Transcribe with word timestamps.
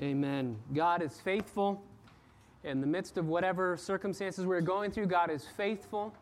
Amen. 0.00 0.56
God 0.72 1.02
is 1.02 1.20
faithful. 1.20 1.82
In 2.64 2.80
the 2.80 2.86
midst 2.86 3.18
of 3.18 3.26
whatever 3.28 3.76
circumstances 3.76 4.46
we're 4.46 4.62
going 4.62 4.90
through, 4.90 5.06
God 5.06 5.30
is 5.30 5.44
faithful. 5.58 6.14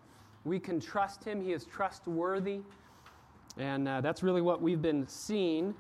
We 0.45 0.59
can 0.59 0.81
trust 0.81 1.23
Him, 1.23 1.41
He 1.41 1.53
is 1.53 1.65
trustworthy. 1.65 2.59
And 3.57 3.87
uh, 3.87 4.01
that's 4.01 4.25
really 4.25 4.41
what 4.41 4.61
we've 4.61 4.83
been 4.83 5.07
seeing 5.07 5.77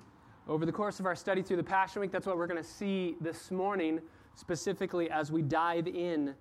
over 0.46 0.64
the 0.64 0.71
course 0.71 1.00
of 1.00 1.06
our 1.06 1.16
study 1.16 1.42
through 1.42 1.56
the 1.56 1.64
Passion 1.64 2.00
Week. 2.00 2.12
That's 2.12 2.26
what 2.26 2.37
we're 2.37 2.46
going 2.46 2.62
to 2.62 2.69
see 2.69 3.16
this 3.21 3.50
morning, 3.50 4.01
specifically 4.37 5.11
as 5.11 5.33
we 5.33 5.43
dive 5.43 5.89
in 5.89 6.37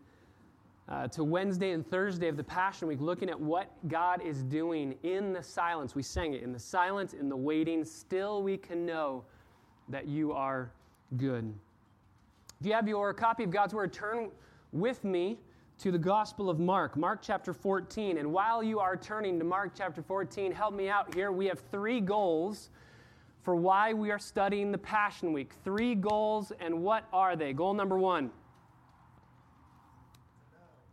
uh, 0.87 1.07
to 1.07 1.23
Wednesday 1.23 1.71
and 1.71 1.89
Thursday 1.89 2.27
of 2.27 2.37
the 2.37 2.43
Passion 2.43 2.87
Week, 2.87 3.01
looking 3.01 3.31
at 3.31 3.39
what 3.39 3.71
God 3.87 4.21
is 4.21 4.43
doing 4.43 4.93
in 5.01 5.33
the 5.33 5.41
silence. 5.41 5.95
We 5.95 6.03
sang 6.03 6.33
it 6.33 6.43
in 6.43 6.53
the 6.53 6.59
silence, 6.59 7.13
in 7.13 7.29
the 7.29 7.37
waiting. 7.37 7.83
Still, 7.83 8.43
we 8.43 8.57
can 8.57 8.85
know 8.85 9.23
that 9.89 10.07
you 10.07 10.33
are 10.33 10.71
good. 11.15 11.53
If 12.59 12.65
you 12.65 12.73
have 12.73 12.87
your 12.87 13.13
copy 13.13 13.43
of 13.43 13.51
God's 13.51 13.73
Word, 13.73 13.93
turn 13.93 14.29
with 14.73 15.03
me 15.03 15.37
to 15.79 15.91
the 15.91 15.97
Gospel 15.97 16.49
of 16.49 16.59
Mark, 16.59 16.97
Mark 16.97 17.19
chapter 17.21 17.53
14. 17.53 18.17
And 18.17 18.33
while 18.33 18.63
you 18.63 18.79
are 18.79 18.97
turning 18.97 19.37
to 19.39 19.45
Mark 19.45 19.73
chapter 19.77 20.01
14, 20.01 20.51
help 20.51 20.73
me 20.73 20.89
out 20.89 21.13
here. 21.13 21.31
We 21.31 21.45
have 21.45 21.59
three 21.71 22.01
goals 22.01 22.69
for 23.43 23.55
why 23.55 23.93
we 23.93 24.11
are 24.11 24.19
studying 24.19 24.71
the 24.71 24.77
Passion 24.77 25.31
Week. 25.31 25.51
Three 25.63 25.95
goals, 25.95 26.51
and 26.59 26.81
what 26.81 27.05
are 27.13 27.35
they? 27.35 27.53
Goal 27.53 27.73
number 27.73 27.97
one 27.97 28.31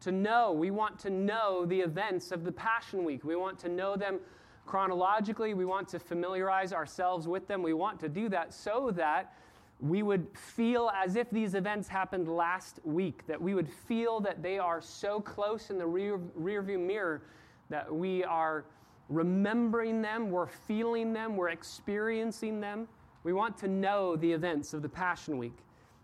to 0.05 0.13
know. 0.13 0.53
We 0.53 0.71
want 0.71 0.99
to 1.01 1.11
know 1.11 1.65
the 1.65 1.81
events 1.81 2.31
of 2.31 2.45
the 2.45 2.53
Passion 2.53 3.05
Week. 3.05 3.25
We 3.25 3.37
want 3.37 3.59
to 3.61 3.71
know 3.71 3.97
them 3.97 4.21
chronologically. 4.67 5.55
We 5.55 5.65
want 5.65 5.89
to 5.89 5.99
familiarize 5.99 6.75
ourselves 6.75 7.27
with 7.27 7.49
them. 7.49 7.63
We 7.63 7.73
want 7.73 7.99
to 8.01 8.11
do 8.11 8.29
that 8.29 8.53
so 8.53 8.93
that 8.97 9.33
we 9.81 10.03
would 10.03 10.27
feel 10.35 10.91
as 10.95 11.17
if 11.17 11.29
these 11.31 11.55
events 11.55 11.89
happened 11.89 12.29
last 12.29 12.81
week, 12.85 13.27
that 13.27 13.41
we 13.41 13.55
would 13.55 13.69
feel 13.69 14.21
that 14.21 14.43
they 14.43 14.59
are 14.59 14.81
so 14.81 15.21
close 15.21 15.71
in 15.71 15.79
the 15.79 15.87
rear, 15.87 16.19
rearview 16.39 16.79
mirror 16.79 17.23
that 17.71 17.93
we 17.93 18.25
are 18.25 18.65
remembering 19.09 20.01
them, 20.01 20.31
we're 20.31 20.47
feeling 20.47 21.13
them, 21.13 21.37
we're 21.37 21.51
experiencing 21.51 22.61
them. 22.61 22.89
We 23.23 23.33
want 23.33 23.57
to 23.59 23.69
know 23.69 24.17
the 24.17 24.31
events 24.33 24.75
of 24.75 24.83
the 24.83 24.89
Passion 24.89 25.39
Week. 25.39 25.57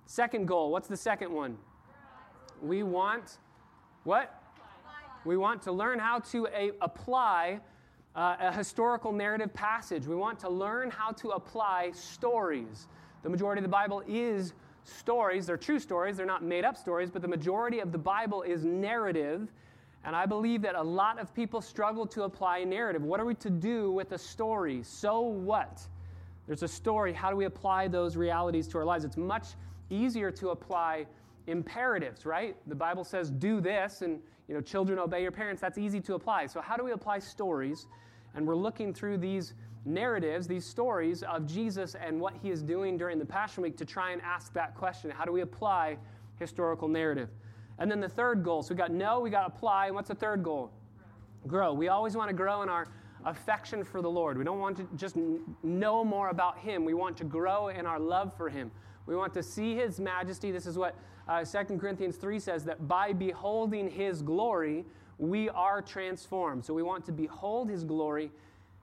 Second 0.07 0.47
goal, 0.47 0.71
what's 0.71 0.89
the 0.89 0.97
second 0.97 1.33
one? 1.33 1.57
We 2.63 2.83
want 2.83 3.39
what? 4.05 4.43
We 5.25 5.37
want 5.37 5.63
to 5.63 5.73
learn 5.73 5.99
how 5.99 6.21
to 6.31 6.47
a, 6.49 6.73
apply 6.81 7.61
uh, 8.17 8.37
a 8.41 8.53
historical 8.53 9.13
narrative 9.13 9.53
passage. 9.53 10.07
We 10.07 10.17
want 10.17 10.39
to 10.41 10.49
learn 10.49 10.91
how 10.91 11.13
to 11.13 11.31
apply 11.31 11.93
stories. 11.93 12.89
The 13.23 13.29
majority 13.29 13.61
of 13.61 13.65
the 13.65 13.69
Bible 13.69 14.03
is 14.09 14.55
stories. 14.85 15.47
They're 15.47 15.57
true 15.57 15.79
stories, 15.79 16.17
they're 16.17 16.27
not 16.27 16.43
made 16.43 16.65
up 16.65 16.77
stories, 16.77 17.11
but 17.11 17.23
the 17.23 17.29
majority 17.29 17.81
of 17.81 17.93
the 17.93 17.99
Bible 17.99 18.43
is 18.43 18.65
narrative. 18.65 19.53
And 20.05 20.17
I 20.17 20.25
believe 20.25 20.63
that 20.63 20.77
a 20.77 20.83
lot 20.83 21.19
of 21.19 21.35
people 21.35 21.61
struggle 21.61 22.07
to 22.07 22.23
apply 22.23 22.65
narrative. 22.65 23.03
What 23.03 23.21
are 23.21 23.27
we 23.27 23.35
to 23.37 23.51
do 23.51 23.93
with 23.93 24.13
a 24.13 24.19
story? 24.19 24.83
So 24.83 25.21
what? 25.21 25.87
There's 26.47 26.63
a 26.63 26.69
story. 26.69 27.13
How 27.13 27.31
do 27.31 27.37
we 27.37 27.45
apply 27.45 27.89
those 27.89 28.17
realities 28.17 28.67
to 28.69 28.79
our 28.79 28.85
lives? 28.85 29.05
It's 29.05 29.19
much 29.19 29.49
easier 29.91 30.31
to 30.33 30.51
apply 30.51 31.07
imperatives, 31.47 32.25
right? 32.25 32.57
The 32.67 32.75
Bible 32.75 33.05
says 33.05 33.31
do 33.31 33.61
this 33.61 34.03
and 34.03 34.21
you 34.49 34.55
know 34.55 34.61
children 34.61 34.99
obey 34.99 35.23
your 35.23 35.33
parents. 35.33 35.61
That's 35.61 35.79
easy 35.79 36.01
to 36.01 36.15
apply. 36.15 36.47
So 36.47 36.61
how 36.61 36.77
do 36.77 36.85
we 36.85 36.93
apply 36.93 37.19
stories? 37.19 37.87
And 38.35 38.47
we're 38.47 38.57
looking 38.57 38.95
through 38.95 39.19
these 39.19 39.55
narratives, 39.85 40.47
these 40.47 40.65
stories 40.65 41.23
of 41.23 41.47
Jesus 41.47 41.95
and 41.95 42.21
what 42.21 42.35
he 42.43 42.51
is 42.51 42.63
doing 42.63 42.97
during 42.97 43.19
the 43.19 43.25
Passion 43.25 43.63
Week 43.63 43.77
to 43.79 43.85
try 43.85 44.13
and 44.13 44.21
ask 44.23 44.53
that 44.53 44.75
question. 44.75 45.11
How 45.11 45.25
do 45.25 45.33
we 45.33 45.41
apply 45.41 45.97
historical 46.39 46.89
narrative? 46.89 47.29
And 47.79 47.91
then 47.91 48.01
the 48.01 48.09
third 48.09 48.45
goal. 48.45 48.63
So 48.63 48.75
we 48.75 48.79
got 48.79 48.93
know, 48.93 49.21
we 49.21 49.31
got 49.31 49.47
apply, 49.47 49.87
and 49.87 49.95
what's 49.95 50.09
the 50.09 50.15
third 50.15 50.43
goal? 50.43 50.71
Grow. 51.47 51.73
We 51.73 51.89
always 51.89 52.15
want 52.15 52.29
to 52.29 52.35
grow 52.35 52.63
in 52.63 52.69
our 52.69 52.87
affection 53.25 53.85
for 53.85 54.03
the 54.03 54.11
Lord. 54.11 54.37
We 54.37 54.45
don't 54.45 54.59
want 54.59 54.77
to 54.77 54.89
just 54.97 55.17
know 55.63 56.05
more 56.05 56.29
about 56.29 56.59
him. 56.59 56.85
We 56.85 56.95
want 56.95 57.17
to 57.19 57.25
grow 57.25 57.69
in 57.69 57.87
our 57.87 57.99
love 57.99 58.37
for 58.37 58.49
him. 58.49 58.71
We 59.07 59.17
want 59.17 59.33
to 59.35 59.43
see 59.43 59.75
his 59.75 59.99
majesty. 59.99 60.51
This 60.51 60.67
is 60.67 60.77
what 60.77 60.95
uh, 61.27 61.45
2 61.45 61.79
Corinthians 61.79 62.17
3 62.17 62.39
says 62.39 62.65
that 62.65 62.87
by 62.87 63.13
beholding 63.13 63.91
his 63.91 64.21
glory, 64.21 64.85
we 65.21 65.51
are 65.51 65.83
transformed. 65.83 66.65
So 66.65 66.73
we 66.73 66.83
want 66.83 67.05
to 67.05 67.13
behold 67.13 67.69
his 67.69 67.85
glory 67.85 68.31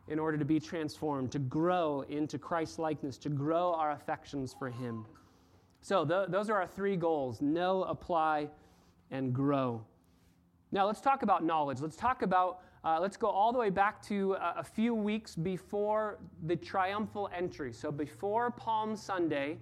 in 0.07 0.19
order 0.19 0.37
to 0.37 0.45
be 0.45 0.59
transformed, 0.59 1.31
to 1.31 1.39
grow 1.39 2.01
into 2.07 2.37
Christ 2.37 2.79
likeness, 2.79 3.17
to 3.17 3.29
grow 3.29 3.73
our 3.73 3.91
affections 3.91 4.55
for 4.57 4.69
him. 4.69 5.05
So 5.81 6.05
th- 6.05 6.29
those 6.29 6.49
are 6.49 6.61
our 6.61 6.67
three 6.67 6.95
goals 6.95 7.41
know, 7.41 7.83
apply, 7.83 8.49
and 9.09 9.33
grow. 9.33 9.83
Now 10.71 10.85
let's 10.85 11.01
talk 11.01 11.23
about 11.23 11.43
knowledge. 11.43 11.79
Let's 11.81 11.95
talk 11.95 12.21
about, 12.21 12.59
uh, 12.83 12.99
let's 13.01 13.17
go 13.17 13.27
all 13.27 13.51
the 13.51 13.59
way 13.59 13.71
back 13.71 14.01
to 14.03 14.35
uh, 14.35 14.53
a 14.57 14.63
few 14.63 14.93
weeks 14.93 15.35
before 15.35 16.19
the 16.45 16.55
triumphal 16.55 17.29
entry. 17.35 17.73
So 17.73 17.91
before 17.91 18.51
Palm 18.51 18.95
Sunday, 18.95 19.57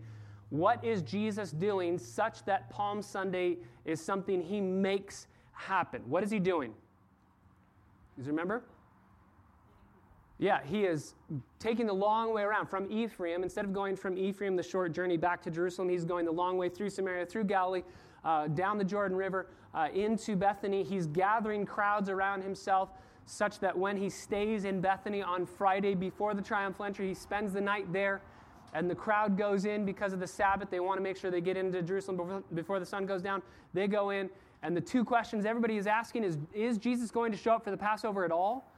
what 0.50 0.84
is 0.84 1.02
Jesus 1.02 1.52
doing 1.52 1.98
such 1.98 2.44
that 2.46 2.70
Palm 2.70 3.02
Sunday 3.02 3.58
is 3.86 4.02
something 4.02 4.42
he 4.42 4.60
makes 4.60 5.28
happen? 5.56 6.02
What 6.08 6.24
is 6.24 6.32
he 6.32 6.40
doing? 6.40 6.74
You 8.18 8.24
remember? 8.26 8.64
Yeah, 10.38 10.60
he 10.66 10.84
is 10.84 11.16
taking 11.60 11.88
the 11.88 11.94
long 11.94 12.34
way 12.34 12.44
around 12.44 12.68
from 12.68 12.92
Ephraim. 12.92 13.42
Instead 13.42 13.66
of 13.66 13.74
going 13.74 13.96
from 13.96 14.18
Ephraim, 14.18 14.56
the 14.56 14.64
short 14.64 14.92
journey 14.92 15.18
back 15.18 15.42
to 15.44 15.52
Jerusalem, 15.52 15.90
he's 15.90 16.06
going 16.06 16.26
the 16.26 16.32
long 16.32 16.58
way 16.58 16.68
through 16.68 16.90
Samaria, 16.90 17.26
through 17.26 17.46
Galilee, 17.46 17.84
uh, 18.24 18.48
down 18.50 18.78
the 18.78 18.84
Jordan 18.84 19.18
River, 19.18 19.48
uh, 19.74 19.88
into 19.94 20.36
Bethany. 20.36 20.84
He's 20.84 21.08
gathering 21.08 21.66
crowds 21.66 22.10
around 22.10 22.42
himself 22.42 22.90
such 23.26 23.60
that 23.60 23.78
when 23.78 23.98
he 23.98 24.10
stays 24.10 24.66
in 24.66 24.82
Bethany 24.82 25.22
on 25.22 25.46
Friday 25.46 25.96
before 25.96 26.34
the 26.34 26.42
triumphal 26.42 26.86
entry, 26.86 27.08
he 27.08 27.14
spends 27.14 27.54
the 27.54 27.62
night 27.62 27.92
there 27.92 28.22
and 28.76 28.90
the 28.90 28.96
crowd 28.96 29.38
goes 29.38 29.64
in 29.64 29.86
because 29.86 30.12
of 30.12 30.20
the 30.20 30.28
Sabbath. 30.28 30.70
They 30.70 30.82
want 30.82 30.98
to 30.98 31.02
make 31.02 31.16
sure 31.16 31.32
they 31.32 31.40
get 31.40 31.56
into 31.56 31.82
Jerusalem 31.82 32.44
before 32.54 32.78
the 32.78 32.86
sun 32.86 33.06
goes 33.06 33.22
down. 33.22 33.42
They 33.74 33.88
go 33.88 34.10
in, 34.10 34.30
and 34.66 34.76
the 34.76 34.82
two 34.82 35.06
questions 35.06 35.46
everybody 35.46 35.78
is 35.78 35.86
asking 35.86 36.24
is 36.24 36.38
Is 36.54 36.78
Jesus 36.80 37.12
going 37.12 37.32
to 37.32 37.38
show 37.38 37.52
up 37.52 37.64
for 37.64 37.72
the 37.72 37.78
Passover 37.78 38.26
at 38.26 38.32
all? 38.32 38.72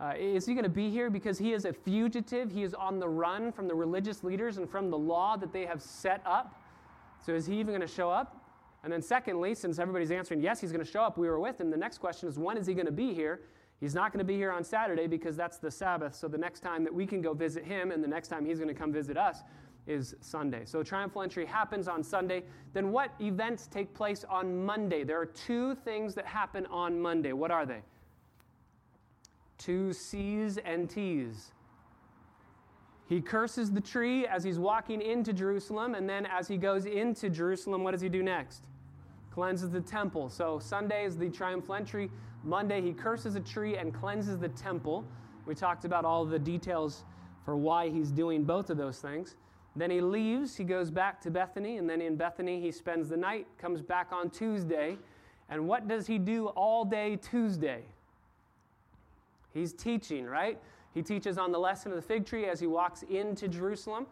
Uh, 0.00 0.12
is 0.16 0.46
he 0.46 0.54
going 0.54 0.62
to 0.64 0.70
be 0.70 0.90
here 0.90 1.10
because 1.10 1.38
he 1.38 1.52
is 1.52 1.64
a 1.64 1.72
fugitive? 1.72 2.52
He 2.52 2.62
is 2.62 2.72
on 2.72 3.00
the 3.00 3.08
run 3.08 3.50
from 3.50 3.66
the 3.66 3.74
religious 3.74 4.22
leaders 4.22 4.58
and 4.58 4.70
from 4.70 4.90
the 4.90 4.98
law 4.98 5.36
that 5.36 5.52
they 5.52 5.66
have 5.66 5.82
set 5.82 6.22
up. 6.24 6.62
So 7.26 7.34
is 7.34 7.46
he 7.46 7.54
even 7.54 7.74
going 7.74 7.80
to 7.80 7.92
show 7.92 8.08
up? 8.08 8.36
And 8.84 8.92
then, 8.92 9.02
secondly, 9.02 9.56
since 9.56 9.80
everybody's 9.80 10.12
answering 10.12 10.40
yes, 10.40 10.60
he's 10.60 10.70
going 10.70 10.84
to 10.84 10.90
show 10.90 11.02
up, 11.02 11.18
we 11.18 11.28
were 11.28 11.40
with 11.40 11.60
him. 11.60 11.68
The 11.68 11.76
next 11.76 11.98
question 11.98 12.28
is 12.28 12.38
when 12.38 12.56
is 12.56 12.68
he 12.68 12.74
going 12.74 12.86
to 12.86 12.92
be 12.92 13.12
here? 13.12 13.40
He's 13.80 13.94
not 13.94 14.12
going 14.12 14.20
to 14.20 14.24
be 14.24 14.36
here 14.36 14.52
on 14.52 14.62
Saturday 14.62 15.08
because 15.08 15.36
that's 15.36 15.58
the 15.58 15.70
Sabbath. 15.70 16.14
So 16.14 16.28
the 16.28 16.38
next 16.38 16.60
time 16.60 16.84
that 16.84 16.94
we 16.94 17.06
can 17.06 17.20
go 17.20 17.34
visit 17.34 17.64
him 17.64 17.90
and 17.90 18.02
the 18.02 18.08
next 18.08 18.28
time 18.28 18.46
he's 18.46 18.58
going 18.58 18.68
to 18.68 18.74
come 18.74 18.92
visit 18.92 19.16
us 19.16 19.42
is 19.88 20.14
Sunday. 20.20 20.62
So 20.66 20.82
triumphal 20.82 21.22
entry 21.22 21.46
happens 21.46 21.88
on 21.88 22.04
Sunday. 22.04 22.44
Then 22.74 22.92
what 22.92 23.10
events 23.20 23.66
take 23.66 23.92
place 23.94 24.24
on 24.28 24.64
Monday? 24.64 25.02
There 25.02 25.18
are 25.18 25.26
two 25.26 25.74
things 25.74 26.14
that 26.14 26.26
happen 26.26 26.66
on 26.66 27.00
Monday. 27.00 27.32
What 27.32 27.50
are 27.50 27.66
they? 27.66 27.80
Two 29.56 29.92
C's 29.92 30.58
and 30.58 30.88
T's. 30.88 31.52
He 33.08 33.22
curses 33.22 33.72
the 33.72 33.80
tree 33.80 34.26
as 34.26 34.44
he's 34.44 34.58
walking 34.58 35.00
into 35.00 35.32
Jerusalem, 35.32 35.94
and 35.94 36.06
then 36.08 36.26
as 36.26 36.46
he 36.46 36.58
goes 36.58 36.84
into 36.84 37.30
Jerusalem, 37.30 37.82
what 37.82 37.92
does 37.92 38.02
he 38.02 38.10
do 38.10 38.22
next? 38.22 38.64
Cleanses 39.32 39.70
the 39.70 39.80
temple. 39.80 40.28
So 40.28 40.58
Sunday 40.58 41.06
is 41.06 41.16
the 41.16 41.30
triumphal 41.30 41.74
entry. 41.74 42.10
Monday, 42.44 42.82
he 42.82 42.92
curses 42.92 43.34
a 43.34 43.40
tree 43.40 43.78
and 43.78 43.94
cleanses 43.94 44.38
the 44.38 44.48
temple. 44.50 45.04
We 45.46 45.54
talked 45.54 45.86
about 45.86 46.04
all 46.04 46.26
the 46.26 46.38
details 46.38 47.04
for 47.44 47.56
why 47.56 47.88
he's 47.88 48.10
doing 48.10 48.44
both 48.44 48.68
of 48.68 48.76
those 48.76 48.98
things. 48.98 49.36
Then 49.78 49.92
he 49.92 50.00
leaves, 50.00 50.56
he 50.56 50.64
goes 50.64 50.90
back 50.90 51.20
to 51.20 51.30
Bethany, 51.30 51.76
and 51.76 51.88
then 51.88 52.00
in 52.00 52.16
Bethany, 52.16 52.60
he 52.60 52.72
spends 52.72 53.08
the 53.08 53.16
night, 53.16 53.46
comes 53.58 53.80
back 53.80 54.08
on 54.10 54.28
Tuesday. 54.28 54.98
And 55.48 55.68
what 55.68 55.86
does 55.86 56.08
he 56.08 56.18
do 56.18 56.48
all 56.48 56.84
day 56.84 57.14
Tuesday? 57.16 57.82
He's 59.54 59.72
teaching, 59.72 60.26
right? 60.26 60.58
He 60.94 61.02
teaches 61.02 61.38
on 61.38 61.52
the 61.52 61.60
lesson 61.60 61.92
of 61.92 61.96
the 61.96 62.02
fig 62.02 62.26
tree 62.26 62.46
as 62.46 62.58
he 62.58 62.66
walks 62.66 63.04
into 63.04 63.46
Jerusalem. 63.46 64.06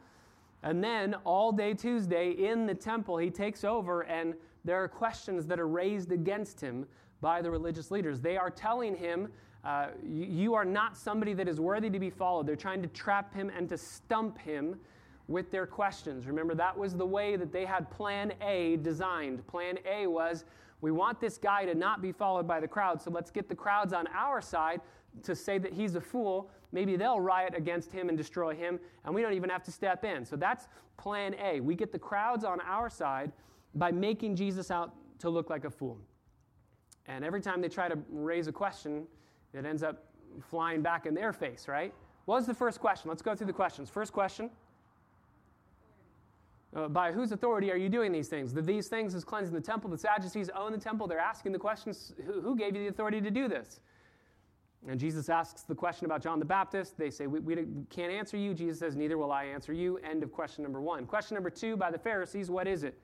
And 0.62 0.82
then 0.82 1.14
all 1.24 1.50
day 1.50 1.74
Tuesday 1.74 2.30
in 2.30 2.66
the 2.66 2.74
temple, 2.74 3.16
he 3.18 3.28
takes 3.28 3.64
over, 3.64 4.02
and 4.02 4.34
there 4.64 4.80
are 4.80 4.88
questions 4.88 5.46
that 5.46 5.58
are 5.58 5.66
raised 5.66 6.12
against 6.12 6.60
him 6.60 6.86
by 7.20 7.42
the 7.42 7.50
religious 7.50 7.90
leaders. 7.90 8.20
They 8.20 8.36
are 8.36 8.50
telling 8.50 8.94
him, 8.94 9.32
uh, 9.64 9.88
You 10.04 10.54
are 10.54 10.64
not 10.64 10.96
somebody 10.96 11.34
that 11.34 11.48
is 11.48 11.58
worthy 11.58 11.90
to 11.90 11.98
be 11.98 12.10
followed. 12.10 12.46
They're 12.46 12.54
trying 12.54 12.82
to 12.82 12.88
trap 12.88 13.34
him 13.34 13.50
and 13.50 13.68
to 13.68 13.76
stump 13.76 14.38
him 14.38 14.76
with 15.28 15.50
their 15.50 15.66
questions. 15.66 16.26
Remember, 16.26 16.54
that 16.54 16.76
was 16.76 16.94
the 16.94 17.06
way 17.06 17.36
that 17.36 17.52
they 17.52 17.64
had 17.64 17.90
Plan 17.90 18.32
A 18.40 18.76
designed. 18.76 19.46
Plan 19.46 19.78
A 19.88 20.06
was 20.06 20.44
we 20.80 20.92
want 20.92 21.20
this 21.20 21.38
guy 21.38 21.64
to 21.64 21.74
not 21.74 22.02
be 22.02 22.12
followed 22.12 22.46
by 22.46 22.60
the 22.60 22.68
crowd, 22.68 23.00
so 23.00 23.10
let's 23.10 23.30
get 23.30 23.48
the 23.48 23.54
crowds 23.54 23.92
on 23.92 24.06
our 24.14 24.40
side 24.40 24.80
to 25.22 25.34
say 25.34 25.58
that 25.58 25.72
he's 25.72 25.94
a 25.94 26.00
fool, 26.00 26.50
maybe 26.72 26.96
they'll 26.96 27.20
riot 27.20 27.54
against 27.56 27.90
him 27.90 28.08
and 28.08 28.18
destroy 28.18 28.54
him, 28.54 28.78
and 29.04 29.14
we 29.14 29.22
don't 29.22 29.32
even 29.32 29.48
have 29.48 29.62
to 29.64 29.72
step 29.72 30.04
in. 30.04 30.24
So 30.24 30.36
that's 30.36 30.68
plan 30.96 31.34
A. 31.42 31.60
We 31.60 31.74
get 31.74 31.90
the 31.90 31.98
crowds 31.98 32.44
on 32.44 32.60
our 32.60 32.90
side 32.90 33.32
by 33.74 33.90
making 33.90 34.36
Jesus 34.36 34.70
out 34.70 34.94
to 35.20 35.30
look 35.30 35.48
like 35.48 35.64
a 35.64 35.70
fool. 35.70 35.98
And 37.06 37.24
every 37.24 37.40
time 37.40 37.60
they 37.60 37.68
try 37.68 37.88
to 37.88 37.98
raise 38.10 38.46
a 38.46 38.52
question, 38.52 39.06
it 39.54 39.64
ends 39.64 39.82
up 39.82 40.04
flying 40.50 40.82
back 40.82 41.06
in 41.06 41.14
their 41.14 41.32
face, 41.32 41.68
right? 41.68 41.94
What 42.26 42.36
was 42.36 42.46
the 42.46 42.54
first 42.54 42.80
question? 42.80 43.08
Let's 43.08 43.22
go 43.22 43.34
through 43.34 43.46
the 43.46 43.52
questions. 43.52 43.88
First 43.88 44.12
question 44.12 44.50
uh, 46.74 46.88
By 46.88 47.12
whose 47.12 47.32
authority 47.32 47.70
are 47.70 47.76
you 47.76 47.88
doing 47.88 48.12
these 48.12 48.28
things? 48.28 48.52
The, 48.52 48.62
these 48.62 48.88
things 48.88 49.14
is 49.14 49.24
cleansing 49.24 49.54
the 49.54 49.60
temple. 49.60 49.90
The 49.90 49.98
Sadducees 49.98 50.50
own 50.50 50.72
the 50.72 50.78
temple. 50.78 51.06
They're 51.06 51.18
asking 51.18 51.52
the 51.52 51.58
questions 51.58 52.12
who, 52.24 52.40
who 52.40 52.56
gave 52.56 52.74
you 52.74 52.82
the 52.82 52.88
authority 52.88 53.20
to 53.20 53.30
do 53.30 53.48
this? 53.48 53.80
And 54.88 55.00
Jesus 55.00 55.28
asks 55.28 55.62
the 55.62 55.74
question 55.74 56.06
about 56.06 56.22
John 56.22 56.38
the 56.38 56.44
Baptist. 56.44 56.96
They 56.96 57.10
say, 57.10 57.26
we, 57.26 57.40
we, 57.40 57.66
can't 57.90 58.12
answer 58.12 58.36
you. 58.36 58.54
Jesus 58.54 58.78
says, 58.78 58.94
Neither 58.94 59.18
will 59.18 59.32
I 59.32 59.44
answer 59.44 59.72
you. 59.72 59.98
End 59.98 60.22
of 60.22 60.32
question 60.32 60.62
number 60.62 60.80
one. 60.80 61.06
Question 61.06 61.34
number 61.34 61.50
two 61.50 61.76
by 61.76 61.90
the 61.90 61.98
Pharisees, 61.98 62.50
what 62.50 62.68
is 62.68 62.84
it? 62.84 62.98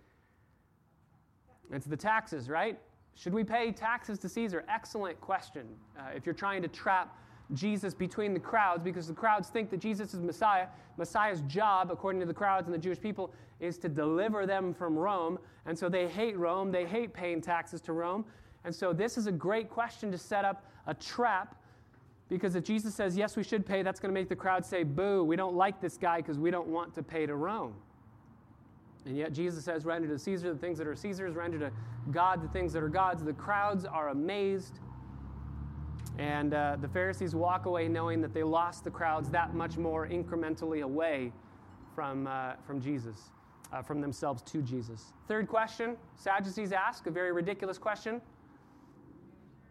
It's 1.73 1.87
the 1.87 1.97
taxes, 1.97 2.49
right? 2.49 2.79
Should 3.15 3.35
we 3.35 3.44
pay 3.44 3.73
taxes 3.73 4.19
to 4.20 4.29
Caesar? 4.29 4.65
Excellent 4.69 5.20
question. 5.20 5.67
Uh, 5.99 6.11
if 6.15 6.25
you're 6.25 6.35
trying 6.35 6.62
to 6.62 6.69
trap 6.69 7.17
Jesus 7.53 7.95
between 7.95 8.35
the 8.35 8.41
crowds, 8.41 8.83
because 8.83 9.09
the 9.09 9.15
crowds 9.15 9.49
think 9.49 9.71
that 9.71 9.81
Jesus 9.81 10.15
is 10.15 10.21
Messiah, 10.21 10.67
Messiah's 10.97 11.43
job, 11.43 11.91
according 11.91 12.21
to 12.21 12.27
the 12.27 12.35
crowds 12.35 12.67
and 12.67 12.75
the 12.75 12.79
Jewish 12.79 13.01
people, 13.01 13.33
is 13.61 13.79
to 13.79 13.89
deliver 13.89 14.47
them 14.47 14.73
from 14.75 14.97
Rome. 14.97 15.39
And 15.67 15.79
so 15.79 15.89
they 15.89 16.09
hate 16.09 16.37
Rome. 16.37 16.73
They 16.73 16.87
hate 16.87 17.13
paying 17.13 17.41
taxes 17.41 17.81
to 17.83 17.93
Rome. 17.93 18.25
And 18.65 18.75
so 18.75 18.93
this 18.93 19.19
is 19.19 19.27
a 19.27 19.33
great 19.33 19.71
question 19.71 20.11
to 20.13 20.19
set 20.19 20.45
up 20.45 20.65
a 20.87 20.95
trap 20.95 21.57
because 22.33 22.55
if 22.55 22.65
Jesus 22.65 22.95
says, 22.95 23.15
yes, 23.15 23.37
we 23.37 23.43
should 23.43 23.67
pay, 23.67 23.83
that's 23.83 24.01
going 24.01 24.09
to 24.09 24.19
make 24.19 24.31
the 24.31 24.37
crowd 24.37 24.65
say, 24.65 24.85
boo, 24.85 25.23
we 25.23 25.37
don't 25.37 25.55
like 25.55 25.83
this 25.83 25.99
guy 25.99 26.17
because 26.17 26.39
we 26.39 26.51
don't 26.51 26.67
want 26.67 26.95
to 26.95 27.03
pay 27.03 27.27
to 27.27 27.37
Rome. 27.37 27.75
And 29.05 29.17
yet 29.17 29.35
Jesus 29.35 29.65
says, 29.65 29.85
render 29.85 30.09
to 30.09 30.19
Caesar 30.19 30.51
the 30.51 30.59
things 30.59 30.79
that 30.79 30.87
are 30.87 30.97
Caesar's, 30.97 31.35
render 31.35 31.59
to 31.59 31.71
God 32.11 32.43
the 32.43 32.49
things 32.49 32.73
that 32.73 32.83
are 32.83 32.89
God's. 32.89 33.23
The 33.23 33.35
crowds 33.35 33.85
are 33.85 34.09
amazed. 34.09 34.79
And 36.19 36.55
uh, 36.55 36.76
the 36.81 36.88
Pharisees 36.88 37.35
walk 37.35 37.67
away 37.67 37.88
knowing 37.88 38.20
that 38.20 38.35
they 38.35 38.43
lost 38.43 38.85
the 38.85 38.91
crowds 38.91 39.31
that 39.31 39.55
much 39.55 39.76
more 39.76 40.06
incrementally 40.06 40.82
away 40.82 41.32
from, 41.94 42.26
uh, 42.26 42.53
from 42.67 42.81
Jesus, 42.81 43.31
uh, 43.73 43.82
from 43.82 44.00
themselves 44.00 44.43
to 44.43 44.62
Jesus. 44.62 45.12
Third 45.29 45.49
question 45.49 45.97
Sadducees 46.17 46.73
ask, 46.73 47.06
a 47.06 47.11
very 47.11 47.32
ridiculous 47.32 47.79
question. 47.79 48.20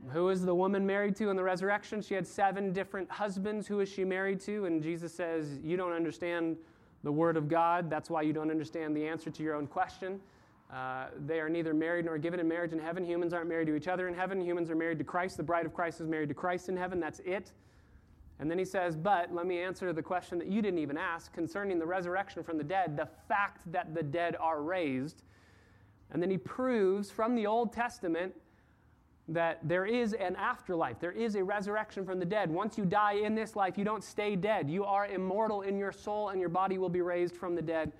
Who 0.09 0.29
is 0.29 0.43
the 0.43 0.55
woman 0.55 0.85
married 0.85 1.15
to 1.17 1.29
in 1.29 1.35
the 1.35 1.43
resurrection? 1.43 2.01
She 2.01 2.15
had 2.15 2.25
seven 2.25 2.73
different 2.73 3.09
husbands. 3.11 3.67
Who 3.67 3.81
is 3.81 3.89
she 3.89 4.03
married 4.03 4.39
to? 4.41 4.65
And 4.65 4.81
Jesus 4.81 5.13
says, 5.13 5.59
You 5.63 5.77
don't 5.77 5.93
understand 5.93 6.57
the 7.03 7.11
Word 7.11 7.37
of 7.37 7.47
God. 7.47 7.89
That's 7.89 8.09
why 8.09 8.23
you 8.23 8.33
don't 8.33 8.49
understand 8.49 8.95
the 8.95 9.07
answer 9.07 9.29
to 9.29 9.43
your 9.43 9.55
own 9.55 9.67
question. 9.67 10.19
Uh, 10.73 11.07
they 11.25 11.39
are 11.39 11.49
neither 11.49 11.73
married 11.73 12.05
nor 12.05 12.17
given 12.17 12.39
in 12.39 12.47
marriage 12.47 12.71
in 12.71 12.79
heaven. 12.79 13.03
Humans 13.05 13.33
aren't 13.33 13.49
married 13.49 13.67
to 13.67 13.75
each 13.75 13.89
other 13.89 14.07
in 14.07 14.13
heaven. 14.13 14.39
Humans 14.39 14.69
are 14.69 14.75
married 14.75 14.99
to 14.99 15.03
Christ. 15.03 15.35
The 15.35 15.43
bride 15.43 15.65
of 15.65 15.73
Christ 15.73 15.99
is 15.99 16.07
married 16.07 16.29
to 16.29 16.35
Christ 16.35 16.69
in 16.69 16.77
heaven. 16.77 16.99
That's 16.99 17.19
it. 17.25 17.51
And 18.39 18.49
then 18.49 18.57
he 18.57 18.63
says, 18.63 18.95
But 18.95 19.33
let 19.33 19.45
me 19.45 19.59
answer 19.59 19.91
the 19.91 20.01
question 20.01 20.39
that 20.39 20.47
you 20.47 20.61
didn't 20.61 20.79
even 20.79 20.97
ask 20.97 21.33
concerning 21.33 21.77
the 21.77 21.85
resurrection 21.85 22.41
from 22.41 22.57
the 22.57 22.63
dead, 22.63 22.95
the 22.95 23.09
fact 23.27 23.69
that 23.71 23.93
the 23.93 24.01
dead 24.01 24.37
are 24.39 24.61
raised. 24.61 25.23
And 26.11 26.23
then 26.23 26.31
he 26.31 26.37
proves 26.37 27.11
from 27.11 27.35
the 27.35 27.45
Old 27.47 27.73
Testament 27.73 28.33
that 29.27 29.59
there 29.63 29.85
is 29.85 30.13
an 30.13 30.35
afterlife. 30.37 30.99
There 30.99 31.11
is 31.11 31.35
a 31.35 31.43
resurrection 31.43 32.05
from 32.05 32.17
the 32.17 32.25
dead. 32.25 32.49
Once 32.49 32.77
you 32.77 32.85
die 32.85 33.13
in 33.13 33.35
this 33.35 33.55
life, 33.55 33.77
you 33.77 33.83
don't 33.83 34.03
stay 34.03 34.35
dead. 34.35 34.69
You 34.69 34.85
are 34.85 35.05
immortal 35.05 35.61
in 35.61 35.77
your 35.77 35.91
soul, 35.91 36.29
and 36.29 36.39
your 36.39 36.49
body 36.49 36.77
will 36.77 36.89
be 36.89 37.01
raised 37.01 37.35
from 37.35 37.55
the 37.55 37.61
dead 37.61 37.91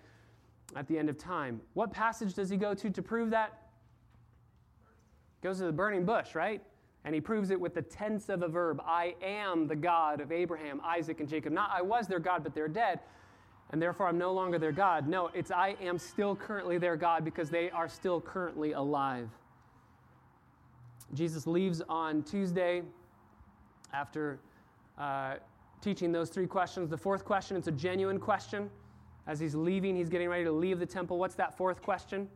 at 0.76 0.88
the 0.88 0.98
end 0.98 1.10
of 1.10 1.18
time. 1.18 1.62
What 1.74 1.92
passage 1.92 2.34
does 2.34 2.50
he 2.50 2.58
go 2.58 2.74
to 2.74 2.90
to 2.90 3.02
prove 3.02 3.30
that? 3.32 3.58
Goes 5.42 5.58
to 5.60 5.66
the 5.66 5.72
burning 5.72 6.06
bush, 6.06 6.36
right? 6.36 6.62
And 7.04 7.16
he 7.16 7.22
proves 7.22 7.50
it 7.50 7.60
with 7.60 7.74
the 7.74 7.82
tense 7.82 8.30
of 8.30 8.44
a 8.44 8.48
verb 8.48 8.82
I 8.86 9.16
am 9.24 9.68
the 9.68 9.76
God 9.76 10.22
of 10.22 10.32
Abraham, 10.32 10.80
Isaac, 10.84 11.20
and 11.20 11.28
Jacob. 11.28 11.52
Not 11.52 11.72
I 11.74 11.82
was 11.82 12.08
their 12.08 12.20
God, 12.20 12.44
but 12.44 12.54
they're 12.54 12.68
dead, 12.68 13.00
and 13.72 13.82
therefore 13.82 14.08
I'm 14.08 14.20
no 14.20 14.34
longer 14.34 14.60
their 14.60 14.72
God. 14.72 15.08
No, 15.08 15.30
it's 15.34 15.50
I 15.50 15.76
am 15.82 15.98
still 15.98 16.36
currently 16.36 16.78
their 16.78 16.96
God 16.96 17.26
because 17.26 17.50
they 17.50 17.72
are 17.72 17.90
still 17.90 18.22
currently 18.22 18.74
alive. 18.74 19.30
Jesus 21.14 21.48
leaves 21.48 21.82
on 21.90 22.24
Tuesday 22.24 22.84
after 23.94 24.40
uh, 24.98 25.36
teaching 25.82 26.12
those 26.12 26.30
three 26.30 26.48
questions. 26.48 26.90
The 26.90 26.98
fourth 26.98 27.26
question, 27.26 27.58
it's 27.58 27.68
a 27.68 27.72
genuine 27.72 28.20
question. 28.20 28.70
As 29.32 29.40
he's 29.40 29.56
leaving, 29.56 29.96
he's 29.96 30.10
getting 30.10 30.28
ready 30.28 30.44
to 30.44 30.52
leave 30.52 30.78
the 30.78 30.86
temple. 30.86 31.18
What's 31.18 31.36
that 31.36 31.56
fourth 31.56 31.82
question? 31.82 32.28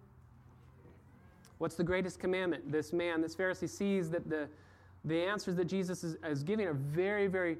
What's 1.58 1.76
the 1.76 1.84
greatest 1.84 2.20
commandment? 2.20 2.72
This 2.72 2.94
man, 2.94 3.20
this 3.20 3.36
Pharisee, 3.36 3.68
sees 3.68 4.10
that 4.12 4.30
the, 4.30 4.48
the 5.04 5.22
answers 5.22 5.58
that 5.58 5.66
Jesus 5.66 6.06
is, 6.06 6.16
is 6.26 6.42
giving 6.42 6.66
are 6.66 6.74
very, 6.74 7.28
very 7.28 7.58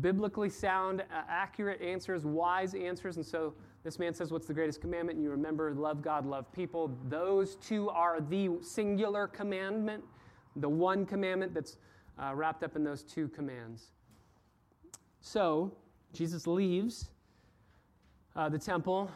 biblically 0.00 0.48
sound, 0.48 1.00
uh, 1.00 1.22
accurate 1.28 1.82
answers, 1.82 2.24
wise 2.24 2.74
answers. 2.76 3.16
And 3.16 3.26
so 3.26 3.54
this 3.82 3.98
man 3.98 4.14
says, 4.14 4.30
What's 4.30 4.46
the 4.46 4.54
greatest 4.54 4.80
commandment? 4.80 5.16
And 5.16 5.24
you 5.24 5.32
remember, 5.32 5.74
love 5.74 6.00
God, 6.00 6.24
love 6.24 6.52
people. 6.52 6.96
Those 7.08 7.56
two 7.56 7.90
are 7.90 8.20
the 8.20 8.50
singular 8.62 9.26
commandment 9.26 10.04
the 10.54 10.68
one 10.68 11.04
commandment 11.04 11.52
that's 11.52 11.76
uh, 12.22 12.32
wrapped 12.34 12.62
up 12.62 12.76
in 12.76 12.84
those 12.84 13.02
two 13.02 13.26
commands. 13.28 13.90
So, 15.20 15.72
Jesus 16.12 16.46
leaves 16.46 17.10
uh, 18.36 18.48
the 18.48 18.58
temple. 18.58 19.10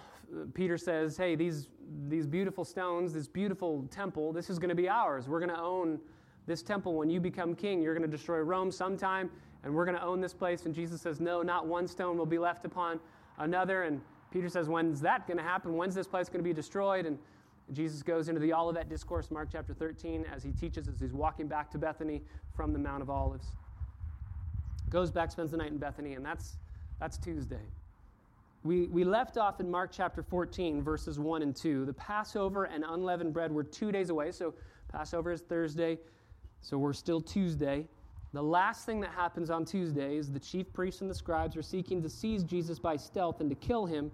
Peter 0.54 0.78
says, 0.78 1.16
Hey, 1.16 1.34
these, 1.34 1.68
these 2.08 2.26
beautiful 2.26 2.64
stones, 2.64 3.12
this 3.12 3.28
beautiful 3.28 3.86
temple, 3.90 4.32
this 4.32 4.50
is 4.50 4.58
going 4.58 4.70
to 4.70 4.74
be 4.74 4.88
ours. 4.88 5.28
We're 5.28 5.40
going 5.40 5.50
to 5.50 5.60
own 5.60 6.00
this 6.46 6.62
temple 6.62 6.94
when 6.94 7.10
you 7.10 7.20
become 7.20 7.54
king. 7.54 7.82
You're 7.82 7.94
going 7.94 8.08
to 8.08 8.16
destroy 8.16 8.38
Rome 8.38 8.72
sometime, 8.72 9.30
and 9.62 9.74
we're 9.74 9.84
going 9.84 9.96
to 9.96 10.04
own 10.04 10.20
this 10.20 10.32
place. 10.32 10.66
And 10.66 10.74
Jesus 10.74 11.00
says, 11.00 11.20
No, 11.20 11.42
not 11.42 11.66
one 11.66 11.86
stone 11.86 12.16
will 12.16 12.26
be 12.26 12.38
left 12.38 12.64
upon 12.64 13.00
another. 13.38 13.82
And 13.82 14.00
Peter 14.30 14.48
says, 14.48 14.68
When's 14.68 15.00
that 15.00 15.26
going 15.26 15.38
to 15.38 15.44
happen? 15.44 15.76
When's 15.76 15.94
this 15.94 16.06
place 16.06 16.28
going 16.28 16.40
to 16.40 16.48
be 16.48 16.54
destroyed? 16.54 17.06
And 17.06 17.18
Jesus 17.72 18.02
goes 18.02 18.28
into 18.28 18.40
the 18.40 18.52
Olivet 18.52 18.88
Discourse, 18.88 19.30
Mark 19.30 19.48
chapter 19.52 19.74
13, 19.74 20.24
as 20.32 20.42
he 20.42 20.50
teaches 20.50 20.88
as 20.88 20.98
he's 20.98 21.12
walking 21.12 21.46
back 21.46 21.70
to 21.72 21.78
Bethany 21.78 22.22
from 22.54 22.72
the 22.72 22.78
Mount 22.78 23.02
of 23.02 23.10
Olives. 23.10 23.46
Goes 24.88 25.12
back, 25.12 25.30
spends 25.30 25.52
the 25.52 25.56
night 25.56 25.70
in 25.70 25.78
Bethany, 25.78 26.14
and 26.14 26.24
that's, 26.24 26.56
that's 26.98 27.16
Tuesday. 27.16 27.60
We, 28.62 28.88
we 28.88 29.04
left 29.04 29.38
off 29.38 29.60
in 29.60 29.70
Mark 29.70 29.90
chapter 29.92 30.22
14, 30.22 30.82
verses 30.82 31.18
1 31.18 31.42
and 31.42 31.56
2. 31.56 31.86
The 31.86 31.94
Passover 31.94 32.64
and 32.64 32.84
unleavened 32.86 33.32
bread 33.32 33.50
were 33.50 33.64
two 33.64 33.90
days 33.90 34.10
away, 34.10 34.32
so 34.32 34.54
Passover 34.92 35.32
is 35.32 35.40
Thursday, 35.40 35.98
so 36.60 36.76
we're 36.76 36.92
still 36.92 37.20
Tuesday. 37.20 37.86
The 38.32 38.42
last 38.42 38.84
thing 38.84 39.00
that 39.00 39.10
happens 39.10 39.50
on 39.50 39.64
Tuesday 39.64 40.16
is 40.16 40.30
the 40.30 40.38
chief 40.38 40.72
priests 40.72 41.00
and 41.00 41.10
the 41.10 41.14
scribes 41.14 41.56
are 41.56 41.62
seeking 41.62 42.02
to 42.02 42.08
seize 42.08 42.44
Jesus 42.44 42.78
by 42.78 42.96
stealth 42.96 43.40
and 43.40 43.48
to 43.48 43.56
kill 43.56 43.86
him 43.86 44.10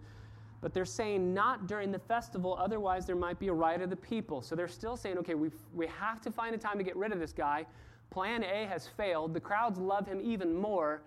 but 0.60 0.72
they're 0.72 0.84
saying 0.84 1.34
not 1.34 1.66
during 1.66 1.92
the 1.92 1.98
festival, 1.98 2.56
otherwise, 2.58 3.06
there 3.06 3.16
might 3.16 3.38
be 3.38 3.48
a 3.48 3.52
riot 3.52 3.82
of 3.82 3.90
the 3.90 3.96
people. 3.96 4.42
So 4.42 4.56
they're 4.56 4.68
still 4.68 4.96
saying, 4.96 5.18
okay, 5.18 5.34
we 5.34 5.50
we 5.74 5.86
have 5.86 6.20
to 6.22 6.30
find 6.30 6.54
a 6.54 6.58
time 6.58 6.78
to 6.78 6.84
get 6.84 6.96
rid 6.96 7.12
of 7.12 7.20
this 7.20 7.32
guy. 7.32 7.66
Plan 8.10 8.42
A 8.42 8.66
has 8.66 8.86
failed. 8.86 9.34
The 9.34 9.40
crowds 9.40 9.78
love 9.78 10.06
him 10.06 10.20
even 10.22 10.54
more. 10.54 11.02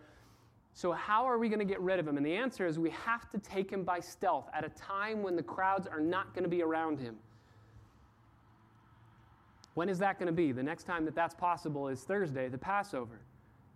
So, 0.80 0.94
how 0.94 1.26
are 1.26 1.38
we 1.38 1.50
going 1.50 1.60
to 1.60 1.66
get 1.66 1.82
rid 1.82 2.00
of 2.00 2.08
him? 2.08 2.16
And 2.16 2.26
the 2.26 2.34
answer 2.34 2.66
is 2.66 2.80
we 2.80 2.92
have 2.92 3.30
to 3.32 3.38
take 3.38 3.70
him 3.70 3.84
by 3.84 4.00
stealth 4.00 4.46
at 4.54 4.64
a 4.64 4.70
time 4.70 5.22
when 5.22 5.36
the 5.36 5.44
crowds 5.44 5.88
are 5.88 6.00
not 6.00 6.34
going 6.34 6.46
to 6.46 6.50
be 6.50 6.64
around 6.64 7.02
him. 7.02 7.18
When 9.74 9.90
is 9.90 10.00
that 10.00 10.18
going 10.18 10.28
to 10.28 10.32
be? 10.34 10.54
The 10.54 10.64
next 10.64 10.86
time 10.86 11.04
that 11.04 11.16
that's 11.16 11.36
possible 11.36 11.90
is 11.90 12.04
Thursday, 12.04 12.48
the 12.48 12.58
Passover. 12.58 13.20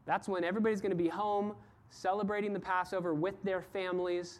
That's 0.05 0.29
when 0.29 0.45
everybody's 0.45 0.79
going 0.79 0.97
to 0.97 1.03
be 1.03 1.09
home 1.09 1.55
celebrating 1.89 2.53
the 2.53 2.61
Passover 2.61 3.13
with 3.13 3.35
their 3.43 3.61
families 3.61 4.39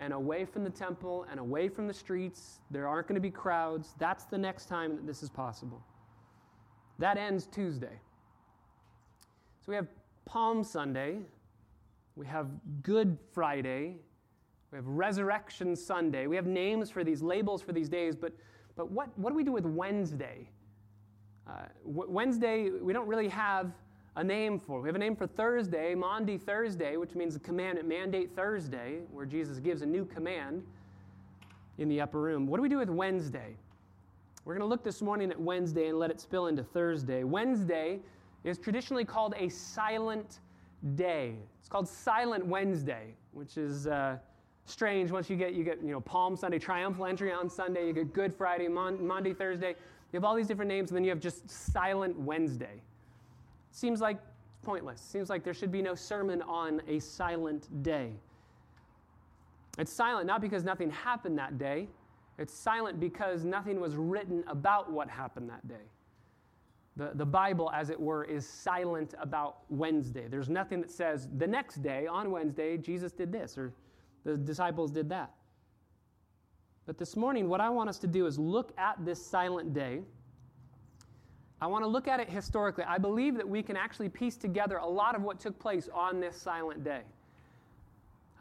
and 0.00 0.12
away 0.12 0.44
from 0.44 0.64
the 0.64 0.70
temple 0.70 1.26
and 1.30 1.38
away 1.38 1.68
from 1.68 1.86
the 1.86 1.94
streets. 1.94 2.58
There 2.72 2.88
aren't 2.88 3.06
going 3.06 3.14
to 3.14 3.20
be 3.20 3.30
crowds. 3.30 3.94
That's 3.98 4.24
the 4.24 4.38
next 4.38 4.66
time 4.66 4.96
that 4.96 5.06
this 5.06 5.22
is 5.22 5.30
possible. 5.30 5.80
That 6.98 7.18
ends 7.18 7.46
Tuesday. 7.46 8.00
So 9.60 9.66
we 9.68 9.76
have 9.76 9.86
Palm 10.24 10.64
Sunday, 10.64 11.20
we 12.16 12.26
have 12.26 12.48
Good 12.82 13.18
Friday, 13.32 13.96
we 14.70 14.76
have 14.76 14.86
Resurrection 14.86 15.74
Sunday. 15.74 16.26
We 16.28 16.36
have 16.36 16.46
names 16.46 16.90
for 16.90 17.02
these, 17.02 17.22
labels 17.22 17.60
for 17.60 17.72
these 17.72 17.88
days, 17.88 18.14
but, 18.14 18.32
but 18.76 18.90
what, 18.90 19.08
what 19.18 19.30
do 19.30 19.36
we 19.36 19.42
do 19.42 19.52
with 19.52 19.64
Wednesday? 19.64 20.48
Uh, 21.48 21.64
Wednesday, 21.84 22.70
we 22.70 22.92
don't 22.92 23.08
really 23.08 23.28
have 23.28 23.72
a 24.16 24.22
name 24.22 24.60
for. 24.60 24.80
We 24.80 24.88
have 24.88 24.94
a 24.94 25.00
name 25.00 25.16
for 25.16 25.26
Thursday, 25.26 25.94
Maundy 25.94 26.38
Thursday, 26.38 26.96
which 26.96 27.14
means 27.14 27.34
the 27.34 27.40
commandment 27.40 27.88
mandate 27.88 28.30
Thursday, 28.36 29.00
where 29.10 29.26
Jesus 29.26 29.58
gives 29.58 29.82
a 29.82 29.86
new 29.86 30.04
command 30.04 30.62
in 31.78 31.88
the 31.88 32.00
upper 32.00 32.20
room. 32.20 32.46
What 32.46 32.58
do 32.58 32.62
we 32.62 32.68
do 32.68 32.78
with 32.78 32.90
Wednesday? 32.90 33.56
We're 34.44 34.54
going 34.54 34.62
to 34.62 34.68
look 34.68 34.84
this 34.84 35.02
morning 35.02 35.30
at 35.30 35.40
Wednesday 35.40 35.88
and 35.88 35.98
let 35.98 36.10
it 36.10 36.20
spill 36.20 36.46
into 36.46 36.62
Thursday. 36.62 37.24
Wednesday 37.24 37.98
is 38.44 38.56
traditionally 38.56 39.04
called 39.04 39.34
a 39.36 39.48
silent 39.48 40.40
day. 40.96 41.34
It's 41.58 41.68
called 41.68 41.88
Silent 41.88 42.46
Wednesday, 42.46 43.14
which 43.32 43.56
is 43.56 43.86
uh, 43.86 44.18
strange. 44.64 45.10
Once 45.10 45.28
you 45.28 45.36
get 45.36 45.54
you 45.54 45.64
get 45.64 45.82
you 45.82 45.90
know 45.92 46.00
Palm 46.00 46.36
Sunday, 46.36 46.58
Triumphal 46.58 47.06
Entry 47.06 47.32
on 47.32 47.48
Sunday, 47.48 47.86
you 47.86 47.92
get 47.92 48.12
Good 48.12 48.34
Friday, 48.34 48.68
Mon- 48.68 49.06
Monday, 49.06 49.32
Thursday. 49.32 49.70
You 50.12 50.16
have 50.16 50.24
all 50.24 50.34
these 50.34 50.48
different 50.48 50.68
names, 50.68 50.90
and 50.90 50.96
then 50.96 51.04
you 51.04 51.10
have 51.10 51.20
just 51.20 51.48
Silent 51.48 52.18
Wednesday. 52.18 52.80
Seems 53.70 54.00
like 54.00 54.18
pointless. 54.62 55.00
Seems 55.00 55.30
like 55.30 55.44
there 55.44 55.54
should 55.54 55.72
be 55.72 55.82
no 55.82 55.94
sermon 55.94 56.42
on 56.42 56.82
a 56.88 56.98
silent 56.98 57.82
day. 57.82 58.10
It's 59.78 59.92
silent 59.92 60.26
not 60.26 60.40
because 60.40 60.64
nothing 60.64 60.90
happened 60.90 61.38
that 61.38 61.58
day. 61.58 61.88
It's 62.38 62.52
silent 62.52 62.98
because 62.98 63.44
nothing 63.44 63.80
was 63.80 63.94
written 63.96 64.42
about 64.48 64.90
what 64.90 65.08
happened 65.08 65.48
that 65.50 65.66
day. 65.68 65.84
The, 67.00 67.12
the 67.14 67.24
Bible, 67.24 67.70
as 67.72 67.88
it 67.88 67.98
were, 67.98 68.24
is 68.24 68.46
silent 68.46 69.14
about 69.18 69.60
Wednesday. 69.70 70.28
There's 70.28 70.50
nothing 70.50 70.82
that 70.82 70.90
says 70.90 71.28
the 71.38 71.46
next 71.46 71.82
day, 71.82 72.06
on 72.06 72.30
Wednesday, 72.30 72.76
Jesus 72.76 73.10
did 73.10 73.32
this 73.32 73.56
or 73.56 73.72
the 74.24 74.36
disciples 74.36 74.90
did 74.90 75.08
that. 75.08 75.32
But 76.84 76.98
this 76.98 77.16
morning, 77.16 77.48
what 77.48 77.62
I 77.62 77.70
want 77.70 77.88
us 77.88 77.96
to 78.00 78.06
do 78.06 78.26
is 78.26 78.38
look 78.38 78.74
at 78.76 79.02
this 79.02 79.24
silent 79.24 79.72
day. 79.72 80.02
I 81.62 81.68
want 81.68 81.84
to 81.84 81.88
look 81.88 82.06
at 82.06 82.20
it 82.20 82.28
historically. 82.28 82.84
I 82.84 82.98
believe 82.98 83.34
that 83.36 83.48
we 83.48 83.62
can 83.62 83.78
actually 83.78 84.10
piece 84.10 84.36
together 84.36 84.76
a 84.76 84.86
lot 84.86 85.16
of 85.16 85.22
what 85.22 85.40
took 85.40 85.58
place 85.58 85.88
on 85.94 86.20
this 86.20 86.36
silent 86.36 86.84
day. 86.84 87.00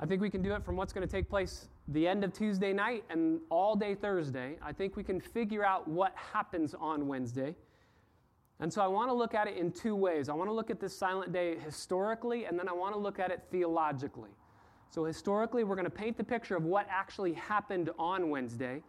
I 0.02 0.06
think 0.06 0.22
we 0.22 0.30
can 0.30 0.42
do 0.42 0.54
it 0.54 0.66
from 0.66 0.76
what's 0.76 0.92
going 0.92 1.08
to 1.08 1.12
take 1.12 1.30
place 1.30 1.70
the 1.88 2.06
end 2.06 2.26
of 2.26 2.34
Tuesday 2.34 2.74
night 2.74 3.06
and 3.10 3.40
all 3.50 3.78
day 3.78 3.96
Thursday. 3.96 4.58
I 4.62 4.74
think 4.74 4.98
we 4.98 5.04
can 5.06 5.22
figure 5.22 5.64
out 5.64 5.88
what 5.88 6.14
happens 6.34 6.76
on 6.78 7.08
Wednesday. 7.08 7.56
And 8.60 8.72
so 8.72 8.82
I 8.82 8.88
want 8.88 9.10
to 9.10 9.14
look 9.14 9.34
at 9.34 9.48
it 9.48 9.58
in 9.58 9.72
two 9.72 9.96
ways. 9.96 10.28
I 10.28 10.34
want 10.34 10.50
to 10.50 10.54
look 10.54 10.70
at 10.70 10.80
this 10.80 10.96
silent 10.96 11.32
day 11.32 11.58
historically, 11.58 12.46
and 12.46 12.60
then 12.60 12.68
I 12.68 12.74
want 12.74 12.94
to 12.94 13.00
look 13.00 13.20
at 13.20 13.32
it 13.32 13.44
theologically. 13.52 14.32
So, 14.90 15.06
historically, 15.06 15.64
we're 15.64 15.76
going 15.76 15.86
to 15.86 15.92
paint 15.92 16.18
the 16.18 16.24
picture 16.24 16.56
of 16.56 16.64
what 16.66 16.88
actually 16.90 17.34
happened 17.34 17.92
on 18.00 18.30
Wednesday. 18.30 18.82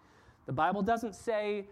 The 0.46 0.52
Bible 0.52 0.82
doesn't 0.82 1.14
say 1.14 1.66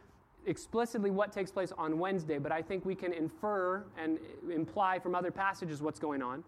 explicitly 0.47 1.11
what 1.11 1.33
takes 1.33 1.51
place 1.51 1.73
on 1.77 1.99
Wednesday, 1.99 2.39
but 2.39 2.53
I 2.53 2.63
think 2.63 2.85
we 2.85 2.95
can 2.95 3.13
infer 3.13 3.85
and 3.97 4.19
imply 4.53 4.99
from 4.99 5.15
other 5.15 5.31
passages 5.31 5.83
what's 5.83 5.99
going 5.99 6.23
on. 6.23 6.45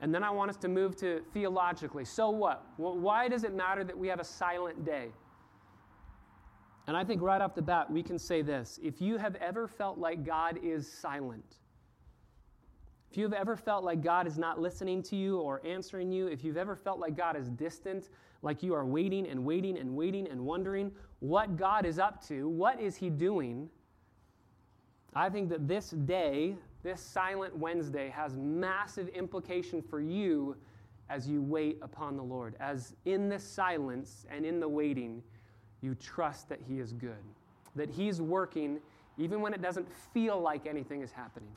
And 0.00 0.14
then 0.14 0.22
I 0.22 0.30
want 0.30 0.50
us 0.50 0.56
to 0.58 0.68
move 0.68 0.94
to 0.96 1.22
theologically. 1.32 2.04
So 2.04 2.30
what? 2.30 2.64
Why 2.76 3.28
does 3.28 3.44
it 3.44 3.54
matter 3.54 3.82
that 3.82 3.96
we 3.98 4.06
have 4.08 4.20
a 4.20 4.24
silent 4.24 4.84
day? 4.84 5.08
And 6.88 6.96
I 6.96 7.04
think 7.04 7.20
right 7.20 7.42
off 7.42 7.54
the 7.54 7.60
bat, 7.60 7.90
we 7.90 8.02
can 8.02 8.18
say 8.18 8.40
this. 8.40 8.80
If 8.82 8.98
you 9.02 9.18
have 9.18 9.36
ever 9.36 9.68
felt 9.68 9.98
like 9.98 10.24
God 10.24 10.58
is 10.62 10.90
silent, 10.90 11.56
if 13.10 13.18
you've 13.18 13.34
ever 13.34 13.56
felt 13.56 13.84
like 13.84 14.02
God 14.02 14.26
is 14.26 14.38
not 14.38 14.58
listening 14.58 15.02
to 15.04 15.16
you 15.16 15.36
or 15.36 15.60
answering 15.66 16.10
you, 16.10 16.28
if 16.28 16.42
you've 16.42 16.56
ever 16.56 16.74
felt 16.74 16.98
like 16.98 17.14
God 17.14 17.36
is 17.36 17.50
distant, 17.50 18.08
like 18.40 18.62
you 18.62 18.72
are 18.72 18.86
waiting 18.86 19.26
and 19.26 19.44
waiting 19.44 19.76
and 19.76 19.94
waiting 19.94 20.26
and 20.28 20.40
wondering 20.40 20.90
what 21.20 21.58
God 21.58 21.84
is 21.84 21.98
up 21.98 22.26
to, 22.28 22.48
what 22.48 22.80
is 22.80 22.96
He 22.96 23.10
doing, 23.10 23.68
I 25.14 25.28
think 25.28 25.50
that 25.50 25.68
this 25.68 25.90
day, 25.90 26.56
this 26.82 27.02
silent 27.02 27.54
Wednesday, 27.54 28.08
has 28.08 28.38
massive 28.38 29.08
implication 29.08 29.82
for 29.82 30.00
you 30.00 30.56
as 31.10 31.28
you 31.28 31.42
wait 31.42 31.78
upon 31.82 32.16
the 32.16 32.22
Lord. 32.22 32.54
As 32.60 32.94
in 33.04 33.28
the 33.28 33.38
silence 33.38 34.24
and 34.30 34.46
in 34.46 34.58
the 34.58 34.68
waiting, 34.68 35.22
you 35.80 35.94
trust 35.94 36.48
that 36.48 36.60
He 36.66 36.80
is 36.80 36.92
good, 36.92 37.24
that 37.76 37.90
He's 37.90 38.20
working 38.20 38.78
even 39.18 39.40
when 39.40 39.52
it 39.52 39.60
doesn't 39.60 39.86
feel 40.14 40.40
like 40.40 40.66
anything 40.66 41.02
is 41.02 41.10
happening. 41.10 41.50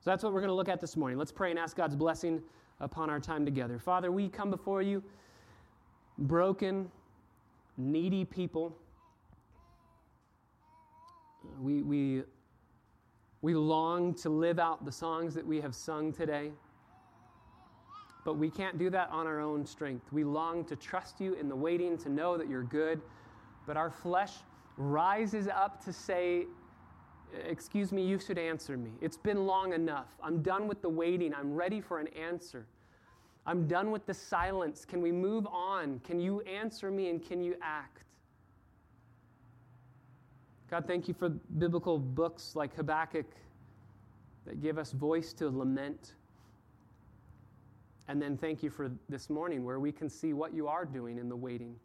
So 0.00 0.10
that's 0.10 0.22
what 0.22 0.32
we're 0.32 0.40
going 0.40 0.50
to 0.50 0.54
look 0.54 0.68
at 0.68 0.80
this 0.80 0.96
morning. 0.96 1.18
Let's 1.18 1.32
pray 1.32 1.50
and 1.50 1.58
ask 1.58 1.76
God's 1.76 1.96
blessing 1.96 2.42
upon 2.80 3.08
our 3.08 3.20
time 3.20 3.44
together. 3.44 3.78
Father, 3.78 4.12
we 4.12 4.28
come 4.28 4.50
before 4.50 4.82
you 4.82 5.02
broken, 6.18 6.90
needy 7.78 8.24
people. 8.24 8.76
We, 11.60 11.82
we, 11.82 12.22
we 13.40 13.54
long 13.54 14.14
to 14.16 14.28
live 14.28 14.58
out 14.58 14.84
the 14.84 14.92
songs 14.92 15.34
that 15.34 15.46
we 15.46 15.60
have 15.60 15.74
sung 15.74 16.12
today, 16.12 16.50
but 18.24 18.34
we 18.34 18.50
can't 18.50 18.78
do 18.78 18.90
that 18.90 19.08
on 19.10 19.26
our 19.26 19.40
own 19.40 19.66
strength. 19.66 20.06
We 20.12 20.24
long 20.24 20.64
to 20.66 20.76
trust 20.76 21.20
you 21.20 21.34
in 21.34 21.48
the 21.48 21.56
waiting, 21.56 21.98
to 21.98 22.08
know 22.08 22.36
that 22.36 22.48
you're 22.48 22.62
good, 22.62 23.00
but 23.66 23.76
our 23.76 23.90
flesh 23.90 24.34
rises 24.76 25.48
up 25.48 25.84
to 25.84 25.92
say, 25.92 26.46
Excuse 27.48 27.92
me, 27.92 28.06
you 28.06 28.18
should 28.18 28.36
answer 28.36 28.76
me. 28.76 28.90
It's 29.00 29.16
been 29.16 29.46
long 29.46 29.72
enough. 29.72 30.08
I'm 30.22 30.42
done 30.42 30.68
with 30.68 30.82
the 30.82 30.88
waiting. 30.90 31.32
I'm 31.34 31.54
ready 31.54 31.80
for 31.80 31.98
an 31.98 32.08
answer. 32.08 32.66
I'm 33.46 33.66
done 33.66 33.90
with 33.90 34.04
the 34.04 34.12
silence. 34.12 34.84
Can 34.84 35.00
we 35.00 35.12
move 35.12 35.46
on? 35.46 36.00
Can 36.00 36.20
you 36.20 36.42
answer 36.42 36.90
me 36.90 37.08
and 37.08 37.26
can 37.26 37.42
you 37.42 37.56
act? 37.62 38.04
God, 40.70 40.86
thank 40.86 41.08
you 41.08 41.14
for 41.14 41.28
biblical 41.28 41.98
books 41.98 42.54
like 42.54 42.74
Habakkuk 42.76 43.26
that 44.46 44.62
give 44.62 44.78
us 44.78 44.92
voice 44.92 45.32
to 45.34 45.48
lament. 45.48 46.14
And 48.08 48.20
then 48.20 48.36
thank 48.36 48.62
you 48.62 48.70
for 48.70 48.90
this 49.08 49.30
morning 49.30 49.64
where 49.64 49.78
we 49.78 49.92
can 49.92 50.08
see 50.08 50.32
what 50.32 50.52
you 50.52 50.68
are 50.68 50.84
doing 50.84 51.18
in 51.18 51.28
the 51.28 51.36
waiting, 51.36 51.76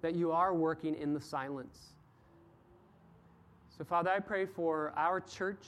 that 0.00 0.14
you 0.14 0.32
are 0.32 0.54
working 0.54 0.94
in 0.94 1.12
the 1.12 1.20
silence. 1.20 1.94
So, 3.76 3.84
Father, 3.84 4.10
I 4.10 4.20
pray 4.20 4.46
for 4.46 4.92
our 4.96 5.20
church, 5.20 5.66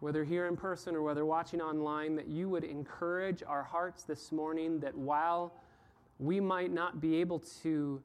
whether 0.00 0.24
here 0.24 0.46
in 0.46 0.56
person 0.56 0.96
or 0.96 1.02
whether 1.02 1.24
watching 1.24 1.60
online, 1.60 2.16
that 2.16 2.26
you 2.26 2.48
would 2.48 2.64
encourage 2.64 3.42
our 3.46 3.62
hearts 3.62 4.02
this 4.02 4.32
morning 4.32 4.80
that 4.80 4.96
while 4.96 5.52
we 6.18 6.40
might 6.40 6.72
not 6.72 7.00
be 7.00 7.16
able 7.16 7.40
to 7.62 8.02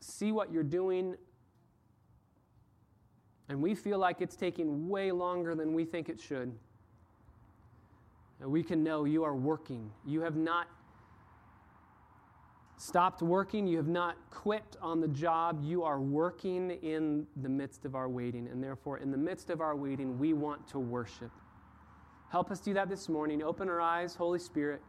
see 0.00 0.32
what 0.32 0.52
you're 0.52 0.62
doing, 0.62 1.16
and 3.48 3.60
we 3.60 3.74
feel 3.74 3.98
like 3.98 4.20
it's 4.20 4.36
taking 4.36 4.88
way 4.88 5.10
longer 5.10 5.54
than 5.54 5.72
we 5.72 5.84
think 5.84 6.08
it 6.08 6.20
should, 6.20 6.52
we 8.50 8.62
can 8.62 8.82
know 8.82 9.04
you 9.04 9.24
are 9.24 9.34
working. 9.34 9.90
You 10.06 10.20
have 10.22 10.36
not 10.36 10.68
stopped 12.76 13.22
working, 13.22 13.66
you 13.66 13.76
have 13.76 13.88
not 13.88 14.16
quit 14.30 14.76
on 14.82 15.00
the 15.00 15.08
job, 15.08 15.60
you 15.62 15.82
are 15.82 16.00
working 16.00 16.72
in 16.82 17.26
the 17.42 17.48
midst 17.48 17.84
of 17.84 17.94
our 17.94 18.08
waiting. 18.08 18.48
And 18.48 18.62
therefore, 18.62 18.98
in 18.98 19.10
the 19.10 19.16
midst 19.16 19.50
of 19.50 19.60
our 19.60 19.76
waiting, 19.76 20.18
we 20.18 20.32
want 20.32 20.66
to 20.68 20.78
worship. 20.78 21.30
Help 22.30 22.50
us 22.50 22.60
do 22.60 22.74
that 22.74 22.88
this 22.88 23.08
morning. 23.08 23.42
Open 23.42 23.68
our 23.68 23.80
eyes, 23.80 24.14
Holy 24.14 24.38
Spirit, 24.38 24.82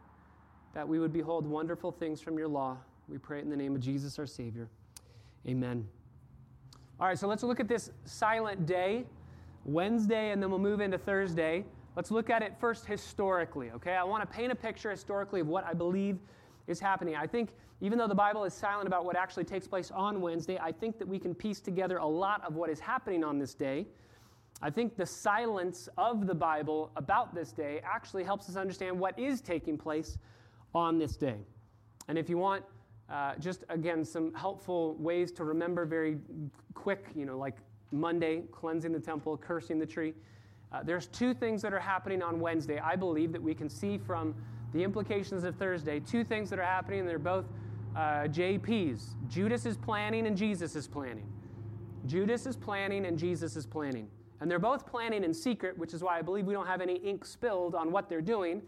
that 0.74 0.86
we 0.86 0.98
would 0.98 1.12
behold 1.12 1.46
wonderful 1.46 1.92
things 1.92 2.20
from 2.20 2.36
your 2.36 2.48
law. 2.48 2.76
We 3.08 3.18
pray 3.18 3.40
in 3.40 3.48
the 3.48 3.56
name 3.56 3.74
of 3.74 3.80
Jesus, 3.80 4.18
our 4.18 4.26
Savior. 4.26 4.68
Amen. 5.46 5.86
All 6.98 7.06
right, 7.06 7.18
so 7.18 7.28
let's 7.28 7.44
look 7.44 7.60
at 7.60 7.68
this 7.68 7.90
silent 8.04 8.66
day, 8.66 9.04
Wednesday, 9.64 10.30
and 10.32 10.42
then 10.42 10.50
we'll 10.50 10.58
move 10.58 10.80
into 10.80 10.98
Thursday. 10.98 11.64
Let's 11.96 12.10
look 12.10 12.28
at 12.28 12.42
it 12.42 12.54
first 12.60 12.84
historically, 12.84 13.70
okay? 13.70 13.94
I 13.94 14.04
want 14.04 14.22
to 14.22 14.36
paint 14.36 14.52
a 14.52 14.54
picture 14.54 14.90
historically 14.90 15.40
of 15.40 15.46
what 15.46 15.64
I 15.64 15.72
believe 15.72 16.18
is 16.66 16.78
happening. 16.78 17.16
I 17.16 17.26
think 17.26 17.54
even 17.80 17.96
though 17.98 18.06
the 18.06 18.14
Bible 18.14 18.44
is 18.44 18.52
silent 18.52 18.86
about 18.86 19.06
what 19.06 19.16
actually 19.16 19.44
takes 19.44 19.66
place 19.66 19.90
on 19.90 20.20
Wednesday, 20.20 20.58
I 20.60 20.72
think 20.72 20.98
that 20.98 21.08
we 21.08 21.18
can 21.18 21.34
piece 21.34 21.58
together 21.58 21.96
a 21.96 22.06
lot 22.06 22.44
of 22.46 22.54
what 22.54 22.68
is 22.68 22.78
happening 22.80 23.24
on 23.24 23.38
this 23.38 23.54
day. 23.54 23.86
I 24.60 24.68
think 24.68 24.96
the 24.96 25.06
silence 25.06 25.88
of 25.96 26.26
the 26.26 26.34
Bible 26.34 26.90
about 26.96 27.34
this 27.34 27.50
day 27.50 27.80
actually 27.82 28.24
helps 28.24 28.48
us 28.50 28.56
understand 28.56 28.98
what 28.98 29.18
is 29.18 29.40
taking 29.40 29.78
place 29.78 30.18
on 30.74 30.98
this 30.98 31.16
day. 31.16 31.38
And 32.08 32.18
if 32.18 32.28
you 32.28 32.36
want 32.36 32.62
uh, 33.10 33.36
just 33.36 33.64
again 33.70 34.04
some 34.04 34.34
helpful 34.34 34.96
ways 34.98 35.32
to 35.32 35.44
remember 35.44 35.86
very 35.86 36.18
quick, 36.74 37.06
you 37.14 37.24
know, 37.24 37.38
like 37.38 37.56
Monday, 37.90 38.42
cleansing 38.52 38.92
the 38.92 39.00
temple, 39.00 39.36
cursing 39.38 39.78
the 39.78 39.86
tree. 39.86 40.12
Uh, 40.72 40.82
there's 40.82 41.06
two 41.06 41.32
things 41.32 41.62
that 41.62 41.72
are 41.72 41.80
happening 41.80 42.22
on 42.22 42.40
Wednesday, 42.40 42.78
I 42.78 42.96
believe, 42.96 43.32
that 43.32 43.42
we 43.42 43.54
can 43.54 43.68
see 43.68 43.98
from 43.98 44.34
the 44.72 44.82
implications 44.82 45.44
of 45.44 45.56
Thursday. 45.56 46.00
Two 46.00 46.24
things 46.24 46.50
that 46.50 46.58
are 46.58 46.64
happening, 46.64 47.06
they're 47.06 47.18
both 47.18 47.46
uh, 47.94 48.28
JPs. 48.28 49.14
Judas 49.28 49.64
is 49.64 49.76
planning 49.76 50.26
and 50.26 50.36
Jesus 50.36 50.76
is 50.76 50.86
planning. 50.86 51.26
Judas 52.06 52.46
is 52.46 52.56
planning 52.56 53.06
and 53.06 53.18
Jesus 53.18 53.56
is 53.56 53.66
planning. 53.66 54.08
And 54.40 54.50
they're 54.50 54.58
both 54.58 54.86
planning 54.86 55.24
in 55.24 55.32
secret, 55.32 55.78
which 55.78 55.94
is 55.94 56.02
why 56.02 56.18
I 56.18 56.22
believe 56.22 56.46
we 56.46 56.52
don't 56.52 56.66
have 56.66 56.80
any 56.80 56.96
ink 56.96 57.24
spilled 57.24 57.74
on 57.74 57.90
what 57.90 58.08
they're 58.08 58.20
doing, 58.20 58.62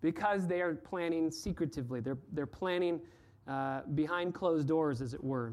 because 0.00 0.46
they 0.46 0.62
are 0.62 0.74
planning 0.74 1.30
secretively. 1.30 2.00
They're, 2.00 2.18
they're 2.32 2.46
planning 2.46 3.00
uh, 3.46 3.82
behind 3.94 4.34
closed 4.34 4.66
doors, 4.66 5.02
as 5.02 5.12
it 5.12 5.22
were. 5.22 5.52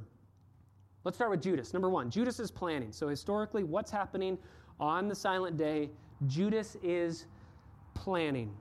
Let's 1.04 1.18
start 1.18 1.32
with 1.32 1.42
Judas. 1.42 1.74
Number 1.74 1.90
one, 1.90 2.10
Judas 2.10 2.40
is 2.40 2.50
planning. 2.50 2.92
So, 2.92 3.08
historically, 3.10 3.64
what's 3.64 3.92
happening 3.92 4.38
on 4.80 5.08
the 5.08 5.16
silent 5.16 5.58
day? 5.58 5.90
Judas 6.28 6.78
is 6.82 7.26
planning 7.94 8.56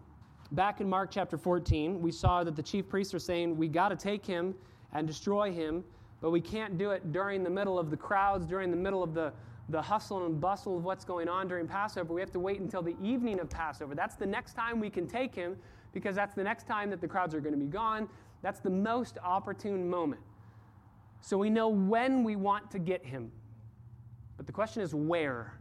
back 0.52 0.80
in 0.80 0.88
Mark 0.88 1.10
chapter 1.10 1.36
14, 1.36 2.00
we 2.00 2.12
saw 2.12 2.44
that 2.44 2.56
the 2.56 2.62
chief 2.62 2.88
priests 2.88 3.14
are 3.14 3.18
saying, 3.18 3.56
We 3.56 3.68
got 3.68 3.88
to 3.88 3.96
take 3.96 4.24
him 4.24 4.54
and 4.92 5.06
destroy 5.06 5.52
him, 5.52 5.84
but 6.20 6.30
we 6.30 6.40
can't 6.40 6.78
do 6.78 6.90
it 6.90 7.12
during 7.12 7.42
the 7.42 7.50
middle 7.50 7.78
of 7.78 7.90
the 7.90 7.96
crowds, 7.96 8.46
during 8.46 8.70
the 8.70 8.76
middle 8.76 9.02
of 9.02 9.14
the, 9.14 9.32
the 9.68 9.82
hustle 9.82 10.24
and 10.26 10.40
bustle 10.40 10.76
of 10.76 10.84
what's 10.84 11.04
going 11.04 11.28
on 11.28 11.48
during 11.48 11.66
Passover. 11.66 12.14
We 12.14 12.20
have 12.20 12.32
to 12.32 12.40
wait 12.40 12.60
until 12.60 12.82
the 12.82 12.96
evening 13.02 13.40
of 13.40 13.50
Passover. 13.50 13.94
That's 13.94 14.16
the 14.16 14.26
next 14.26 14.54
time 14.54 14.80
we 14.80 14.90
can 14.90 15.06
take 15.06 15.34
him 15.34 15.56
because 15.92 16.14
that's 16.14 16.34
the 16.34 16.44
next 16.44 16.66
time 16.66 16.90
that 16.90 17.00
the 17.00 17.08
crowds 17.08 17.34
are 17.34 17.40
going 17.40 17.54
to 17.54 17.60
be 17.60 17.66
gone. 17.66 18.08
That's 18.42 18.60
the 18.60 18.70
most 18.70 19.18
opportune 19.22 19.88
moment. 19.88 20.22
So 21.20 21.36
we 21.36 21.50
know 21.50 21.68
when 21.68 22.22
we 22.22 22.36
want 22.36 22.70
to 22.70 22.78
get 22.78 23.04
him. 23.04 23.32
But 24.36 24.46
the 24.46 24.52
question 24.52 24.82
is 24.82 24.94
where? 24.94 25.58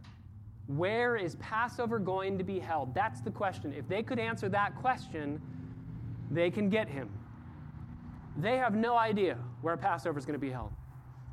Where 0.68 1.16
is 1.16 1.36
Passover 1.36 1.98
going 1.98 2.38
to 2.38 2.44
be 2.44 2.58
held? 2.58 2.94
That's 2.94 3.20
the 3.20 3.30
question. 3.30 3.72
If 3.72 3.88
they 3.88 4.02
could 4.02 4.18
answer 4.18 4.48
that 4.48 4.74
question, 4.76 5.40
they 6.30 6.50
can 6.50 6.68
get 6.68 6.88
him. 6.88 7.08
They 8.36 8.56
have 8.58 8.74
no 8.74 8.96
idea 8.96 9.38
where 9.62 9.76
Passover 9.76 10.18
is 10.18 10.26
going 10.26 10.38
to 10.38 10.44
be 10.44 10.50
held, 10.50 10.72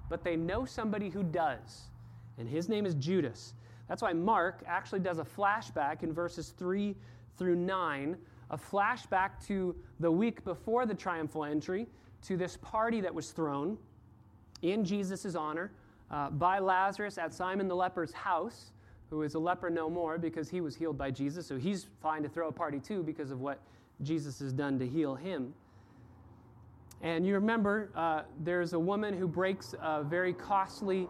but 0.10 0.24
they 0.24 0.36
know 0.36 0.66
somebody 0.66 1.10
who 1.10 1.24
does, 1.24 1.90
and 2.38 2.48
his 2.48 2.70
name 2.70 2.86
is 2.86 2.94
Judas. 2.96 3.56
That's 3.90 4.02
why 4.02 4.14
Mark 4.14 4.64
actually 4.66 5.02
does 5.02 5.20
a 5.20 5.26
flashback 5.26 6.04
in 6.04 6.14
verses 6.14 6.54
3 6.58 6.96
through 7.38 7.56
9, 7.56 8.18
a 8.52 8.58
flashback 8.58 9.46
to 9.48 9.76
the 10.00 10.12
week 10.12 10.44
before 10.46 10.86
the 10.86 10.94
triumphal 10.94 11.44
entry, 11.44 11.88
to 12.22 12.38
this 12.38 12.58
party 12.58 13.02
that 13.02 13.14
was 13.14 13.32
thrown 13.32 13.78
in 14.62 14.86
Jesus' 14.86 15.36
honor 15.36 15.72
uh, 16.10 16.30
by 16.30 16.60
Lazarus 16.60 17.18
at 17.18 17.34
Simon 17.34 17.68
the 17.68 17.76
leper's 17.76 18.14
house, 18.14 18.72
who 19.10 19.22
is 19.22 19.36
a 19.36 19.40
leper 19.40 19.70
no 19.70 19.90
more 19.90 20.18
because 20.18 20.50
he 20.50 20.62
was 20.62 20.76
healed 20.76 20.98
by 20.98 21.12
Jesus. 21.12 21.46
So 21.46 21.58
he's 21.58 21.88
fine 22.02 22.24
to 22.24 22.30
throw 22.30 22.48
a 22.48 22.52
party 22.52 22.80
too 22.80 23.04
because 23.04 23.32
of 23.32 23.42
what 23.42 23.60
Jesus 24.02 24.40
has 24.40 24.54
done 24.54 24.80
to 24.80 24.88
heal 24.88 25.16
him. 25.16 25.54
And 27.02 27.26
you 27.26 27.34
remember, 27.34 27.92
uh, 27.96 28.24
there's 28.44 28.74
a 28.74 28.80
woman 28.80 29.14
who 29.18 29.28
breaks 29.28 29.76
a 29.82 30.04
very 30.04 30.34
costly 30.34 31.08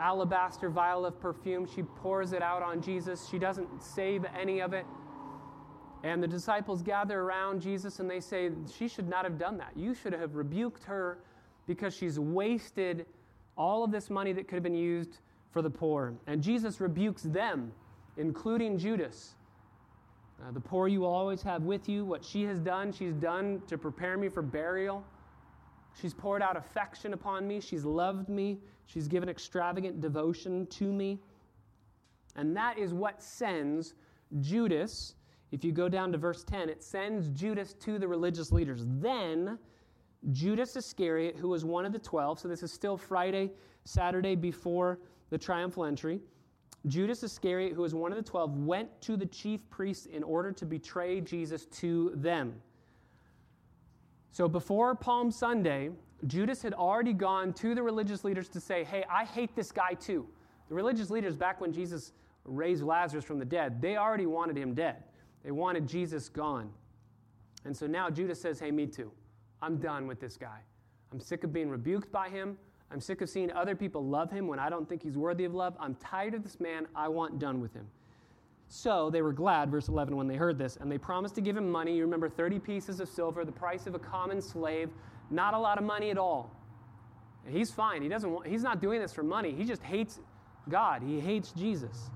alabaster 0.00 0.70
vial 0.70 1.04
of 1.04 1.20
perfume. 1.20 1.68
She 1.72 1.82
pours 1.82 2.32
it 2.32 2.42
out 2.42 2.62
on 2.62 2.80
Jesus. 2.80 3.28
She 3.28 3.38
doesn't 3.38 3.82
save 3.82 4.24
any 4.38 4.60
of 4.60 4.72
it. 4.72 4.86
And 6.02 6.22
the 6.22 6.28
disciples 6.28 6.82
gather 6.82 7.20
around 7.20 7.60
Jesus 7.60 8.00
and 8.00 8.08
they 8.08 8.20
say, 8.20 8.50
She 8.76 8.88
should 8.88 9.08
not 9.08 9.24
have 9.24 9.38
done 9.38 9.58
that. 9.58 9.72
You 9.76 9.94
should 9.94 10.12
have 10.12 10.36
rebuked 10.36 10.84
her 10.84 11.18
because 11.66 11.94
she's 11.94 12.18
wasted 12.18 13.06
all 13.56 13.84
of 13.84 13.90
this 13.90 14.08
money 14.08 14.32
that 14.32 14.48
could 14.48 14.54
have 14.54 14.62
been 14.62 14.74
used 14.74 15.18
for 15.56 15.62
the 15.62 15.70
poor. 15.70 16.12
And 16.26 16.42
Jesus 16.42 16.82
rebukes 16.82 17.22
them, 17.22 17.72
including 18.18 18.76
Judas. 18.76 19.36
Uh, 20.38 20.52
the 20.52 20.60
poor 20.60 20.86
you 20.86 21.00
will 21.00 21.14
always 21.14 21.40
have 21.40 21.62
with 21.62 21.88
you. 21.88 22.04
What 22.04 22.22
she 22.22 22.42
has 22.42 22.60
done, 22.60 22.92
she's 22.92 23.14
done 23.14 23.62
to 23.66 23.78
prepare 23.78 24.18
me 24.18 24.28
for 24.28 24.42
burial. 24.42 25.02
She's 25.98 26.12
poured 26.12 26.42
out 26.42 26.58
affection 26.58 27.14
upon 27.14 27.48
me. 27.48 27.58
She's 27.58 27.86
loved 27.86 28.28
me. 28.28 28.58
She's 28.84 29.08
given 29.08 29.30
extravagant 29.30 30.02
devotion 30.02 30.66
to 30.66 30.92
me. 30.92 31.20
And 32.34 32.54
that 32.54 32.76
is 32.76 32.92
what 32.92 33.22
sends 33.22 33.94
Judas, 34.40 35.14
if 35.52 35.64
you 35.64 35.72
go 35.72 35.88
down 35.88 36.12
to 36.12 36.18
verse 36.18 36.44
10, 36.44 36.68
it 36.68 36.82
sends 36.82 37.30
Judas 37.30 37.72
to 37.80 37.98
the 37.98 38.06
religious 38.06 38.52
leaders. 38.52 38.82
Then 38.84 39.58
Judas 40.32 40.76
Iscariot, 40.76 41.34
who 41.34 41.48
was 41.48 41.64
one 41.64 41.86
of 41.86 41.94
the 41.94 41.98
12, 41.98 42.40
so 42.40 42.46
this 42.46 42.62
is 42.62 42.70
still 42.70 42.98
Friday, 42.98 43.52
Saturday 43.86 44.34
before 44.34 44.98
the 45.30 45.38
triumphal 45.38 45.84
entry. 45.84 46.20
Judas 46.86 47.22
Iscariot, 47.22 47.72
who 47.72 47.82
was 47.82 47.94
one 47.94 48.12
of 48.12 48.16
the 48.16 48.22
12, 48.22 48.58
went 48.58 49.00
to 49.02 49.16
the 49.16 49.26
chief 49.26 49.68
priests 49.70 50.06
in 50.06 50.22
order 50.22 50.52
to 50.52 50.64
betray 50.64 51.20
Jesus 51.20 51.66
to 51.66 52.12
them. 52.14 52.54
So 54.30 54.46
before 54.46 54.94
Palm 54.94 55.30
Sunday, 55.30 55.90
Judas 56.26 56.62
had 56.62 56.74
already 56.74 57.12
gone 57.12 57.52
to 57.54 57.74
the 57.74 57.82
religious 57.82 58.22
leaders 58.22 58.48
to 58.50 58.60
say, 58.60 58.84
Hey, 58.84 59.04
I 59.10 59.24
hate 59.24 59.56
this 59.56 59.72
guy 59.72 59.94
too. 59.94 60.26
The 60.68 60.74
religious 60.74 61.10
leaders, 61.10 61.36
back 61.36 61.60
when 61.60 61.72
Jesus 61.72 62.12
raised 62.44 62.82
Lazarus 62.82 63.24
from 63.24 63.38
the 63.38 63.44
dead, 63.44 63.80
they 63.80 63.96
already 63.96 64.26
wanted 64.26 64.56
him 64.56 64.74
dead. 64.74 65.04
They 65.42 65.50
wanted 65.50 65.86
Jesus 65.86 66.28
gone. 66.28 66.70
And 67.64 67.76
so 67.76 67.86
now 67.86 68.10
Judas 68.10 68.40
says, 68.40 68.60
Hey, 68.60 68.70
me 68.70 68.86
too. 68.86 69.10
I'm 69.62 69.78
done 69.78 70.06
with 70.06 70.20
this 70.20 70.36
guy. 70.36 70.60
I'm 71.12 71.20
sick 71.20 71.44
of 71.44 71.52
being 71.52 71.68
rebuked 71.68 72.12
by 72.12 72.28
him. 72.28 72.58
I'm 72.90 73.00
sick 73.00 73.20
of 73.20 73.28
seeing 73.28 73.50
other 73.52 73.74
people 73.74 74.04
love 74.04 74.30
him 74.30 74.46
when 74.46 74.58
I 74.58 74.70
don't 74.70 74.88
think 74.88 75.02
he's 75.02 75.16
worthy 75.16 75.44
of 75.44 75.54
love. 75.54 75.74
I'm 75.80 75.94
tired 75.96 76.34
of 76.34 76.42
this 76.42 76.60
man. 76.60 76.86
I 76.94 77.08
want 77.08 77.38
done 77.38 77.60
with 77.60 77.74
him. 77.74 77.86
So 78.68 79.10
they 79.10 79.22
were 79.22 79.32
glad, 79.32 79.70
verse 79.70 79.88
11, 79.88 80.16
when 80.16 80.26
they 80.26 80.36
heard 80.36 80.58
this, 80.58 80.76
and 80.76 80.90
they 80.90 80.98
promised 80.98 81.34
to 81.36 81.40
give 81.40 81.56
him 81.56 81.70
money. 81.70 81.96
You 81.96 82.02
remember 82.02 82.28
30 82.28 82.58
pieces 82.58 83.00
of 83.00 83.08
silver, 83.08 83.44
the 83.44 83.52
price 83.52 83.86
of 83.86 83.94
a 83.94 83.98
common 83.98 84.40
slave, 84.40 84.90
not 85.30 85.54
a 85.54 85.58
lot 85.58 85.78
of 85.78 85.84
money 85.84 86.10
at 86.10 86.18
all. 86.18 86.50
And 87.44 87.56
he's 87.56 87.70
fine. 87.70 88.02
He 88.02 88.08
doesn't 88.08 88.30
want, 88.30 88.46
he's 88.46 88.62
not 88.62 88.80
doing 88.80 89.00
this 89.00 89.12
for 89.12 89.22
money. 89.22 89.52
He 89.52 89.64
just 89.64 89.82
hates 89.82 90.18
God. 90.68 91.02
He 91.02 91.20
hates 91.20 91.52
Jesus. 91.52 92.10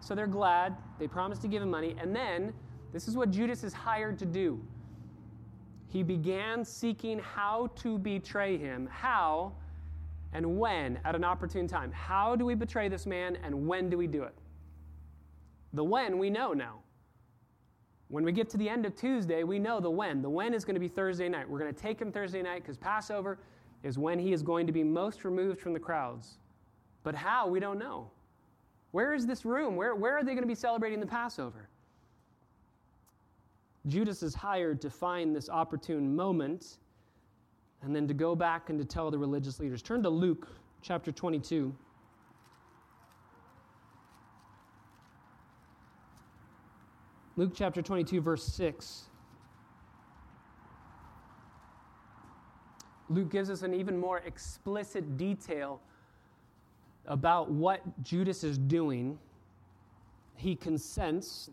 So 0.00 0.14
they're 0.14 0.26
glad. 0.26 0.74
They 0.98 1.06
promised 1.06 1.42
to 1.42 1.48
give 1.48 1.62
him 1.62 1.70
money. 1.70 1.94
And 1.98 2.14
then, 2.16 2.54
this 2.92 3.08
is 3.08 3.16
what 3.16 3.30
Judas 3.30 3.62
is 3.62 3.72
hired 3.72 4.18
to 4.20 4.26
do. 4.26 4.60
He 5.94 6.02
began 6.02 6.64
seeking 6.64 7.20
how 7.20 7.70
to 7.76 7.98
betray 7.98 8.58
him. 8.58 8.88
How 8.90 9.52
and 10.32 10.58
when 10.58 10.98
at 11.04 11.14
an 11.14 11.22
opportune 11.22 11.68
time. 11.68 11.92
How 11.92 12.34
do 12.34 12.44
we 12.44 12.56
betray 12.56 12.88
this 12.88 13.06
man 13.06 13.38
and 13.44 13.68
when 13.68 13.88
do 13.88 13.96
we 13.96 14.08
do 14.08 14.24
it? 14.24 14.34
The 15.72 15.84
when 15.84 16.18
we 16.18 16.30
know 16.30 16.52
now. 16.52 16.80
When 18.08 18.24
we 18.24 18.32
get 18.32 18.50
to 18.50 18.56
the 18.56 18.68
end 18.68 18.84
of 18.86 18.96
Tuesday, 18.96 19.44
we 19.44 19.60
know 19.60 19.78
the 19.78 19.88
when. 19.88 20.20
The 20.20 20.28
when 20.28 20.52
is 20.52 20.64
going 20.64 20.74
to 20.74 20.80
be 20.80 20.88
Thursday 20.88 21.28
night. 21.28 21.48
We're 21.48 21.60
going 21.60 21.72
to 21.72 21.80
take 21.80 22.00
him 22.00 22.10
Thursday 22.10 22.42
night 22.42 22.62
because 22.62 22.76
Passover 22.76 23.38
is 23.84 23.96
when 23.96 24.18
he 24.18 24.32
is 24.32 24.42
going 24.42 24.66
to 24.66 24.72
be 24.72 24.82
most 24.82 25.24
removed 25.24 25.60
from 25.60 25.74
the 25.74 25.78
crowds. 25.78 26.38
But 27.04 27.14
how, 27.14 27.46
we 27.46 27.60
don't 27.60 27.78
know. 27.78 28.10
Where 28.90 29.14
is 29.14 29.28
this 29.28 29.44
room? 29.44 29.76
Where, 29.76 29.94
where 29.94 30.18
are 30.18 30.24
they 30.24 30.32
going 30.32 30.42
to 30.42 30.48
be 30.48 30.56
celebrating 30.56 30.98
the 30.98 31.06
Passover? 31.06 31.68
Judas 33.86 34.22
is 34.22 34.34
hired 34.34 34.80
to 34.80 34.90
find 34.90 35.36
this 35.36 35.48
opportune 35.48 36.14
moment 36.14 36.78
and 37.82 37.94
then 37.94 38.08
to 38.08 38.14
go 38.14 38.34
back 38.34 38.70
and 38.70 38.78
to 38.78 38.84
tell 38.84 39.10
the 39.10 39.18
religious 39.18 39.60
leaders. 39.60 39.82
Turn 39.82 40.02
to 40.02 40.08
Luke 40.08 40.48
chapter 40.80 41.12
22. 41.12 41.74
Luke 47.36 47.52
chapter 47.54 47.82
22, 47.82 48.20
verse 48.20 48.44
6. 48.44 49.04
Luke 53.10 53.30
gives 53.30 53.50
us 53.50 53.62
an 53.62 53.74
even 53.74 53.98
more 53.98 54.18
explicit 54.18 55.18
detail 55.18 55.80
about 57.06 57.50
what 57.50 57.82
Judas 58.02 58.44
is 58.44 58.56
doing. 58.56 59.18
He 60.36 60.56
consents 60.56 61.50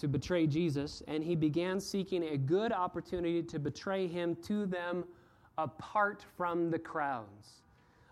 to 0.00 0.08
betray 0.08 0.46
Jesus, 0.46 1.02
and 1.08 1.22
he 1.22 1.34
began 1.34 1.80
seeking 1.80 2.22
a 2.24 2.36
good 2.36 2.72
opportunity 2.72 3.42
to 3.42 3.58
betray 3.58 4.06
him 4.06 4.36
to 4.42 4.66
them 4.66 5.04
apart 5.56 6.24
from 6.36 6.70
the 6.70 6.78
crowds, 6.78 7.62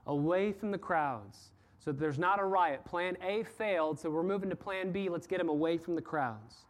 away 0.06 0.52
from 0.52 0.70
the 0.70 0.78
crowds 0.78 1.50
so 1.86 1.92
there's 1.92 2.18
not 2.18 2.40
a 2.40 2.44
riot. 2.44 2.84
Plan 2.84 3.16
A 3.22 3.44
failed, 3.44 4.00
so 4.00 4.10
we're 4.10 4.24
moving 4.24 4.50
to 4.50 4.56
plan 4.56 4.90
B. 4.90 5.08
Let's 5.08 5.28
get 5.28 5.40
him 5.40 5.48
away 5.48 5.78
from 5.78 5.94
the 5.94 6.02
crowds. 6.02 6.66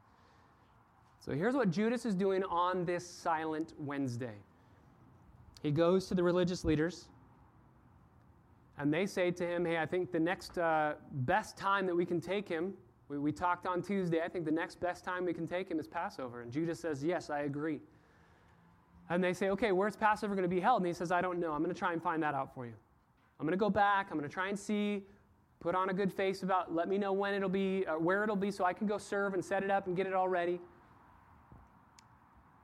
So 1.21 1.33
here's 1.33 1.55
what 1.55 1.71
Judas 1.71 2.05
is 2.05 2.15
doing 2.15 2.45
on 2.45 2.85
this 2.85 3.09
silent 3.09 3.73
Wednesday. 3.79 4.35
He 5.63 5.71
goes 5.71 6.07
to 6.09 6.15
the 6.15 6.23
religious 6.23 6.67
leaders, 6.67 7.09
and 8.77 8.93
they 8.93 9.07
say 9.07 9.31
to 9.31 9.47
him, 9.47 9.65
Hey, 9.65 9.79
I 9.79 9.87
think 9.87 10.13
the 10.13 10.21
next 10.21 10.59
uh, 10.59 10.97
best 11.11 11.57
time 11.57 11.87
that 11.87 11.97
we 11.97 12.05
can 12.05 12.21
take 12.21 12.47
him, 12.47 12.75
we, 13.09 13.19
we 13.19 13.33
talked 13.33 13.67
on 13.67 13.83
Tuesday, 13.83 14.21
I 14.23 14.29
think 14.29 14.45
the 14.45 14.51
next 14.51 14.81
best 14.81 15.05
time 15.05 15.25
we 15.25 15.33
can 15.33 15.47
take 15.47 15.71
him 15.71 15.79
is 15.79 15.87
Passover. 15.87 16.43
And 16.43 16.51
Judas 16.51 16.81
says, 16.81 17.05
Yes, 17.05 17.31
I 17.31 17.41
agree. 17.41 17.81
And 19.09 19.23
they 19.23 19.33
say, 19.33 19.51
Okay, 19.51 19.73
where's 19.73 19.97
Passover 19.97 20.35
going 20.35 20.49
to 20.49 20.55
be 20.55 20.61
held? 20.61 20.83
And 20.83 20.87
he 20.87 20.93
says, 20.93 21.13
I 21.13 21.21
don't 21.21 21.39
know. 21.39 21.53
I'm 21.53 21.63
going 21.63 21.75
to 21.75 21.79
try 21.79 21.93
and 21.93 22.03
find 22.03 22.23
that 22.23 22.35
out 22.35 22.55
for 22.55 22.67
you. 22.67 22.73
I'm 23.39 23.47
going 23.47 23.57
to 23.57 23.63
go 23.63 23.71
back. 23.71 24.09
I'm 24.11 24.19
going 24.19 24.29
to 24.29 24.33
try 24.33 24.49
and 24.49 24.59
see, 24.59 25.05
put 25.61 25.75
on 25.75 25.91
a 25.91 25.95
good 25.95 26.13
face 26.13 26.43
about, 26.43 26.75
let 26.75 26.89
me 26.89 26.99
know 26.99 27.13
when 27.13 27.35
it'll 27.35 27.49
be, 27.49 27.85
uh, 27.87 27.93
where 27.95 28.23
it'll 28.25 28.35
be, 28.35 28.51
so 28.51 28.65
I 28.65 28.73
can 28.73 28.87
go 28.87 28.99
serve 28.99 29.35
and 29.35 29.45
set 29.45 29.63
it 29.63 29.71
up 29.71 29.87
and 29.87 29.97
get 29.97 30.07
it 30.07 30.15
all 30.15 30.29
ready. 30.29 30.59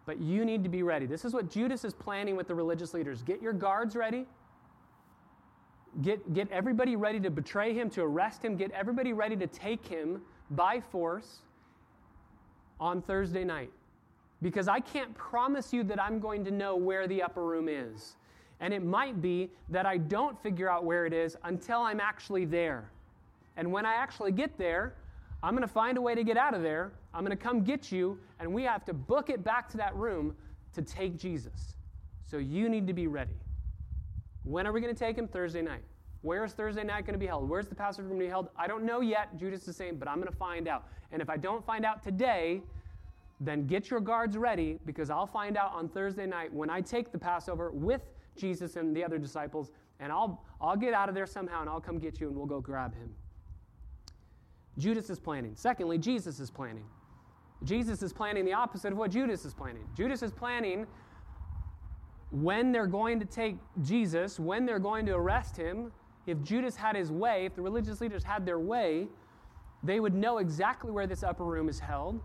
But 0.06 0.20
you 0.20 0.44
need 0.44 0.64
to 0.64 0.68
be 0.68 0.82
ready. 0.82 1.06
This 1.06 1.24
is 1.24 1.32
what 1.32 1.48
Judas 1.50 1.84
is 1.84 1.94
planning 1.94 2.36
with 2.36 2.48
the 2.48 2.54
religious 2.54 2.92
leaders. 2.94 3.22
Get 3.22 3.40
your 3.40 3.52
guards 3.52 3.94
ready. 3.94 4.26
Get, 6.00 6.32
get 6.32 6.50
everybody 6.50 6.96
ready 6.96 7.20
to 7.20 7.30
betray 7.30 7.74
him, 7.74 7.90
to 7.90 8.02
arrest 8.02 8.42
him. 8.42 8.56
Get 8.56 8.70
everybody 8.72 9.12
ready 9.12 9.36
to 9.36 9.46
take 9.46 9.86
him 9.86 10.22
by 10.56 10.80
force 10.80 11.38
on 12.80 13.02
Thursday 13.02 13.44
night. 13.44 13.70
Because 14.40 14.66
I 14.68 14.80
can't 14.80 15.14
promise 15.14 15.72
you 15.72 15.84
that 15.84 16.02
I'm 16.02 16.18
going 16.18 16.44
to 16.44 16.50
know 16.50 16.76
where 16.76 17.06
the 17.06 17.22
upper 17.22 17.44
room 17.44 17.68
is. 17.68 18.16
And 18.60 18.72
it 18.72 18.84
might 18.84 19.20
be 19.20 19.50
that 19.68 19.86
I 19.86 19.98
don't 19.98 20.40
figure 20.42 20.70
out 20.70 20.84
where 20.84 21.06
it 21.06 21.12
is 21.12 21.36
until 21.44 21.80
I'm 21.80 22.00
actually 22.00 22.44
there. 22.44 22.90
And 23.56 23.70
when 23.70 23.86
I 23.86 23.94
actually 23.94 24.32
get 24.32 24.56
there, 24.58 24.94
I'm 25.42 25.54
going 25.54 25.66
to 25.66 25.72
find 25.72 25.98
a 25.98 26.00
way 26.00 26.14
to 26.14 26.24
get 26.24 26.36
out 26.36 26.54
of 26.54 26.62
there. 26.62 26.92
I'm 27.12 27.24
going 27.24 27.36
to 27.36 27.42
come 27.42 27.62
get 27.62 27.90
you, 27.92 28.18
and 28.40 28.52
we 28.52 28.62
have 28.62 28.84
to 28.86 28.94
book 28.94 29.30
it 29.30 29.42
back 29.44 29.68
to 29.70 29.76
that 29.78 29.94
room 29.96 30.36
to 30.74 30.82
take 30.82 31.18
Jesus. 31.18 31.74
So 32.24 32.38
you 32.38 32.68
need 32.68 32.86
to 32.86 32.92
be 32.92 33.08
ready. 33.08 33.36
When 34.44 34.66
are 34.66 34.72
we 34.72 34.80
going 34.80 34.94
to 34.94 34.98
take 34.98 35.18
him? 35.18 35.28
Thursday 35.28 35.62
night. 35.62 35.82
Where's 36.22 36.52
Thursday 36.52 36.84
night 36.84 37.04
going 37.04 37.14
to 37.14 37.18
be 37.18 37.26
held? 37.26 37.48
Where's 37.48 37.66
the 37.66 37.74
Passover 37.74 38.08
going 38.08 38.20
to 38.20 38.24
be 38.24 38.30
held? 38.30 38.48
I 38.56 38.66
don't 38.66 38.84
know 38.84 39.00
yet. 39.00 39.36
Judas 39.36 39.66
is 39.66 39.76
saying, 39.76 39.96
but 39.96 40.08
I'm 40.08 40.16
going 40.16 40.30
to 40.30 40.36
find 40.36 40.68
out. 40.68 40.86
And 41.10 41.20
if 41.20 41.28
I 41.28 41.36
don't 41.36 41.64
find 41.66 41.84
out 41.84 42.02
today, 42.02 42.62
then 43.40 43.66
get 43.66 43.90
your 43.90 44.00
guards 44.00 44.36
ready 44.36 44.78
because 44.86 45.10
I'll 45.10 45.26
find 45.26 45.56
out 45.56 45.72
on 45.72 45.88
Thursday 45.88 46.26
night 46.26 46.52
when 46.52 46.70
I 46.70 46.80
take 46.80 47.10
the 47.10 47.18
Passover 47.18 47.72
with 47.72 48.02
Jesus 48.36 48.76
and 48.76 48.96
the 48.96 49.04
other 49.04 49.18
disciples, 49.18 49.72
and 49.98 50.12
I'll, 50.12 50.44
I'll 50.60 50.76
get 50.76 50.94
out 50.94 51.08
of 51.08 51.14
there 51.14 51.26
somehow 51.26 51.60
and 51.60 51.68
I'll 51.68 51.80
come 51.80 51.98
get 51.98 52.20
you 52.20 52.28
and 52.28 52.36
we'll 52.36 52.46
go 52.46 52.60
grab 52.60 52.94
him. 52.94 53.14
Judas 54.78 55.10
is 55.10 55.18
planning. 55.18 55.52
Secondly, 55.54 55.98
Jesus 55.98 56.40
is 56.40 56.50
planning. 56.50 56.84
Jesus 57.64 58.02
is 58.02 58.12
planning 58.12 58.44
the 58.44 58.52
opposite 58.52 58.92
of 58.92 58.98
what 58.98 59.10
Judas 59.10 59.44
is 59.44 59.54
planning. 59.54 59.84
Judas 59.94 60.22
is 60.22 60.32
planning 60.32 60.86
when 62.30 62.72
they're 62.72 62.86
going 62.86 63.20
to 63.20 63.26
take 63.26 63.56
Jesus, 63.82 64.40
when 64.40 64.64
they're 64.64 64.78
going 64.78 65.04
to 65.06 65.12
arrest 65.12 65.56
him. 65.56 65.92
If 66.26 66.42
Judas 66.42 66.76
had 66.76 66.96
his 66.96 67.10
way, 67.10 67.44
if 67.46 67.54
the 67.54 67.62
religious 67.62 68.00
leaders 68.00 68.22
had 68.22 68.46
their 68.46 68.60
way, 68.60 69.08
they 69.82 69.98
would 69.98 70.14
know 70.14 70.38
exactly 70.38 70.90
where 70.90 71.06
this 71.06 71.22
upper 71.22 71.44
room 71.44 71.68
is 71.68 71.80
held. 71.80 72.20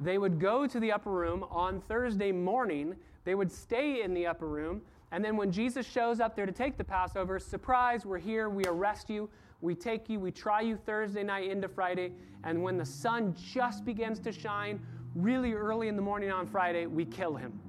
They 0.00 0.18
would 0.18 0.40
go 0.40 0.66
to 0.66 0.80
the 0.80 0.90
upper 0.90 1.10
room 1.10 1.44
on 1.50 1.80
Thursday 1.82 2.32
morning. 2.32 2.96
They 3.24 3.34
would 3.34 3.52
stay 3.52 4.02
in 4.02 4.14
the 4.14 4.26
upper 4.26 4.48
room. 4.48 4.82
And 5.12 5.22
then 5.22 5.36
when 5.36 5.52
Jesus 5.52 5.86
shows 5.86 6.20
up 6.20 6.34
there 6.34 6.46
to 6.46 6.52
take 6.52 6.78
the 6.78 6.84
Passover, 6.84 7.38
surprise, 7.38 8.06
we're 8.06 8.18
here, 8.18 8.48
we 8.48 8.64
arrest 8.64 9.10
you, 9.10 9.28
we 9.60 9.74
take 9.74 10.08
you, 10.08 10.18
we 10.18 10.30
try 10.30 10.62
you 10.62 10.76
Thursday 10.76 11.22
night 11.22 11.50
into 11.50 11.68
Friday. 11.68 12.12
And 12.44 12.62
when 12.62 12.78
the 12.78 12.86
sun 12.86 13.34
just 13.52 13.84
begins 13.84 14.18
to 14.20 14.32
shine, 14.32 14.80
really 15.14 15.52
early 15.52 15.88
in 15.88 15.96
the 15.96 16.02
morning 16.02 16.30
on 16.30 16.46
Friday, 16.46 16.86
we 16.86 17.04
kill 17.04 17.36
him. 17.36 17.60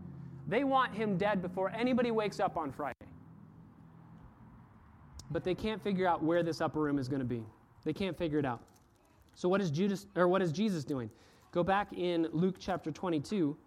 They 0.47 0.63
want 0.63 0.93
him 0.93 1.17
dead 1.17 1.41
before 1.41 1.69
anybody 1.71 2.11
wakes 2.11 2.39
up 2.39 2.57
on 2.57 2.71
Friday. 2.71 2.95
But 5.33 5.43
they 5.43 5.55
can't 5.55 5.81
figure 5.81 6.07
out 6.07 6.23
where 6.23 6.43
this 6.43 6.61
upper 6.61 6.79
room 6.79 6.99
is 6.99 7.09
going 7.09 7.19
to 7.19 7.25
be. 7.25 7.43
They 7.83 7.91
can't 7.91 8.17
figure 8.17 8.39
it 8.39 8.45
out. 8.45 8.61
So 9.33 9.49
what 9.49 9.59
is 9.59 9.71
Judas 9.71 10.05
or 10.15 10.27
what 10.27 10.43
is 10.43 10.51
Jesus 10.51 10.83
doing? 10.83 11.09
Go 11.51 11.63
back 11.63 11.91
in 11.91 12.27
Luke 12.31 12.55
chapter 12.59 12.91
22, 12.91 13.57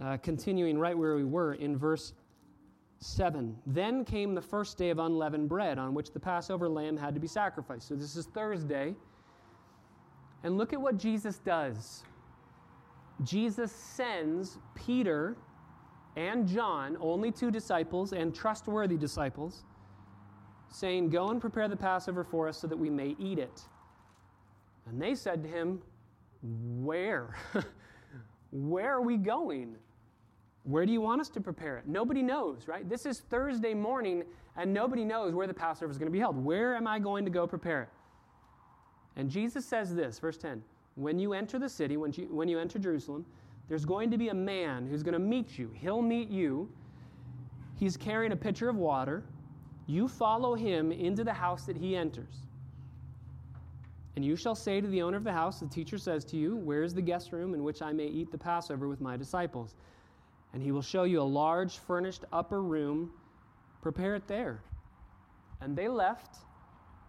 uh, 0.00 0.18
continuing 0.18 0.78
right 0.78 0.96
where 0.96 1.16
we 1.16 1.24
were 1.24 1.54
in 1.54 1.76
verse 1.76 2.12
7. 2.98 3.56
Then 3.66 4.04
came 4.04 4.34
the 4.34 4.42
first 4.42 4.76
day 4.76 4.90
of 4.90 4.98
unleavened 4.98 5.48
bread 5.48 5.78
on 5.78 5.94
which 5.94 6.12
the 6.12 6.20
Passover 6.20 6.68
lamb 6.68 6.96
had 6.96 7.14
to 7.14 7.20
be 7.20 7.26
sacrificed. 7.26 7.88
So 7.88 7.94
this 7.94 8.14
is 8.14 8.26
Thursday. 8.26 8.94
And 10.42 10.58
look 10.58 10.74
at 10.74 10.80
what 10.80 10.98
Jesus 10.98 11.38
does. 11.38 12.04
Jesus 13.22 13.72
sends 13.72 14.58
Peter 14.74 15.36
and 16.16 16.46
John, 16.46 16.96
only 17.00 17.32
two 17.32 17.50
disciples 17.50 18.12
and 18.12 18.34
trustworthy 18.34 18.96
disciples, 18.96 19.64
saying, 20.74 21.10
Go 21.10 21.30
and 21.30 21.40
prepare 21.40 21.68
the 21.68 21.76
Passover 21.76 22.24
for 22.24 22.48
us 22.48 22.58
so 22.58 22.66
that 22.66 22.76
we 22.76 22.90
may 22.90 23.16
eat 23.18 23.38
it. 23.38 23.62
And 24.86 25.00
they 25.00 25.14
said 25.14 25.42
to 25.42 25.48
him, 25.48 25.80
Where? 26.42 27.36
Where 28.50 28.92
are 28.94 29.02
we 29.02 29.16
going? 29.16 29.76
Where 30.64 30.86
do 30.86 30.92
you 30.92 31.00
want 31.00 31.20
us 31.20 31.28
to 31.30 31.40
prepare 31.40 31.76
it? 31.76 31.86
Nobody 31.86 32.22
knows, 32.22 32.68
right? 32.68 32.88
This 32.88 33.04
is 33.04 33.20
Thursday 33.20 33.74
morning, 33.74 34.24
and 34.56 34.72
nobody 34.72 35.04
knows 35.04 35.34
where 35.34 35.46
the 35.46 35.54
Passover 35.54 35.90
is 35.90 35.98
going 35.98 36.06
to 36.06 36.12
be 36.12 36.20
held. 36.20 36.42
Where 36.42 36.74
am 36.74 36.86
I 36.86 36.98
going 36.98 37.24
to 37.26 37.30
go 37.30 37.46
prepare 37.46 37.82
it? 37.82 37.88
And 39.16 39.30
Jesus 39.30 39.66
says 39.66 39.94
this, 39.94 40.18
verse 40.18 40.38
10 40.38 40.62
When 40.94 41.18
you 41.18 41.34
enter 41.34 41.58
the 41.58 41.68
city, 41.68 41.96
when 41.96 42.12
you, 42.12 42.28
when 42.30 42.48
you 42.48 42.58
enter 42.58 42.78
Jerusalem, 42.78 43.26
there's 43.68 43.84
going 43.84 44.10
to 44.10 44.18
be 44.18 44.28
a 44.28 44.34
man 44.34 44.86
who's 44.86 45.02
going 45.02 45.14
to 45.14 45.18
meet 45.18 45.58
you. 45.58 45.70
He'll 45.74 46.02
meet 46.02 46.30
you. 46.30 46.70
He's 47.76 47.96
carrying 47.96 48.32
a 48.32 48.36
pitcher 48.36 48.68
of 48.68 48.76
water. 48.76 49.22
You 49.86 50.08
follow 50.08 50.54
him 50.54 50.92
into 50.92 51.24
the 51.24 51.32
house 51.32 51.66
that 51.66 51.76
he 51.76 51.96
enters. 51.96 52.42
And 54.16 54.24
you 54.24 54.36
shall 54.36 54.54
say 54.54 54.80
to 54.80 54.86
the 54.86 55.02
owner 55.02 55.16
of 55.16 55.24
the 55.24 55.32
house, 55.32 55.60
The 55.60 55.66
teacher 55.66 55.98
says 55.98 56.24
to 56.26 56.36
you, 56.36 56.56
Where 56.56 56.82
is 56.82 56.94
the 56.94 57.02
guest 57.02 57.32
room 57.32 57.54
in 57.54 57.64
which 57.64 57.82
I 57.82 57.92
may 57.92 58.06
eat 58.06 58.30
the 58.30 58.38
Passover 58.38 58.88
with 58.88 59.00
my 59.00 59.16
disciples? 59.16 59.74
and 60.54 60.62
he 60.62 60.70
will 60.70 60.82
show 60.82 61.02
you 61.02 61.20
a 61.20 61.22
large 61.22 61.78
furnished 61.78 62.24
upper 62.32 62.62
room. 62.62 63.10
Prepare 63.82 64.14
it 64.14 64.28
there. 64.28 64.62
And 65.60 65.76
they 65.76 65.88
left, 65.88 66.36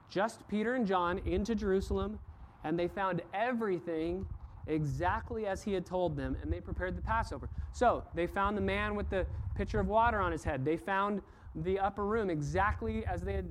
just 0.10 0.46
Peter 0.48 0.74
and 0.74 0.86
John, 0.86 1.22
into 1.26 1.54
Jerusalem, 1.54 2.20
and 2.64 2.78
they 2.78 2.88
found 2.88 3.22
everything 3.34 4.26
exactly 4.66 5.46
as 5.46 5.62
he 5.62 5.74
had 5.74 5.86
told 5.86 6.18
them, 6.18 6.36
and 6.42 6.52
they 6.52 6.60
prepared 6.60 6.98
the 6.98 7.04
Passover. 7.04 7.48
So 7.72 8.04
they 8.16 8.26
found 8.26 8.58
the 8.58 8.62
man 8.62 8.96
with 8.96 9.12
the 9.12 9.28
pitcher 9.56 9.80
of 9.80 9.88
water 9.88 10.20
on 10.20 10.32
his 10.32 10.44
head. 10.44 10.66
They 10.66 10.76
found 10.76 11.22
the 11.56 11.80
upper 11.80 12.06
room 12.06 12.30
exactly 12.30 13.06
as 13.06 13.22
they 13.22 13.34
had 13.34 13.48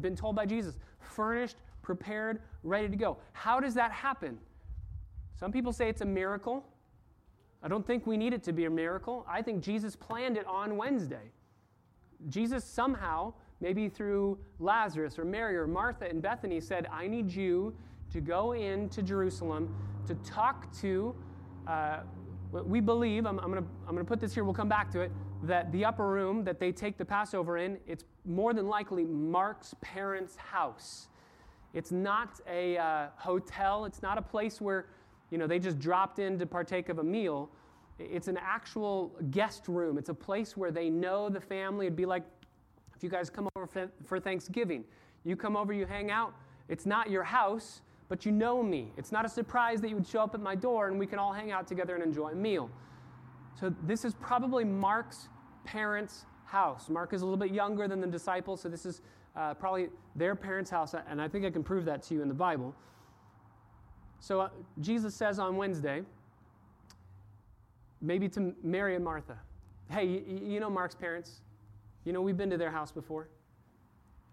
been 0.00 0.14
told 0.14 0.36
by 0.36 0.46
Jesus 0.46 0.76
furnished, 1.00 1.56
prepared, 1.82 2.40
ready 2.62 2.88
to 2.88 2.96
go. 2.96 3.18
How 3.32 3.60
does 3.60 3.74
that 3.74 3.92
happen? 3.92 4.38
Some 5.38 5.52
people 5.52 5.72
say 5.72 5.88
it's 5.88 6.00
a 6.00 6.06
miracle. 6.06 6.64
I 7.62 7.68
don't 7.68 7.86
think 7.86 8.06
we 8.06 8.16
need 8.16 8.32
it 8.32 8.42
to 8.44 8.52
be 8.52 8.66
a 8.66 8.70
miracle. 8.70 9.26
I 9.28 9.42
think 9.42 9.62
Jesus 9.62 9.96
planned 9.96 10.36
it 10.36 10.46
on 10.46 10.76
Wednesday. 10.76 11.32
Jesus 12.28 12.64
somehow, 12.64 13.32
maybe 13.60 13.88
through 13.88 14.38
Lazarus 14.58 15.18
or 15.18 15.24
Mary 15.24 15.56
or 15.56 15.66
Martha 15.66 16.08
and 16.08 16.22
Bethany, 16.22 16.60
said, 16.60 16.86
I 16.92 17.06
need 17.06 17.30
you 17.30 17.74
to 18.12 18.20
go 18.20 18.52
into 18.52 19.02
Jerusalem 19.02 19.74
to 20.06 20.14
talk 20.16 20.72
to. 20.80 21.14
Uh, 21.66 22.00
we 22.52 22.80
believe, 22.80 23.26
I'm, 23.26 23.40
I'm 23.40 23.50
going 23.50 23.96
to 23.96 24.04
put 24.04 24.20
this 24.20 24.32
here, 24.32 24.44
we'll 24.44 24.54
come 24.54 24.68
back 24.68 24.90
to 24.92 25.00
it, 25.00 25.10
that 25.46 25.72
the 25.72 25.84
upper 25.84 26.08
room 26.08 26.44
that 26.44 26.60
they 26.60 26.72
take 26.72 26.98
the 26.98 27.04
Passover 27.04 27.58
in, 27.58 27.78
it's 27.86 28.04
more 28.24 28.52
than 28.52 28.68
likely 28.68 29.04
Mark's 29.04 29.74
parents' 29.80 30.36
house. 30.36 31.08
It's 31.72 31.90
not 31.90 32.40
a 32.48 32.78
uh, 32.78 33.06
hotel, 33.16 33.84
it's 33.84 34.02
not 34.02 34.18
a 34.18 34.22
place 34.22 34.60
where 34.60 34.86
you 35.30 35.38
know, 35.38 35.48
they 35.48 35.58
just 35.58 35.80
dropped 35.80 36.20
in 36.20 36.38
to 36.38 36.46
partake 36.46 36.88
of 36.88 37.00
a 37.00 37.02
meal. 37.02 37.50
It's 37.98 38.28
an 38.28 38.38
actual 38.40 39.12
guest 39.32 39.66
room. 39.66 39.98
It's 39.98 40.08
a 40.08 40.14
place 40.14 40.56
where 40.56 40.70
they 40.70 40.88
know 40.88 41.28
the 41.28 41.40
family. 41.40 41.86
It'd 41.86 41.96
be 41.96 42.06
like 42.06 42.22
if 42.94 43.02
you 43.02 43.08
guys 43.08 43.30
come 43.30 43.48
over 43.56 43.68
for 44.04 44.20
Thanksgiving. 44.20 44.84
You 45.24 45.34
come 45.34 45.56
over, 45.56 45.72
you 45.72 45.86
hang 45.86 46.12
out. 46.12 46.34
It's 46.68 46.86
not 46.86 47.10
your 47.10 47.24
house, 47.24 47.80
but 48.08 48.24
you 48.24 48.32
know 48.32 48.62
me. 48.62 48.92
It's 48.96 49.10
not 49.10 49.24
a 49.24 49.28
surprise 49.28 49.80
that 49.80 49.88
you 49.88 49.96
would 49.96 50.06
show 50.06 50.20
up 50.20 50.34
at 50.34 50.40
my 50.40 50.54
door 50.54 50.88
and 50.88 50.98
we 50.98 51.06
can 51.06 51.18
all 51.18 51.32
hang 51.32 51.50
out 51.50 51.66
together 51.66 51.94
and 51.94 52.04
enjoy 52.04 52.28
a 52.28 52.34
meal. 52.36 52.70
So 53.58 53.74
this 53.84 54.04
is 54.04 54.14
probably 54.14 54.64
Mark's 54.64 55.28
parents' 55.64 56.26
house. 56.44 56.88
Mark 56.88 57.12
is 57.12 57.22
a 57.22 57.24
little 57.24 57.38
bit 57.38 57.50
younger 57.50 57.88
than 57.88 58.00
the 58.00 58.06
disciples, 58.06 58.60
so 58.60 58.68
this 58.68 58.86
is 58.86 59.00
uh, 59.36 59.54
probably 59.54 59.88
their 60.14 60.34
parents' 60.36 60.70
house, 60.70 60.94
and 61.08 61.20
I 61.20 61.28
think 61.28 61.44
I 61.44 61.50
can 61.50 61.64
prove 61.64 61.84
that 61.86 62.02
to 62.04 62.14
you 62.14 62.22
in 62.22 62.28
the 62.28 62.34
Bible. 62.34 62.74
So 64.20 64.40
uh, 64.40 64.48
Jesus 64.80 65.14
says 65.14 65.38
on 65.38 65.56
Wednesday, 65.56 66.02
maybe 68.00 68.28
to 68.30 68.54
Mary 68.62 68.94
and 68.94 69.04
Martha, 69.04 69.38
hey, 69.90 70.06
you, 70.06 70.40
you 70.42 70.60
know 70.60 70.70
Mark's 70.70 70.94
parents? 70.94 71.40
You 72.04 72.12
know, 72.12 72.22
we've 72.22 72.36
been 72.36 72.50
to 72.50 72.56
their 72.56 72.70
house 72.70 72.92
before. 72.92 73.28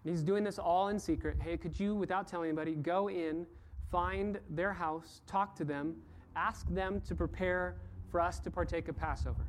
And 0.04 0.12
he's 0.14 0.24
doing 0.24 0.44
this 0.44 0.60
all 0.60 0.90
in 0.90 1.00
secret. 1.00 1.38
Hey, 1.42 1.58
could 1.58 1.80
you, 1.80 1.96
without 1.96 2.28
telling 2.28 2.50
anybody, 2.50 2.76
go 2.76 3.10
in, 3.10 3.46
find 3.92 4.40
their 4.50 4.74
house, 4.74 5.22
talk 5.28 5.56
to 5.58 5.64
them, 5.64 5.96
ask 6.36 6.68
them 6.70 7.02
to 7.08 7.16
prepare 7.16 7.76
for 8.10 8.20
us 8.20 8.40
to 8.40 8.52
partake 8.52 8.88
of 8.88 8.98
Passover? 8.98 9.46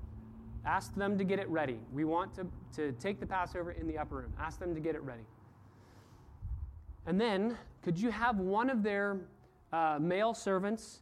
Ask 0.65 0.95
them 0.95 1.19
to 1.19 1.25
get 1.25 1.39
it 1.39 1.49
ready. 1.49 1.79
We 1.93 2.05
want 2.05 2.35
to, 2.37 2.47
to 2.77 2.93
take 2.93 3.19
the 3.19 3.27
Passover 3.27 3.73
in 3.73 3.87
the 3.89 3.99
upper 3.99 4.17
room. 4.17 4.33
Ask 4.39 4.61
them 4.61 4.75
to 4.75 4.81
get 4.81 4.95
it 4.95 5.03
ready. 5.03 5.25
And 7.07 7.21
then, 7.21 7.57
could 7.83 7.99
you 7.99 8.11
have 8.11 8.39
one 8.39 8.71
of 8.71 8.83
their 8.83 9.19
uh, 9.73 9.99
male 10.01 10.35
servants 10.35 11.01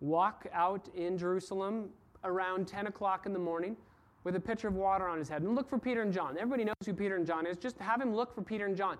walk 0.00 0.46
out 0.52 0.88
in 0.94 1.18
Jerusalem 1.18 1.90
around 2.24 2.66
10 2.66 2.86
o'clock 2.86 3.26
in 3.26 3.32
the 3.32 3.38
morning 3.38 3.76
with 4.24 4.36
a 4.36 4.40
pitcher 4.40 4.68
of 4.68 4.74
water 4.74 5.08
on 5.08 5.18
his 5.18 5.28
head 5.28 5.42
and 5.42 5.54
look 5.54 5.68
for 5.68 5.78
Peter 5.78 6.02
and 6.02 6.12
John. 6.12 6.36
Everybody 6.38 6.64
knows 6.64 6.74
who 6.86 6.94
Peter 6.94 7.16
and 7.16 7.26
John 7.26 7.46
is. 7.46 7.56
Just 7.56 7.78
have 7.78 8.00
him 8.00 8.14
look 8.14 8.34
for 8.34 8.42
Peter 8.42 8.66
and 8.66 8.76
John. 8.76 8.96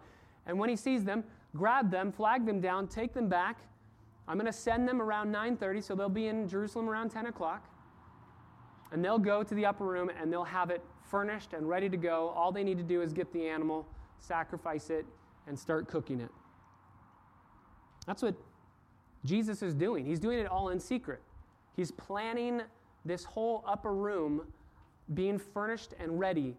And 0.47 0.59
when 0.59 0.69
he 0.69 0.77
sees 0.77 1.05
them, 1.05 1.25
grab 1.57 1.91
them, 1.91 2.13
flag 2.13 2.45
them 2.45 2.61
down, 2.61 2.89
take 2.89 3.15
them 3.15 3.29
back. 3.29 3.59
I'm 4.27 4.37
going 4.37 4.47
to 4.47 4.53
send 4.53 4.89
them 4.89 5.01
around 5.01 5.33
9:30, 5.33 5.83
so 5.83 5.95
they'll 5.95 6.09
be 6.09 6.27
in 6.27 6.49
Jerusalem 6.49 6.89
around 6.89 7.11
10 7.11 7.27
o'clock. 7.27 7.69
And 8.93 9.05
they'll 9.05 9.19
go 9.19 9.43
to 9.43 9.55
the 9.55 9.67
upper 9.67 9.85
room 9.85 10.11
and 10.21 10.33
they'll 10.33 10.45
have 10.45 10.71
it 10.71 10.83
furnished 11.11 11.55
and 11.55 11.69
ready 11.69 11.89
to 11.89 11.97
go. 11.97 12.29
All 12.37 12.53
they 12.53 12.63
need 12.63 12.79
to 12.79 12.85
do 12.85 13.03
is 13.03 13.13
get 13.13 13.33
the 13.33 13.49
animal, 13.49 13.87
sacrifice 14.19 14.91
it, 14.91 15.07
and 15.47 15.59
start 15.59 15.89
cooking 15.89 16.21
it. 16.21 16.31
That's 18.07 18.23
what 18.23 18.35
Jesus 19.25 19.63
is 19.63 19.75
doing. 19.75 20.05
He's 20.05 20.21
doing 20.21 20.39
it 20.39 20.47
all 20.47 20.69
in 20.71 20.79
secret. 20.79 21.21
He's 21.77 21.91
planning 21.91 22.63
this 23.05 23.25
whole 23.25 23.65
upper 23.67 23.95
room 23.95 24.43
being 25.15 25.39
furnished 25.39 25.95
and 25.99 26.19
ready. 26.19 26.55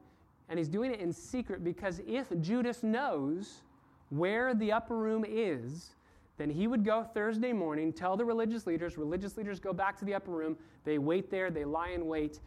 And 0.49 0.57
he's 0.57 0.69
doing 0.69 0.91
it 0.91 0.99
in 0.99 1.11
secret 1.13 1.63
because 1.63 2.01
if 2.07 2.27
Judas 2.41 2.83
knows 2.83 3.61
where 4.09 4.53
the 4.53 4.71
upper 4.71 4.97
room 4.97 5.25
is, 5.27 5.95
then 6.37 6.49
he 6.49 6.67
would 6.67 6.83
go 6.83 7.03
Thursday 7.03 7.53
morning, 7.53 7.93
tell 7.93 8.17
the 8.17 8.25
religious 8.25 8.65
leaders, 8.65 8.97
religious 8.97 9.37
leaders 9.37 9.59
go 9.59 9.71
back 9.71 9.97
to 9.99 10.05
the 10.05 10.13
upper 10.13 10.31
room, 10.31 10.57
they 10.83 10.97
wait 10.97 11.29
there, 11.29 11.51
they 11.51 11.65
lie 11.65 11.89
in 11.89 12.07
wait, 12.07 12.39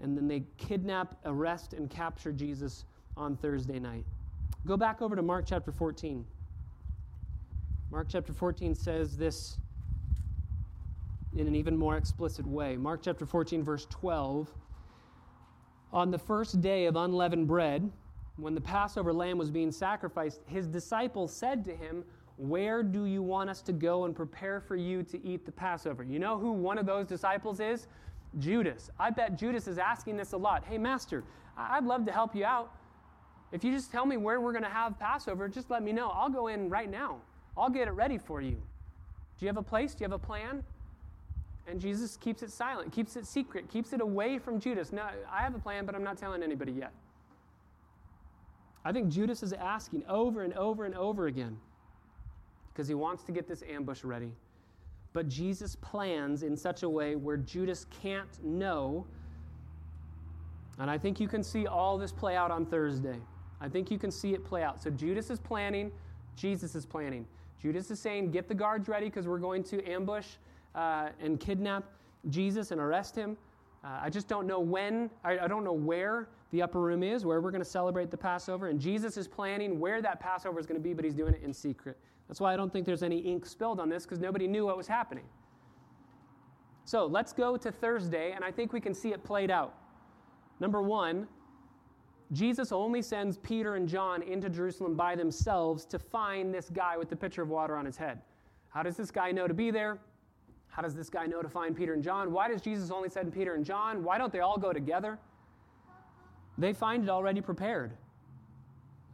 and 0.00 0.16
then 0.16 0.26
they 0.26 0.44
kidnap, 0.56 1.16
arrest, 1.24 1.72
and 1.74 1.90
capture 1.90 2.32
Jesus 2.32 2.84
on 3.16 3.36
Thursday 3.36 3.78
night. 3.78 4.04
Go 4.66 4.76
back 4.76 5.02
over 5.02 5.14
to 5.16 5.22
Mark 5.22 5.44
chapter 5.46 5.70
14. 5.70 6.24
Mark 7.90 8.08
chapter 8.10 8.32
14 8.32 8.74
says 8.74 9.16
this 9.16 9.58
in 11.36 11.46
an 11.46 11.54
even 11.54 11.76
more 11.76 11.96
explicit 11.96 12.46
way. 12.46 12.76
Mark 12.76 13.00
chapter 13.02 13.26
14, 13.26 13.62
verse 13.62 13.86
12. 13.90 14.52
On 15.92 16.10
the 16.10 16.18
first 16.18 16.60
day 16.60 16.86
of 16.86 16.96
unleavened 16.96 17.46
bread, 17.46 17.90
when 18.36 18.54
the 18.54 18.60
Passover 18.60 19.12
lamb 19.12 19.38
was 19.38 19.50
being 19.50 19.70
sacrificed, 19.70 20.40
his 20.46 20.66
disciples 20.66 21.32
said 21.32 21.64
to 21.64 21.74
him, 21.74 22.04
Where 22.36 22.82
do 22.82 23.06
you 23.06 23.22
want 23.22 23.48
us 23.48 23.62
to 23.62 23.72
go 23.72 24.04
and 24.04 24.14
prepare 24.14 24.60
for 24.60 24.76
you 24.76 25.02
to 25.04 25.24
eat 25.26 25.46
the 25.46 25.52
Passover? 25.52 26.02
You 26.02 26.18
know 26.18 26.38
who 26.38 26.52
one 26.52 26.76
of 26.76 26.84
those 26.84 27.06
disciples 27.06 27.60
is? 27.60 27.86
Judas. 28.38 28.90
I 29.00 29.10
bet 29.10 29.38
Judas 29.38 29.66
is 29.66 29.78
asking 29.78 30.16
this 30.18 30.32
a 30.32 30.36
lot. 30.36 30.64
Hey, 30.64 30.76
Master, 30.76 31.24
I'd 31.56 31.84
love 31.84 32.04
to 32.04 32.12
help 32.12 32.34
you 32.34 32.44
out. 32.44 32.72
If 33.52 33.64
you 33.64 33.72
just 33.72 33.90
tell 33.90 34.04
me 34.04 34.18
where 34.18 34.40
we're 34.40 34.52
going 34.52 34.64
to 34.64 34.68
have 34.68 34.98
Passover, 34.98 35.48
just 35.48 35.70
let 35.70 35.82
me 35.82 35.92
know. 35.92 36.08
I'll 36.10 36.28
go 36.28 36.48
in 36.48 36.68
right 36.68 36.90
now. 36.90 37.18
I'll 37.56 37.70
get 37.70 37.88
it 37.88 37.92
ready 37.92 38.18
for 38.18 38.42
you. 38.42 38.56
Do 39.38 39.44
you 39.44 39.46
have 39.46 39.56
a 39.56 39.62
place? 39.62 39.94
Do 39.94 40.02
you 40.02 40.04
have 40.04 40.12
a 40.12 40.18
plan? 40.18 40.62
And 41.66 41.80
Jesus 41.80 42.16
keeps 42.18 42.42
it 42.42 42.50
silent, 42.50 42.92
keeps 42.92 43.16
it 43.16 43.26
secret, 43.26 43.68
keeps 43.68 43.92
it 43.92 44.00
away 44.00 44.38
from 44.38 44.60
Judas. 44.60 44.92
No, 44.92 45.02
I 45.30 45.42
have 45.42 45.54
a 45.54 45.58
plan, 45.58 45.86
but 45.86 45.94
I'm 45.94 46.04
not 46.04 46.18
telling 46.18 46.42
anybody 46.42 46.72
yet. 46.72 46.92
I 48.84 48.92
think 48.92 49.08
Judas 49.08 49.42
is 49.42 49.52
asking 49.52 50.04
over 50.08 50.42
and 50.42 50.52
over 50.54 50.84
and 50.84 50.94
over 50.94 51.26
again 51.26 51.56
because 52.76 52.88
he 52.88 52.94
wants 52.94 53.22
to 53.22 53.32
get 53.32 53.48
this 53.48 53.62
ambush 53.66 54.04
ready. 54.04 54.30
But 55.14 55.30
Jesus 55.30 55.76
plans 55.76 56.42
in 56.42 56.54
such 56.54 56.82
a 56.82 56.88
way 56.88 57.16
where 57.16 57.38
Judas 57.38 57.86
can't 58.02 58.44
know. 58.44 59.06
And 60.78 60.90
I 60.90 60.98
think 60.98 61.18
you 61.18 61.26
can 61.26 61.42
see 61.42 61.66
all 61.66 61.96
this 61.96 62.12
play 62.12 62.36
out 62.36 62.50
on 62.50 62.66
Thursday. 62.66 63.16
I 63.62 63.68
think 63.70 63.90
you 63.90 63.98
can 63.98 64.10
see 64.10 64.34
it 64.34 64.44
play 64.44 64.62
out. 64.62 64.82
So 64.82 64.90
Judas 64.90 65.30
is 65.30 65.40
planning, 65.40 65.90
Jesus 66.36 66.74
is 66.74 66.84
planning. 66.84 67.26
Judas 67.62 67.90
is 67.90 67.98
saying, 67.98 68.30
Get 68.30 68.46
the 68.46 68.54
guards 68.54 68.88
ready 68.88 69.06
because 69.06 69.26
we're 69.26 69.38
going 69.38 69.64
to 69.64 69.82
ambush 69.90 70.26
uh, 70.74 71.08
and 71.18 71.40
kidnap 71.40 71.84
Jesus 72.28 72.72
and 72.72 72.78
arrest 72.78 73.16
him. 73.16 73.38
Uh, 73.82 74.00
I 74.02 74.10
just 74.10 74.28
don't 74.28 74.46
know 74.46 74.60
when, 74.60 75.08
I, 75.24 75.38
I, 75.38 75.48
don't 75.48 75.64
know 75.64 75.72
where 75.72 76.28
the 76.52 76.62
upper 76.62 76.80
room 76.80 77.02
is, 77.02 77.24
where 77.24 77.40
we're 77.40 77.50
going 77.50 77.62
to 77.62 77.68
celebrate 77.68 78.10
the 78.10 78.16
Passover. 78.16 78.68
And 78.68 78.80
Jesus 78.80 79.16
is 79.16 79.26
planning 79.26 79.80
where 79.80 80.00
that 80.00 80.20
Passover 80.20 80.60
is 80.60 80.66
going 80.66 80.80
to 80.80 80.82
be, 80.82 80.94
but 80.94 81.04
he's 81.04 81.14
doing 81.14 81.34
it 81.34 81.42
in 81.42 81.52
secret. 81.52 81.98
That's 82.28 82.40
why 82.40 82.52
I 82.52 82.56
don't 82.56 82.72
think 82.72 82.86
there's 82.86 83.02
any 83.02 83.18
ink 83.18 83.46
spilled 83.46 83.80
on 83.80 83.88
this, 83.88 84.04
because 84.04 84.20
nobody 84.20 84.46
knew 84.46 84.66
what 84.66 84.76
was 84.76 84.86
happening. 84.86 85.24
So 86.84 87.06
let's 87.06 87.32
go 87.32 87.56
to 87.56 87.72
Thursday, 87.72 88.32
and 88.32 88.44
I 88.44 88.52
think 88.52 88.72
we 88.72 88.80
can 88.80 88.94
see 88.94 89.12
it 89.12 89.24
played 89.24 89.50
out. 89.50 89.74
Number 90.60 90.80
one, 90.82 91.26
Jesus 92.32 92.72
only 92.72 93.02
sends 93.02 93.38
Peter 93.38 93.74
and 93.74 93.88
John 93.88 94.22
into 94.22 94.48
Jerusalem 94.48 94.94
by 94.94 95.14
themselves 95.14 95.84
to 95.86 95.98
find 95.98 96.52
this 96.52 96.70
guy 96.70 96.96
with 96.96 97.08
the 97.08 97.16
pitcher 97.16 97.42
of 97.42 97.48
water 97.48 97.76
on 97.76 97.84
his 97.84 97.96
head. 97.96 98.20
How 98.70 98.82
does 98.82 98.96
this 98.96 99.10
guy 99.10 99.32
know 99.32 99.46
to 99.46 99.54
be 99.54 99.70
there? 99.70 99.98
How 100.68 100.82
does 100.82 100.94
this 100.94 101.08
guy 101.08 101.26
know 101.26 101.40
to 101.40 101.48
find 101.48 101.76
Peter 101.76 101.94
and 101.94 102.02
John? 102.02 102.32
Why 102.32 102.48
does 102.48 102.60
Jesus 102.60 102.90
only 102.90 103.08
send 103.08 103.32
Peter 103.32 103.54
and 103.54 103.64
John? 103.64 104.04
Why 104.04 104.18
don't 104.18 104.32
they 104.32 104.40
all 104.40 104.58
go 104.58 104.72
together? 104.72 105.18
They 106.58 106.72
find 106.72 107.02
it 107.04 107.10
already 107.10 107.40
prepared. 107.40 107.92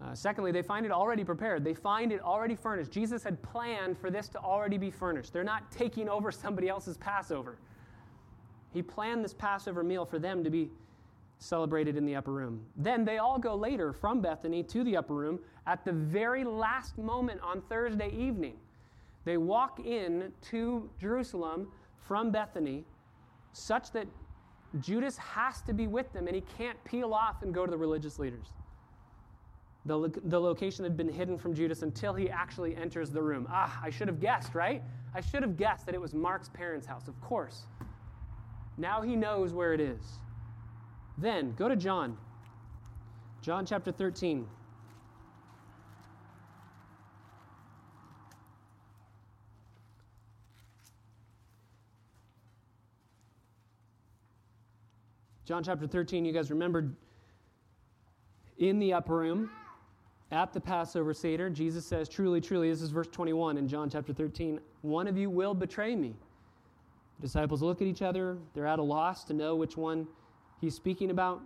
Uh, 0.01 0.15
secondly, 0.15 0.51
they 0.51 0.63
find 0.63 0.85
it 0.85 0.93
already 0.93 1.23
prepared. 1.23 1.65
They 1.65 1.75
find 1.75 2.13
it 2.13 2.21
already 2.21 2.57
furnished. 2.57 2.91
Jesus 2.91 3.23
had 3.23 3.41
planned 3.43 3.97
for 3.97 4.11
this 4.11 4.29
to 4.31 4.39
already 4.39 4.77
be 4.77 4.91
furnished. 4.91 5.33
They're 5.33 5.45
not 5.45 5.71
taking 5.71 6.09
over 6.09 6.33
somebody 6.33 6.69
else's 6.69 6.97
Passover. 6.97 7.59
He 8.73 8.83
planned 8.83 9.25
this 9.25 9.35
Passover 9.35 9.85
meal 9.85 10.05
for 10.05 10.19
them 10.19 10.43
to 10.43 10.51
be 10.51 10.71
celebrated 11.39 11.97
in 11.97 12.07
the 12.07 12.17
upper 12.17 12.33
room. 12.33 12.65
Then 12.77 13.05
they 13.05 13.19
all 13.19 13.39
go 13.39 13.55
later 13.55 13.93
from 13.93 14.21
Bethany 14.21 14.63
to 14.65 14.85
the 14.85 14.97
upper 14.97 15.15
room 15.15 15.41
at 15.67 15.85
the 15.85 15.93
very 15.93 16.45
last 16.45 16.99
moment 16.99 17.41
on 17.43 17.61
Thursday 17.63 18.11
evening. 18.11 18.57
They 19.25 19.37
walk 19.37 19.81
in 19.85 20.33
to 20.51 20.91
Jerusalem 21.01 21.69
from 21.97 22.31
Bethany 22.31 22.85
such 23.53 23.93
that 23.93 24.07
Judas 24.81 25.17
has 25.19 25.61
to 25.63 25.73
be 25.73 25.87
with 25.87 26.13
them 26.13 26.27
and 26.27 26.35
he 26.35 26.43
can't 26.57 26.83
peel 26.85 27.13
off 27.13 27.43
and 27.43 27.53
go 27.53 27.65
to 27.67 27.71
the 27.71 27.77
religious 27.77 28.19
leaders. 28.19 28.47
The, 29.85 29.97
lo- 29.97 30.13
the 30.25 30.41
location 30.41 30.85
had 30.85 30.97
been 30.97 31.09
hidden 31.09 31.37
from 31.37 31.55
Judas 31.55 31.83
until 31.83 32.15
he 32.15 32.31
actually 32.31 32.77
enters 32.77 33.11
the 33.11 33.23
room. 33.23 33.47
Ah, 33.51 33.81
I 33.83 33.91
should 33.91 34.09
have 34.09 34.21
guessed, 34.21 34.55
right? 34.55 34.83
I 35.15 35.21
should 35.21 35.43
have 35.43 35.57
guessed 35.57 35.87
that 35.87 35.95
it 35.95 36.01
was 36.01 36.15
Mark's 36.15 36.49
parents' 36.49 36.87
house, 36.87 37.09
of 37.09 37.21
course. 37.21 37.63
Now 38.79 39.03
he 39.03 39.17
knows 39.17 39.53
where 39.53 39.75
it 39.75 39.81
is. 39.81 40.01
Then, 41.19 41.55
go 41.59 41.69
to 41.69 41.77
John. 41.77 42.17
John 43.43 43.67
chapter 43.67 43.93
13. 43.93 44.47
John 55.45 55.65
chapter 55.65 55.89
13, 55.89 56.25
you 56.25 56.33
guys 56.33 56.51
remember 56.51 56.93
in 58.59 58.79
the 58.79 58.93
upper 58.93 59.17
room 59.17 59.51
at 60.31 60.53
the 60.53 60.61
Passover 60.61 61.13
Seder, 61.13 61.51
Jesus 61.51 61.85
says, 61.85 62.09
Truly, 62.09 62.41
truly, 62.41 62.71
this 62.71 62.81
is 62.81 62.91
verse 62.91 63.09
21 63.09 63.59
in 63.59 63.67
John 63.67 63.91
chapter 63.91 64.13
13, 64.13 64.61
one 64.83 65.09
of 65.09 65.19
you 65.19 65.29
will 65.29 65.53
betray 65.53 65.97
me. 65.97 66.15
The 67.19 67.27
disciples 67.27 67.61
look 67.61 67.83
at 67.83 67.89
each 67.89 68.03
other. 68.03 68.39
They're 68.55 68.69
at 68.69 68.79
a 68.79 68.83
loss 68.83 69.25
to 69.25 69.35
know 69.35 69.57
which 69.57 69.77
one 69.77 70.07
he's 70.61 70.77
speaking 70.77 71.11
about. 71.11 71.43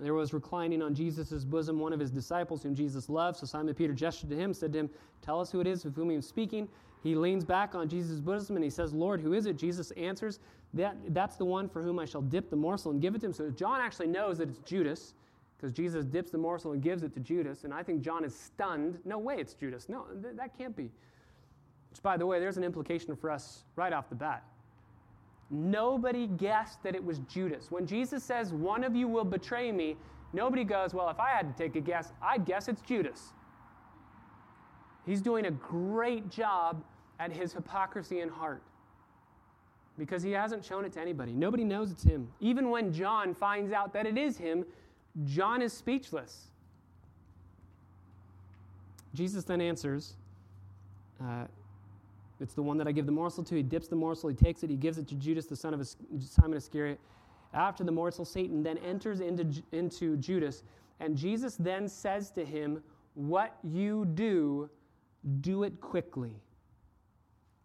There 0.00 0.14
was 0.14 0.32
reclining 0.32 0.80
on 0.80 0.94
Jesus' 0.94 1.44
bosom 1.44 1.78
one 1.78 1.92
of 1.92 2.00
his 2.00 2.10
disciples 2.10 2.62
whom 2.62 2.74
Jesus 2.74 3.10
loved. 3.10 3.36
So 3.38 3.46
Simon 3.46 3.74
Peter 3.74 3.92
gestured 3.92 4.30
to 4.30 4.36
him, 4.36 4.54
said 4.54 4.72
to 4.72 4.78
him, 4.80 4.90
Tell 5.20 5.40
us 5.40 5.52
who 5.52 5.60
it 5.60 5.66
is 5.66 5.84
of 5.84 5.94
whom 5.94 6.08
he 6.08 6.16
is 6.16 6.26
speaking. 6.26 6.68
He 7.02 7.14
leans 7.14 7.44
back 7.44 7.74
on 7.74 7.88
Jesus' 7.88 8.20
bosom 8.20 8.56
and 8.56 8.64
he 8.64 8.70
says, 8.70 8.94
Lord, 8.94 9.20
who 9.20 9.32
is 9.32 9.46
it? 9.46 9.56
Jesus 9.56 9.90
answers, 9.92 10.38
that, 10.74 10.96
That's 11.08 11.36
the 11.36 11.44
one 11.44 11.68
for 11.68 11.82
whom 11.82 11.98
I 11.98 12.04
shall 12.04 12.22
dip 12.22 12.48
the 12.48 12.56
morsel 12.56 12.92
and 12.92 13.00
give 13.00 13.14
it 13.14 13.20
to 13.20 13.26
him. 13.26 13.32
So 13.32 13.50
John 13.50 13.80
actually 13.80 14.06
knows 14.06 14.38
that 14.38 14.48
it's 14.48 14.60
Judas 14.60 15.14
because 15.56 15.72
Jesus 15.72 16.04
dips 16.04 16.30
the 16.30 16.38
morsel 16.38 16.72
and 16.72 16.82
gives 16.82 17.02
it 17.02 17.12
to 17.14 17.20
Judas. 17.20 17.64
And 17.64 17.74
I 17.74 17.82
think 17.82 18.02
John 18.02 18.24
is 18.24 18.34
stunned. 18.34 18.98
No 19.04 19.18
way 19.18 19.36
it's 19.38 19.54
Judas. 19.54 19.88
No, 19.88 20.04
th- 20.22 20.36
that 20.36 20.56
can't 20.56 20.76
be. 20.76 20.90
Which, 21.90 22.02
by 22.02 22.16
the 22.16 22.26
way, 22.26 22.40
there's 22.40 22.56
an 22.56 22.64
implication 22.64 23.14
for 23.16 23.30
us 23.30 23.64
right 23.76 23.92
off 23.92 24.08
the 24.08 24.14
bat. 24.14 24.44
Nobody 25.50 26.26
guessed 26.26 26.82
that 26.82 26.94
it 26.94 27.04
was 27.04 27.18
Judas. 27.20 27.70
When 27.70 27.86
Jesus 27.86 28.24
says, 28.24 28.52
One 28.52 28.84
of 28.84 28.96
you 28.96 29.06
will 29.06 29.24
betray 29.24 29.70
me, 29.70 29.96
nobody 30.32 30.64
goes, 30.64 30.94
Well, 30.94 31.10
if 31.10 31.20
I 31.20 31.30
had 31.30 31.54
to 31.54 31.62
take 31.62 31.76
a 31.76 31.80
guess, 31.80 32.12
I'd 32.22 32.44
guess 32.44 32.68
it's 32.68 32.80
Judas. 32.80 33.32
He's 35.04 35.20
doing 35.20 35.46
a 35.46 35.50
great 35.50 36.30
job 36.30 36.82
at 37.22 37.30
his 37.30 37.52
hypocrisy 37.52 38.20
in 38.20 38.28
heart 38.28 38.62
because 39.96 40.22
he 40.24 40.32
hasn't 40.32 40.64
shown 40.64 40.84
it 40.84 40.92
to 40.92 41.00
anybody. 41.00 41.32
Nobody 41.32 41.62
knows 41.62 41.92
it's 41.92 42.02
him. 42.02 42.28
Even 42.40 42.70
when 42.70 42.92
John 42.92 43.32
finds 43.32 43.72
out 43.72 43.92
that 43.92 44.06
it 44.06 44.18
is 44.18 44.36
him, 44.36 44.64
John 45.24 45.62
is 45.62 45.72
speechless. 45.72 46.48
Jesus 49.14 49.44
then 49.44 49.60
answers, 49.60 50.14
uh, 51.22 51.44
it's 52.40 52.54
the 52.54 52.62
one 52.62 52.76
that 52.78 52.88
I 52.88 52.92
give 52.92 53.06
the 53.06 53.12
morsel 53.12 53.44
to. 53.44 53.54
He 53.54 53.62
dips 53.62 53.86
the 53.86 53.94
morsel, 53.94 54.28
he 54.28 54.34
takes 54.34 54.64
it, 54.64 54.70
he 54.70 54.76
gives 54.76 54.98
it 54.98 55.06
to 55.08 55.14
Judas, 55.14 55.46
the 55.46 55.54
son 55.54 55.74
of 55.74 55.86
Simon 56.18 56.56
Iscariot. 56.56 56.98
After 57.54 57.84
the 57.84 57.92
morsel, 57.92 58.24
Satan 58.24 58.64
then 58.64 58.78
enters 58.78 59.20
into, 59.20 59.62
into 59.70 60.16
Judas, 60.16 60.64
and 60.98 61.16
Jesus 61.16 61.54
then 61.54 61.86
says 61.86 62.30
to 62.32 62.44
him, 62.44 62.82
What 63.14 63.58
you 63.62 64.06
do, 64.06 64.70
do 65.40 65.62
it 65.62 65.80
quickly. 65.80 66.32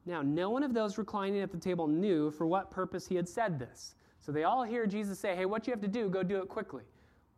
Now, 0.08 0.22
no 0.22 0.50
one 0.50 0.64
of 0.64 0.74
those 0.74 0.98
reclining 0.98 1.42
at 1.42 1.52
the 1.52 1.58
table 1.58 1.86
knew 1.86 2.32
for 2.32 2.48
what 2.48 2.72
purpose 2.72 3.06
he 3.06 3.16
had 3.16 3.28
said 3.28 3.60
this. 3.60 3.96
So 4.20 4.32
they 4.32 4.46
all 4.46 4.64
hear 4.64 4.88
Jesus 4.88 5.20
say, 5.20 5.36
Hey, 5.36 5.46
what 5.46 5.68
you 5.68 5.72
have 5.72 5.82
to 5.82 5.88
do, 5.88 6.10
go 6.10 6.24
do 6.24 6.38
it 6.38 6.48
quickly. 6.48 6.84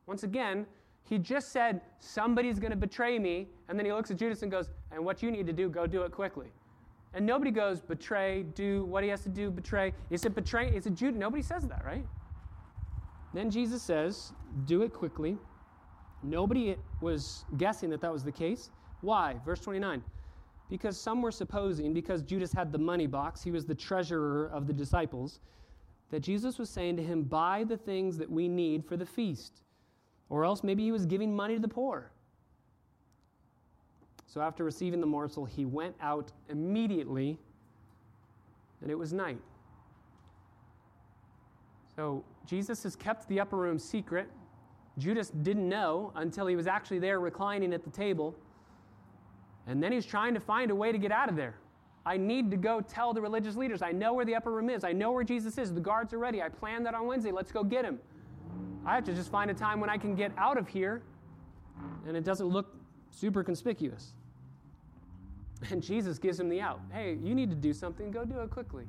Once 0.06 0.24
again, 0.24 0.66
he 1.04 1.18
just 1.18 1.52
said, 1.52 1.82
Somebody's 1.98 2.60
going 2.60 2.72
to 2.72 2.78
betray 2.78 3.18
me. 3.20 3.48
And 3.68 3.78
then 3.78 3.86
he 3.86 3.92
looks 3.92 4.12
at 4.12 4.18
Judas 4.18 4.44
and 4.44 4.52
goes, 4.52 4.70
And 4.92 5.04
what 5.04 5.22
you 5.22 5.32
need 5.32 5.48
to 5.48 5.54
do, 5.54 5.68
go 5.68 5.88
do 5.88 6.04
it 6.04 6.12
quickly. 6.12 6.48
And 7.14 7.26
nobody 7.26 7.52
goes, 7.52 7.82
betray, 7.82 8.44
do 8.54 8.86
what 8.86 9.04
he 9.04 9.10
has 9.10 9.24
to 9.24 9.30
do, 9.30 9.50
betray. 9.50 9.94
Is 10.12 10.26
it 10.26 10.36
betray? 10.36 10.70
Is 10.76 10.86
it 10.86 10.94
Judas? 10.94 11.20
Nobody 11.20 11.42
says 11.42 11.68
that, 11.68 11.84
right? 11.84 12.06
Then 13.34 13.50
Jesus 13.50 13.82
says, 13.82 14.32
do 14.66 14.84
it 14.84 14.94
quickly. 14.94 15.38
Nobody 16.22 16.76
was 17.02 17.46
guessing 17.58 17.90
that 17.90 18.02
that 18.02 18.14
was 18.14 18.24
the 18.24 18.32
case. 18.32 18.70
Why? 19.02 19.38
Verse 19.44 19.60
29. 19.62 20.04
Because 20.70 21.00
some 21.00 21.22
were 21.22 21.32
supposing, 21.32 21.94
because 21.94 22.22
Judas 22.22 22.54
had 22.54 22.72
the 22.72 22.78
money 22.78 23.08
box, 23.08 23.42
he 23.42 23.52
was 23.52 23.66
the 23.66 23.76
treasurer 23.76 24.48
of 24.54 24.68
the 24.68 24.74
disciples, 24.74 25.40
that 26.12 26.20
Jesus 26.22 26.58
was 26.58 26.70
saying 26.70 26.96
to 26.98 27.04
him, 27.04 27.24
Buy 27.24 27.64
the 27.64 27.78
things 27.78 28.18
that 28.18 28.30
we 28.30 28.48
need 28.48 28.86
for 28.86 28.96
the 28.96 29.06
feast. 29.06 29.64
Or 30.30 30.46
else 30.46 30.64
maybe 30.64 30.84
he 30.84 30.92
was 30.92 31.06
giving 31.06 31.36
money 31.36 31.56
to 31.56 31.60
the 31.60 31.68
poor. 31.68 32.12
So 34.28 34.42
after 34.42 34.64
receiving 34.64 35.02
the 35.02 35.08
morsel, 35.08 35.44
he 35.46 35.66
went 35.66 35.96
out 36.02 36.32
immediately, 36.50 37.40
and 38.82 38.92
it 38.92 38.96
was 38.96 39.12
night. 39.12 39.40
So 41.96 42.24
Jesus 42.46 42.84
has 42.84 42.96
kept 42.96 43.28
the 43.28 43.40
upper 43.40 43.58
room 43.58 43.80
secret. 43.80 44.30
Judas 45.00 45.32
didn't 45.32 45.68
know 45.68 46.12
until 46.16 46.46
he 46.46 46.56
was 46.56 46.68
actually 46.68 47.00
there 47.00 47.20
reclining 47.20 47.74
at 47.74 47.84
the 47.84 47.90
table. 47.90 48.36
And 49.70 49.84
then 49.84 49.92
he's 49.92 50.06
trying 50.06 50.34
to 50.34 50.40
find 50.40 50.72
a 50.72 50.76
way 50.76 50.92
to 50.92 50.98
get 50.98 51.12
out 51.12 51.30
of 51.30 51.36
there. 51.36 51.54
I 52.04 52.18
need 52.18 52.50
to 52.50 52.58
go 52.58 52.82
tell 52.82 53.14
the 53.14 53.22
religious 53.22 53.56
leaders. 53.56 53.84
I 53.84 53.92
know 53.92 54.14
where 54.14 54.26
the 54.26 54.34
upper 54.34 54.52
room 54.52 54.68
is. 54.68 54.84
I 54.84 54.94
know 54.94 55.12
where 55.12 55.24
Jesus 55.24 55.60
is. 55.60 55.72
The 55.72 55.80
guards 55.80 56.12
are 56.12 56.18
ready. 56.18 56.42
I 56.42 56.50
planned 56.50 56.88
that 56.88 56.96
on 56.96 57.06
Wednesday. 57.06 57.32
Let's 57.32 57.52
go 57.52 57.64
get 57.64 57.86
him. 57.86 58.00
I 58.84 58.96
have 58.96 59.04
to 59.04 59.14
just 59.14 59.30
find 59.30 59.52
a 59.52 59.54
time 59.54 59.80
when 59.80 59.90
I 59.92 59.98
can 59.98 60.16
get 60.16 60.32
out 60.38 60.58
of 60.58 60.68
here 60.68 61.04
and 62.08 62.18
it 62.18 62.24
doesn't 62.24 62.48
look 62.48 62.76
super 63.12 63.44
conspicuous. 63.44 64.14
And 65.72 65.84
Jesus 65.84 66.18
gives 66.18 66.40
him 66.40 66.48
the 66.48 66.62
out. 66.62 66.80
Hey, 66.90 67.18
you 67.22 67.36
need 67.36 67.50
to 67.50 67.56
do 67.56 67.74
something. 67.74 68.12
Go 68.12 68.24
do 68.24 68.40
it 68.40 68.50
quickly. 68.50 68.86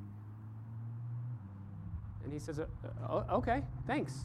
And 2.22 2.32
he 2.32 2.38
says, 2.38 2.60
uh, 2.60 2.66
uh, 3.06 3.24
Okay, 3.32 3.64
thanks. 3.88 4.20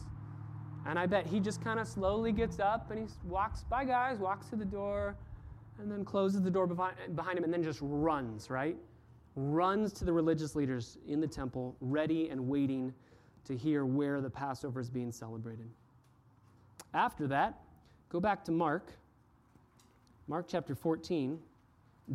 And 0.86 1.00
I 1.00 1.08
bet 1.08 1.26
he 1.26 1.39
just 1.39 1.63
kind 1.63 1.80
of 1.80 1.88
slowly 1.88 2.32
gets 2.32 2.60
up 2.60 2.91
and 2.91 3.00
he 3.00 3.08
walks, 3.28 3.63
bye 3.63 3.84
guys, 3.84 4.20
walks 4.20 4.48
to 4.50 4.56
the 4.56 4.63
door, 4.63 5.15
and 5.80 5.92
then 5.92 6.06
closes 6.06 6.42
the 6.42 6.50
door 6.50 6.68
behind 6.68 7.38
him 7.38 7.44
and 7.44 7.54
then 7.54 7.64
just 7.64 7.80
runs, 7.82 8.50
right? 8.50 8.78
Runs 9.36 9.92
to 9.94 10.06
the 10.06 10.14
religious 10.14 10.56
leaders 10.56 10.98
in 11.08 11.20
the 11.20 11.28
temple, 11.28 11.76
ready 11.82 12.30
and 12.30 12.48
waiting 12.48 12.94
to 13.46 13.56
hear 13.56 13.86
where 13.86 14.22
the 14.22 14.30
Passover 14.30 14.80
is 14.80 14.90
being 14.90 15.12
celebrated. 15.12 15.70
After 16.94 17.28
that, 17.28 17.62
go 18.10 18.20
back 18.20 18.44
to 18.46 18.52
Mark, 18.52 18.92
Mark 20.28 20.48
chapter 20.48 20.74
14. 20.74 21.38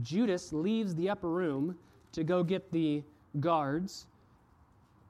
Judas 0.03 0.53
leaves 0.53 0.95
the 0.95 1.11
upper 1.11 1.29
room 1.29 1.77
to 2.13 2.25
go 2.25 2.43
get 2.43 2.73
the 2.73 3.03
guards 3.39 4.07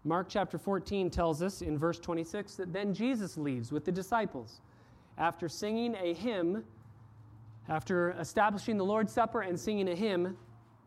Mark 0.05 0.29
chapter 0.31 0.57
14 0.57 1.11
tells 1.11 1.43
us 1.43 1.61
in 1.61 1.77
verse 1.77 1.99
26 1.99 2.55
that 2.55 2.73
then 2.73 2.95
Jesus 2.95 3.37
leaves 3.37 3.71
with 3.71 3.85
the 3.85 3.93
disciples. 3.93 4.63
After 5.19 5.47
singing 5.47 5.95
a 5.97 6.15
hymn, 6.15 6.65
after 7.69 8.11
establishing 8.13 8.77
the 8.77 8.85
Lord's 8.85 9.13
Supper 9.13 9.43
and 9.43 9.59
singing 9.59 9.89
a 9.89 9.95
hymn, 9.95 10.37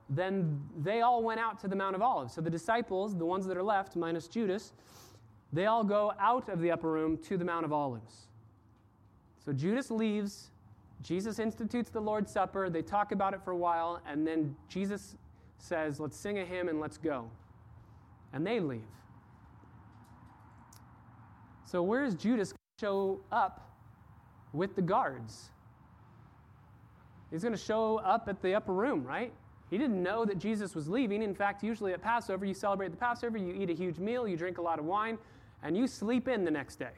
then 0.10 0.62
they 0.78 1.02
all 1.02 1.24
went 1.24 1.40
out 1.40 1.60
to 1.62 1.68
the 1.68 1.76
Mount 1.76 1.96
of 1.96 2.02
Olives. 2.02 2.34
So 2.34 2.42
the 2.42 2.50
disciples, 2.50 3.16
the 3.16 3.26
ones 3.26 3.46
that 3.48 3.58
are 3.58 3.64
left, 3.64 3.96
minus 3.96 4.28
Judas, 4.28 4.74
they 5.52 5.66
all 5.66 5.84
go 5.84 6.14
out 6.20 6.50
of 6.50 6.60
the 6.60 6.72
upper 6.72 6.92
room 6.92 7.18
to 7.20 7.38
the 7.38 7.46
Mount 7.46 7.66
of 7.66 7.72
Olives. 7.72 8.28
So 9.46 9.54
Judas 9.54 9.92
leaves. 9.92 10.50
Jesus 11.02 11.40
institutes 11.40 11.90
the 11.90 12.00
Lord's 12.00 12.32
Supper. 12.32 12.70
They 12.70 12.82
talk 12.82 13.12
about 13.12 13.34
it 13.34 13.42
for 13.44 13.52
a 13.52 13.58
while, 13.58 14.02
and 14.08 14.26
then 14.26 14.56
Jesus 14.70 15.16
says, 15.58 16.00
Let's 16.00 16.18
sing 16.18 16.40
a 16.40 16.46
hymn 16.46 16.70
and 16.70 16.80
let's 16.80 16.98
go. 16.98 17.30
And 18.32 18.46
they 18.46 18.60
leave. 18.60 18.82
So, 21.66 21.82
where 21.82 22.04
is 22.04 22.16
Judas 22.16 22.54
show 22.80 23.22
up 23.32 23.70
with 24.54 24.76
the 24.76 24.82
guards? 24.82 25.50
He's 27.34 27.42
going 27.42 27.54
to 27.54 27.58
show 27.58 27.98
up 27.98 28.30
at 28.30 28.44
the 28.44 28.54
upper 28.54 28.74
room, 28.74 29.04
right? 29.04 29.34
He 29.72 29.80
didn't 29.80 30.04
know 30.04 30.24
that 30.24 30.38
Jesus 30.38 30.76
was 30.76 30.88
leaving. 30.88 31.24
In 31.24 31.34
fact, 31.34 31.64
usually 31.64 31.92
at 31.92 32.00
Passover, 32.00 32.46
you 32.46 32.54
celebrate 32.54 32.92
the 32.92 32.98
Passover, 32.98 33.40
you 33.40 33.56
eat 33.60 33.72
a 33.72 33.74
huge 33.74 33.98
meal, 33.98 34.28
you 34.28 34.38
drink 34.38 34.60
a 34.60 34.62
lot 34.62 34.78
of 34.78 34.86
wine, 34.86 35.18
and 35.64 35.76
you 35.76 35.88
sleep 35.88 36.28
in 36.28 36.46
the 36.46 36.52
next 36.52 36.76
day. 36.76 36.92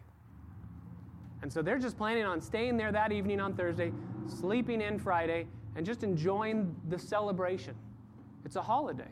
And 1.41 1.51
so 1.51 1.61
they're 1.61 1.79
just 1.79 1.97
planning 1.97 2.25
on 2.25 2.41
staying 2.41 2.75
there 2.75 2.91
that 2.91 3.13
evening 3.13 3.39
on 3.39 3.53
Thursday, 3.53 3.93
sleeping 4.27 4.81
in 4.81 4.99
Friday, 4.99 5.47
and 5.77 5.85
just 5.85 6.03
enjoying 6.03 6.75
the 6.89 6.99
celebration. 6.99 7.75
It's 8.43 8.57
a 8.57 8.61
holiday. 8.61 9.11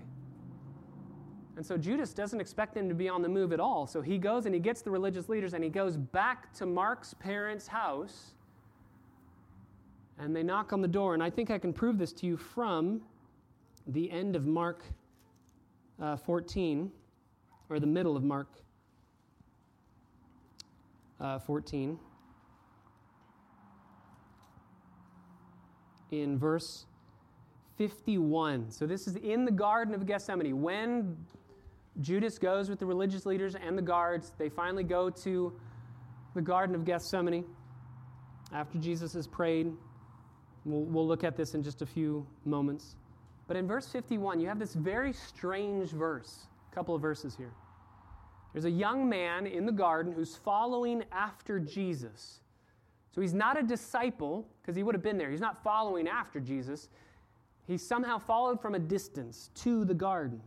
And 1.55 1.65
so 1.65 1.77
Judas 1.77 2.13
doesn't 2.13 2.41
expect 2.41 2.75
him 2.75 2.89
to 2.89 2.95
be 2.95 3.07
on 3.07 3.21
the 3.21 3.29
move 3.29 3.53
at 3.53 3.61
all. 3.61 3.87
So 3.87 4.01
he 4.01 4.17
goes 4.17 4.45
and 4.45 4.53
he 4.53 4.59
gets 4.59 4.81
the 4.81 4.91
religious 4.91 5.29
leaders 5.29 5.53
and 5.53 5.63
he 5.63 5.69
goes 5.69 5.95
back 5.95 6.51
to 6.55 6.65
Mark's 6.65 7.13
parents' 7.13 7.67
house. 7.67 8.33
And 10.19 10.35
they 10.35 10.43
knock 10.43 10.73
on 10.73 10.81
the 10.81 10.87
door. 10.87 11.13
And 11.13 11.23
I 11.23 11.29
think 11.29 11.51
I 11.51 11.57
can 11.57 11.73
prove 11.73 11.97
this 11.97 12.11
to 12.13 12.25
you 12.25 12.37
from 12.37 13.01
the 13.87 14.09
end 14.11 14.35
of 14.35 14.45
Mark 14.45 14.83
uh, 16.01 16.15
14, 16.17 16.91
or 17.69 17.79
the 17.79 17.87
middle 17.87 18.15
of 18.15 18.23
Mark 18.23 18.47
uh, 21.19 21.39
14. 21.39 21.97
In 26.11 26.37
verse 26.37 26.85
51. 27.77 28.69
So 28.69 28.85
this 28.85 29.07
is 29.07 29.15
in 29.15 29.45
the 29.45 29.51
Garden 29.51 29.95
of 29.95 30.05
Gethsemane. 30.05 30.61
When 30.61 31.17
Judas 32.01 32.39
goes 32.39 32.69
with 32.69 32.79
the 32.79 32.85
religious 32.85 33.25
leaders 33.25 33.55
and 33.55 33.77
the 33.77 33.81
guards. 33.81 34.33
They 34.37 34.49
finally 34.49 34.83
go 34.83 35.09
to 35.09 35.53
the 36.33 36.41
Garden 36.41 36.75
of 36.75 36.85
Gethsemane 36.85 37.45
after 38.51 38.79
Jesus 38.79 39.13
has 39.13 39.27
prayed. 39.27 39.71
We'll, 40.65 40.81
we'll 40.81 41.07
look 41.07 41.23
at 41.23 41.35
this 41.35 41.55
in 41.55 41.63
just 41.63 41.81
a 41.81 41.85
few 41.85 42.25
moments. 42.45 42.95
But 43.47 43.57
in 43.57 43.67
verse 43.67 43.87
51, 43.87 44.39
you 44.39 44.47
have 44.47 44.59
this 44.59 44.73
very 44.73 45.13
strange 45.13 45.89
verse, 45.89 46.47
a 46.71 46.75
couple 46.75 46.95
of 46.95 47.01
verses 47.01 47.35
here. 47.35 47.51
There's 48.53 48.65
a 48.65 48.71
young 48.71 49.09
man 49.09 49.47
in 49.47 49.65
the 49.65 49.71
garden 49.71 50.13
who's 50.13 50.35
following 50.35 51.03
after 51.11 51.59
Jesus. 51.59 52.39
So 53.11 53.21
he's 53.21 53.33
not 53.33 53.59
a 53.59 53.63
disciple, 53.63 54.47
because 54.61 54.75
he 54.75 54.83
would 54.83 54.95
have 54.95 55.03
been 55.03 55.17
there. 55.17 55.31
He's 55.31 55.41
not 55.41 55.63
following 55.63 56.07
after 56.07 56.39
Jesus. 56.39 56.89
He 57.67 57.77
somehow 57.77 58.19
followed 58.19 58.61
from 58.61 58.75
a 58.75 58.79
distance 58.79 59.49
to 59.55 59.85
the 59.85 59.93
garden. 59.93 60.41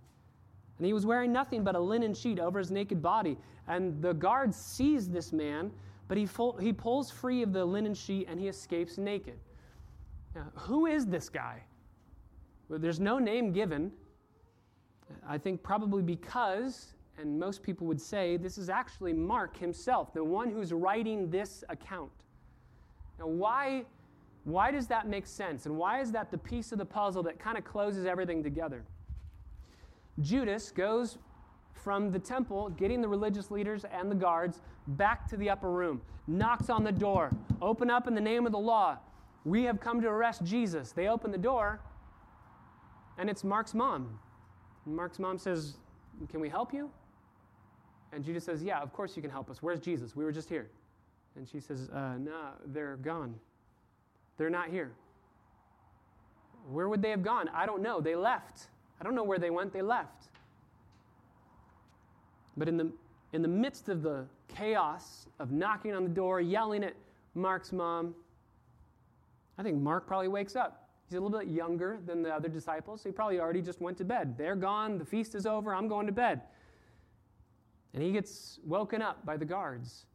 And 0.79 0.87
he 0.87 0.93
was 0.93 1.07
wearing 1.07 1.33
nothing 1.33 1.65
but 1.65 1.75
a 1.75 1.81
linen 1.81 2.15
sheet 2.15 2.39
over 2.39 2.59
his 2.59 2.71
naked 2.71 3.03
body. 3.03 3.37
And 3.67 4.01
the 4.03 4.13
guard 4.13 4.55
sees 4.55 5.09
this 5.09 5.33
man, 5.33 5.71
but 6.09 6.17
he, 6.17 6.27
full, 6.27 6.57
he 6.57 6.73
pulls 6.73 7.11
free 7.11 7.43
of 7.43 7.53
the 7.53 7.65
linen 7.65 7.95
sheet 7.95 8.27
and 8.29 8.39
he 8.39 8.49
escapes 8.49 8.99
naked. 8.99 9.39
Now, 10.37 10.49
who 10.55 10.85
is 10.85 11.07
this 11.07 11.31
guy? 11.31 11.63
Well, 12.69 12.79
there's 12.79 13.01
no 13.01 13.19
name 13.19 13.53
given. 13.53 13.91
I 15.27 15.39
think 15.39 15.63
probably 15.63 16.03
because, 16.03 16.93
and 17.19 17.39
most 17.41 17.63
people 17.63 17.87
would 17.87 18.01
say, 18.01 18.37
this 18.37 18.59
is 18.59 18.69
actually 18.69 19.15
Mark 19.15 19.57
himself, 19.57 20.13
the 20.13 20.23
one 20.23 20.51
who's 20.51 20.75
writing 20.75 21.31
this 21.31 21.65
account. 21.71 22.11
Now, 23.19 23.29
why, 23.29 23.87
why 24.45 24.71
does 24.71 24.87
that 24.89 25.09
make 25.09 25.27
sense? 25.27 25.65
And 25.65 25.75
why 25.79 26.03
is 26.03 26.13
that 26.13 26.31
the 26.31 26.37
piece 26.37 26.71
of 26.71 26.77
the 26.77 26.85
puzzle 26.85 27.23
that 27.23 27.39
kind 27.39 27.57
of 27.57 27.65
closes 27.65 28.05
everything 28.05 28.43
together? 28.43 28.85
Judas 30.21 30.71
goes 30.71 31.17
from 31.73 32.13
the 32.13 32.19
temple, 32.19 32.69
getting 32.71 33.01
the 33.01 33.09
religious 33.09 33.51
leaders 33.51 33.87
and 33.91 34.11
the 34.11 34.15
guards 34.15 34.61
back 34.87 35.27
to 35.29 35.39
the 35.39 35.49
upper 35.49 35.71
room, 35.71 36.03
knocks 36.27 36.69
on 36.69 36.85
the 36.85 36.93
door, 36.93 37.31
open 37.63 37.89
up 37.89 38.07
in 38.07 38.15
the 38.15 38.21
name 38.21 38.45
of 38.45 38.53
the 38.53 38.59
law. 38.59 38.99
We 39.47 39.63
have 39.63 39.79
come 39.79 40.01
to 40.01 40.09
arrest 40.09 40.43
Jesus. 40.43 40.91
They 40.91 41.07
open 41.07 41.31
the 41.31 41.39
door, 41.39 41.79
and 43.17 43.31
it's 43.31 43.45
Mark's 43.45 43.75
mom. 43.75 44.19
And 44.85 44.97
Mark's 44.97 45.21
mom 45.21 45.39
says, 45.39 45.77
Can 46.29 46.41
we 46.41 46.49
help 46.49 46.75
you? 46.75 46.91
And 48.13 48.25
Judas 48.25 48.43
says, 48.43 48.61
Yeah, 48.61 48.81
of 48.81 48.93
course 48.93 49.15
you 49.15 49.23
can 49.23 49.31
help 49.31 49.49
us. 49.49 49.63
Where's 49.63 49.79
Jesus? 49.79 50.17
We 50.17 50.25
were 50.25 50.33
just 50.33 50.49
here. 50.49 50.69
And 51.37 51.49
she 51.49 51.61
says, 51.61 51.89
uh, 51.91 52.17
No, 52.19 52.55
they're 52.67 52.97
gone. 52.97 53.37
They're 54.37 54.51
not 54.51 54.69
here. 54.69 54.91
Where 56.73 56.89
would 56.89 57.01
they 57.01 57.11
have 57.11 57.23
gone? 57.23 57.49
I 57.55 57.67
don't 57.67 57.83
know. 57.83 58.01
They 58.01 58.17
left. 58.17 58.67
I 59.01 59.05
don't 59.05 59.15
know 59.15 59.23
where 59.23 59.39
they 59.39 59.51
went, 59.51 59.73
they 59.73 59.81
left. 59.83 60.25
But 62.57 62.67
in 62.67 62.77
the, 62.77 62.91
in 63.33 63.43
the 63.43 63.49
midst 63.49 63.89
of 63.89 64.03
the 64.03 64.25
chaos 64.49 65.29
of 65.39 65.53
knocking 65.53 65.95
on 65.95 66.03
the 66.03 66.11
door, 66.11 66.41
yelling 66.41 66.83
at 66.83 66.95
Mark's 67.37 67.71
mom, 67.73 68.13
I 69.59 69.63
think 69.63 69.81
Mark 69.81 70.07
probably 70.07 70.29
wakes 70.29 70.57
up. 70.57 70.89
He's 71.09 71.17
a 71.17 71.21
little 71.21 71.39
bit 71.39 71.49
younger 71.49 71.99
than 72.05 72.23
the 72.23 72.31
other 72.31 72.49
disciples, 72.49 73.03
so 73.03 73.09
he 73.09 73.13
probably 73.13 73.39
already 73.39 73.63
just 73.63 73.81
went 73.81 73.97
to 73.99 74.05
bed. 74.05 74.37
They're 74.37 74.57
gone, 74.57 74.99
the 74.99 75.05
feast 75.05 75.35
is 75.35 75.47
over, 75.47 75.75
I'm 75.75 75.89
going 75.89 76.07
to 76.07 76.13
bed. 76.13 76.43
And 77.95 78.03
he 78.03 78.13
gets 78.13 78.59
woken 78.65 79.01
up 79.03 79.25
by 79.25 79.37
the 79.37 79.45
guards 79.45 80.07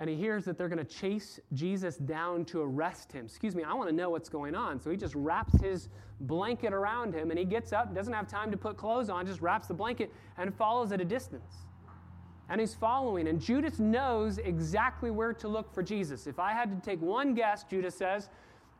and 0.00 0.08
he 0.08 0.16
hears 0.16 0.46
that 0.46 0.56
they're 0.56 0.70
going 0.70 0.78
to 0.78 0.84
chase 0.84 1.38
Jesus 1.52 1.98
down 1.98 2.46
to 2.46 2.62
arrest 2.62 3.12
him. 3.12 3.26
Excuse 3.26 3.54
me, 3.54 3.64
I 3.64 3.74
want 3.74 3.90
to 3.90 3.94
know 3.94 4.08
what's 4.08 4.30
going 4.30 4.54
on. 4.54 4.80
So 4.80 4.90
he 4.90 4.96
just 4.96 5.14
wraps 5.14 5.60
his 5.60 5.90
blanket 6.20 6.72
around 6.72 7.12
him 7.12 7.28
and 7.28 7.38
he 7.38 7.44
gets 7.44 7.74
up, 7.74 7.94
doesn't 7.94 8.14
have 8.14 8.26
time 8.26 8.50
to 8.50 8.56
put 8.56 8.78
clothes 8.78 9.10
on, 9.10 9.26
just 9.26 9.42
wraps 9.42 9.68
the 9.68 9.74
blanket 9.74 10.10
and 10.38 10.54
follows 10.54 10.90
at 10.92 11.02
a 11.02 11.04
distance. 11.04 11.66
And 12.50 12.60
he's 12.60 12.74
following, 12.74 13.28
and 13.28 13.40
Judas 13.40 13.78
knows 13.78 14.38
exactly 14.38 15.12
where 15.12 15.32
to 15.32 15.46
look 15.46 15.72
for 15.72 15.84
Jesus. 15.84 16.26
If 16.26 16.40
I 16.40 16.52
had 16.52 16.70
to 16.70 16.84
take 16.84 17.00
one 17.00 17.32
guess, 17.32 17.62
Judas 17.62 17.94
says, 17.94 18.28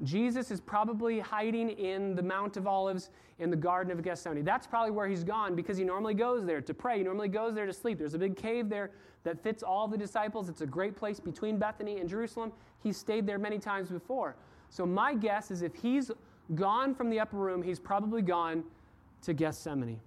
Jesus 0.03 0.51
is 0.51 0.61
probably 0.61 1.21
hiding 1.21 1.71
in 1.71 2.17
the 2.17 2.23
Mount 2.23 2.57
of 2.57 2.67
Olives 2.67 3.11
in 3.39 3.49
the 3.49 3.57
Garden 3.57 3.93
of 3.93 4.03
Gethsemane. 4.03 4.45
That's 4.45 4.67
probably 4.67 4.91
where 4.91 5.07
he's 5.07 5.23
gone 5.23 5.55
because 5.55 5.79
he 5.79 5.85
normally 5.85 6.15
goes 6.15 6.45
there 6.45 6.61
to 6.61 6.75
pray. 6.75 6.99
He 6.99 7.05
normally 7.05 7.29
goes 7.29 7.55
there 7.55 7.67
to 7.67 7.73
sleep. 7.73 7.99
There's 7.99 8.15
a 8.15 8.19
big 8.19 8.37
cave 8.37 8.69
there 8.69 8.91
that 9.23 9.41
fits 9.41 9.63
all 9.63 9.87
the 9.87 9.97
disciples. 9.97 10.49
It's 10.49 10.63
a 10.63 10.67
great 10.67 10.97
place 10.97 11.21
between 11.21 11.57
Bethany 11.59 12.01
and 12.01 12.09
Jerusalem. 12.09 12.53
He's 12.83 12.97
stayed 12.97 13.25
there 13.25 13.39
many 13.39 13.59
times 13.59 13.89
before. 13.89 14.35
So, 14.69 14.85
my 14.85 15.15
guess 15.15 15.51
is 15.51 15.63
if 15.63 15.75
he's 15.75 16.11
gone 16.55 16.95
from 16.95 17.09
the 17.09 17.21
upper 17.21 17.37
room, 17.37 17.63
he's 17.63 17.79
probably 17.79 18.23
gone 18.23 18.65
to 19.23 19.33
Gethsemane. 19.33 20.01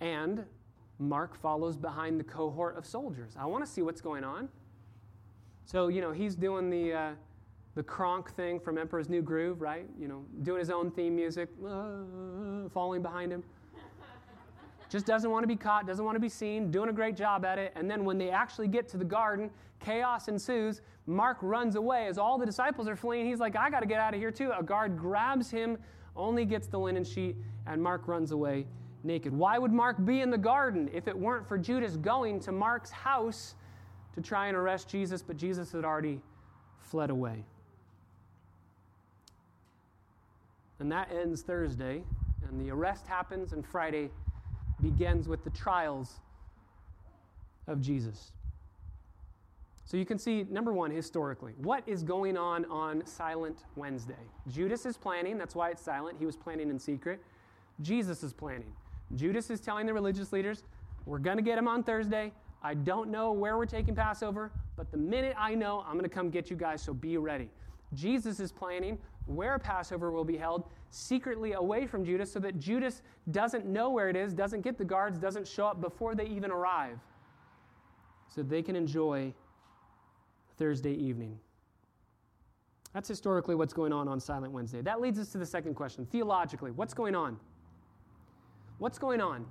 And 0.00 0.44
Mark 0.98 1.36
follows 1.36 1.76
behind 1.76 2.20
the 2.20 2.24
cohort 2.24 2.76
of 2.76 2.86
soldiers. 2.86 3.34
I 3.38 3.46
want 3.46 3.64
to 3.64 3.70
see 3.70 3.82
what's 3.82 4.00
going 4.00 4.24
on. 4.24 4.48
So, 5.64 5.88
you 5.88 6.00
know, 6.00 6.12
he's 6.12 6.34
doing 6.34 6.70
the, 6.70 6.92
uh, 6.92 7.10
the 7.74 7.82
Kronk 7.82 8.34
thing 8.34 8.60
from 8.60 8.78
Emperor's 8.78 9.08
New 9.08 9.22
Groove, 9.22 9.60
right? 9.60 9.86
You 9.98 10.08
know, 10.08 10.24
doing 10.42 10.58
his 10.58 10.70
own 10.70 10.90
theme 10.90 11.16
music, 11.16 11.48
uh, 11.66 12.68
falling 12.72 13.02
behind 13.02 13.32
him. 13.32 13.42
Just 14.90 15.06
doesn't 15.06 15.30
want 15.30 15.42
to 15.42 15.48
be 15.48 15.56
caught, 15.56 15.86
doesn't 15.86 16.04
want 16.04 16.16
to 16.16 16.20
be 16.20 16.28
seen, 16.28 16.70
doing 16.70 16.90
a 16.90 16.92
great 16.92 17.16
job 17.16 17.46
at 17.46 17.58
it. 17.58 17.72
And 17.74 17.90
then 17.90 18.04
when 18.04 18.18
they 18.18 18.28
actually 18.28 18.68
get 18.68 18.88
to 18.88 18.98
the 18.98 19.04
garden, 19.04 19.50
chaos 19.80 20.28
ensues. 20.28 20.82
Mark 21.06 21.38
runs 21.40 21.76
away 21.76 22.06
as 22.08 22.18
all 22.18 22.36
the 22.36 22.44
disciples 22.44 22.86
are 22.86 22.94
fleeing. 22.94 23.26
He's 23.26 23.40
like, 23.40 23.56
I 23.56 23.70
got 23.70 23.80
to 23.80 23.86
get 23.86 23.98
out 23.98 24.12
of 24.12 24.20
here 24.20 24.30
too. 24.30 24.52
A 24.56 24.62
guard 24.62 24.98
grabs 24.98 25.50
him, 25.50 25.78
only 26.14 26.44
gets 26.44 26.66
the 26.66 26.78
linen 26.78 27.04
sheet, 27.04 27.36
and 27.66 27.82
Mark 27.82 28.06
runs 28.06 28.32
away 28.32 28.66
naked. 29.04 29.32
Why 29.32 29.58
would 29.58 29.72
Mark 29.72 30.04
be 30.04 30.20
in 30.20 30.30
the 30.30 30.38
garden 30.38 30.90
if 30.92 31.08
it 31.08 31.16
weren't 31.16 31.46
for 31.46 31.58
Judas 31.58 31.96
going 31.96 32.40
to 32.40 32.52
Mark's 32.52 32.90
house 32.90 33.54
to 34.14 34.20
try 34.20 34.48
and 34.48 34.56
arrest 34.56 34.88
Jesus? 34.88 35.22
But 35.22 35.36
Jesus 35.36 35.72
had 35.72 35.84
already 35.84 36.20
fled 36.78 37.10
away. 37.10 37.44
And 40.78 40.90
that 40.90 41.12
ends 41.12 41.42
Thursday, 41.42 42.02
and 42.48 42.60
the 42.60 42.70
arrest 42.70 43.06
happens, 43.06 43.52
and 43.52 43.64
Friday 43.64 44.10
begins 44.80 45.28
with 45.28 45.44
the 45.44 45.50
trials 45.50 46.20
of 47.68 47.80
Jesus. 47.80 48.32
So 49.84 49.96
you 49.96 50.04
can 50.04 50.18
see, 50.18 50.44
number 50.50 50.72
one, 50.72 50.90
historically, 50.90 51.52
what 51.58 51.82
is 51.86 52.02
going 52.02 52.36
on 52.36 52.64
on 52.64 53.06
Silent 53.06 53.58
Wednesday? 53.76 54.14
Judas 54.48 54.86
is 54.86 54.96
planning, 54.96 55.38
that's 55.38 55.54
why 55.54 55.70
it's 55.70 55.82
silent. 55.82 56.16
He 56.18 56.26
was 56.26 56.36
planning 56.36 56.70
in 56.70 56.78
secret. 56.78 57.22
Jesus 57.80 58.22
is 58.22 58.32
planning. 58.32 58.72
Judas 59.14 59.50
is 59.50 59.60
telling 59.60 59.86
the 59.86 59.94
religious 59.94 60.32
leaders, 60.32 60.64
We're 61.06 61.18
going 61.18 61.36
to 61.36 61.42
get 61.42 61.58
him 61.58 61.68
on 61.68 61.82
Thursday. 61.82 62.32
I 62.62 62.74
don't 62.74 63.10
know 63.10 63.32
where 63.32 63.56
we're 63.56 63.66
taking 63.66 63.94
Passover, 63.94 64.52
but 64.76 64.90
the 64.90 64.96
minute 64.96 65.34
I 65.36 65.54
know, 65.54 65.84
I'm 65.86 65.94
going 65.94 66.04
to 66.04 66.14
come 66.14 66.30
get 66.30 66.48
you 66.48 66.56
guys, 66.56 66.80
so 66.80 66.94
be 66.94 67.16
ready. 67.16 67.50
Jesus 67.92 68.40
is 68.40 68.52
planning 68.52 68.98
where 69.26 69.58
Passover 69.58 70.10
will 70.10 70.24
be 70.24 70.36
held 70.36 70.64
secretly 70.90 71.52
away 71.52 71.86
from 71.86 72.04
Judas 72.04 72.32
so 72.32 72.38
that 72.40 72.58
Judas 72.58 73.02
doesn't 73.30 73.66
know 73.66 73.90
where 73.90 74.08
it 74.08 74.16
is, 74.16 74.32
doesn't 74.32 74.62
get 74.62 74.78
the 74.78 74.84
guards, 74.84 75.18
doesn't 75.18 75.46
show 75.46 75.66
up 75.66 75.80
before 75.80 76.14
they 76.14 76.26
even 76.26 76.50
arrive, 76.50 76.98
so 78.28 78.42
they 78.42 78.62
can 78.62 78.76
enjoy 78.76 79.32
Thursday 80.56 80.94
evening. 80.94 81.38
That's 82.94 83.08
historically 83.08 83.54
what's 83.54 83.72
going 83.72 83.92
on 83.92 84.06
on 84.06 84.20
Silent 84.20 84.52
Wednesday. 84.52 84.82
That 84.82 85.00
leads 85.00 85.18
us 85.18 85.30
to 85.30 85.38
the 85.38 85.46
second 85.46 85.74
question. 85.74 86.06
Theologically, 86.06 86.70
what's 86.70 86.94
going 86.94 87.14
on? 87.14 87.38
What's 88.82 88.98
going 88.98 89.20
on? 89.20 89.46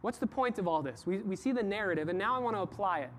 What's 0.00 0.16
the 0.16 0.26
point 0.26 0.58
of 0.58 0.66
all 0.66 0.80
this? 0.80 1.04
We, 1.04 1.18
we 1.18 1.36
see 1.36 1.52
the 1.52 1.62
narrative, 1.62 2.08
and 2.08 2.18
now 2.18 2.34
I 2.34 2.38
want 2.38 2.56
to 2.56 2.62
apply 2.62 3.00
it. 3.00 3.10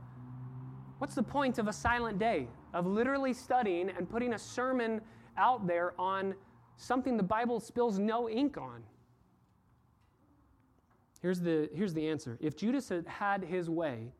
What's 0.98 1.14
the 1.14 1.22
point 1.22 1.60
of 1.60 1.68
a 1.68 1.74
silent 1.74 2.18
day? 2.18 2.48
Of 2.74 2.88
literally 2.88 3.32
studying 3.32 3.92
and 3.92 4.10
putting 4.10 4.34
a 4.34 4.40
sermon 4.40 5.02
out 5.38 5.68
there 5.68 5.94
on 6.00 6.34
something 6.78 7.16
the 7.16 7.22
Bible 7.22 7.60
spills 7.60 8.00
no 8.00 8.28
ink 8.28 8.58
on? 8.58 8.82
Here's 11.22 11.40
the, 11.40 11.70
here's 11.76 11.94
the 11.94 12.08
answer. 12.08 12.40
If 12.42 12.58
Judas 12.58 12.90
had 12.90 13.06
had 13.06 13.44
his 13.44 13.70
way, 13.70 14.12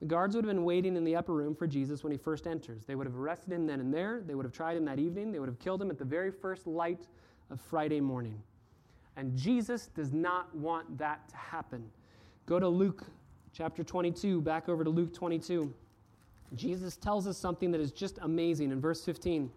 the 0.00 0.06
guards 0.06 0.36
would 0.36 0.44
have 0.44 0.54
been 0.54 0.66
waiting 0.66 0.94
in 0.94 1.04
the 1.04 1.16
upper 1.16 1.32
room 1.32 1.54
for 1.54 1.66
Jesus 1.66 2.04
when 2.04 2.12
he 2.12 2.18
first 2.18 2.46
enters. 2.46 2.84
They 2.84 2.96
would 2.96 3.06
have 3.06 3.16
arrested 3.16 3.50
him 3.50 3.66
then 3.66 3.80
and 3.80 3.94
there. 3.94 4.22
They 4.26 4.34
would 4.34 4.44
have 4.44 4.52
tried 4.52 4.76
him 4.76 4.84
that 4.84 4.98
evening. 4.98 5.32
They 5.32 5.38
would 5.38 5.48
have 5.48 5.58
killed 5.58 5.80
him 5.80 5.88
at 5.88 5.96
the 5.96 6.04
very 6.04 6.30
first 6.30 6.66
light 6.66 7.08
of 7.48 7.62
Friday 7.62 8.02
morning. 8.02 8.42
And 9.16 9.36
Jesus 9.36 9.88
does 9.88 10.12
not 10.12 10.54
want 10.56 10.98
that 10.98 11.28
to 11.28 11.36
happen. 11.36 11.84
Go 12.46 12.58
to 12.58 12.68
Luke 12.68 13.04
chapter 13.52 13.84
22, 13.84 14.40
back 14.40 14.68
over 14.68 14.84
to 14.84 14.90
Luke 14.90 15.14
22. 15.14 15.72
Jesus 16.54 16.96
tells 16.96 17.26
us 17.26 17.38
something 17.38 17.70
that 17.70 17.80
is 17.80 17.92
just 17.92 18.18
amazing 18.22 18.70
in 18.70 18.80
verse 18.80 19.04
15 19.04 19.50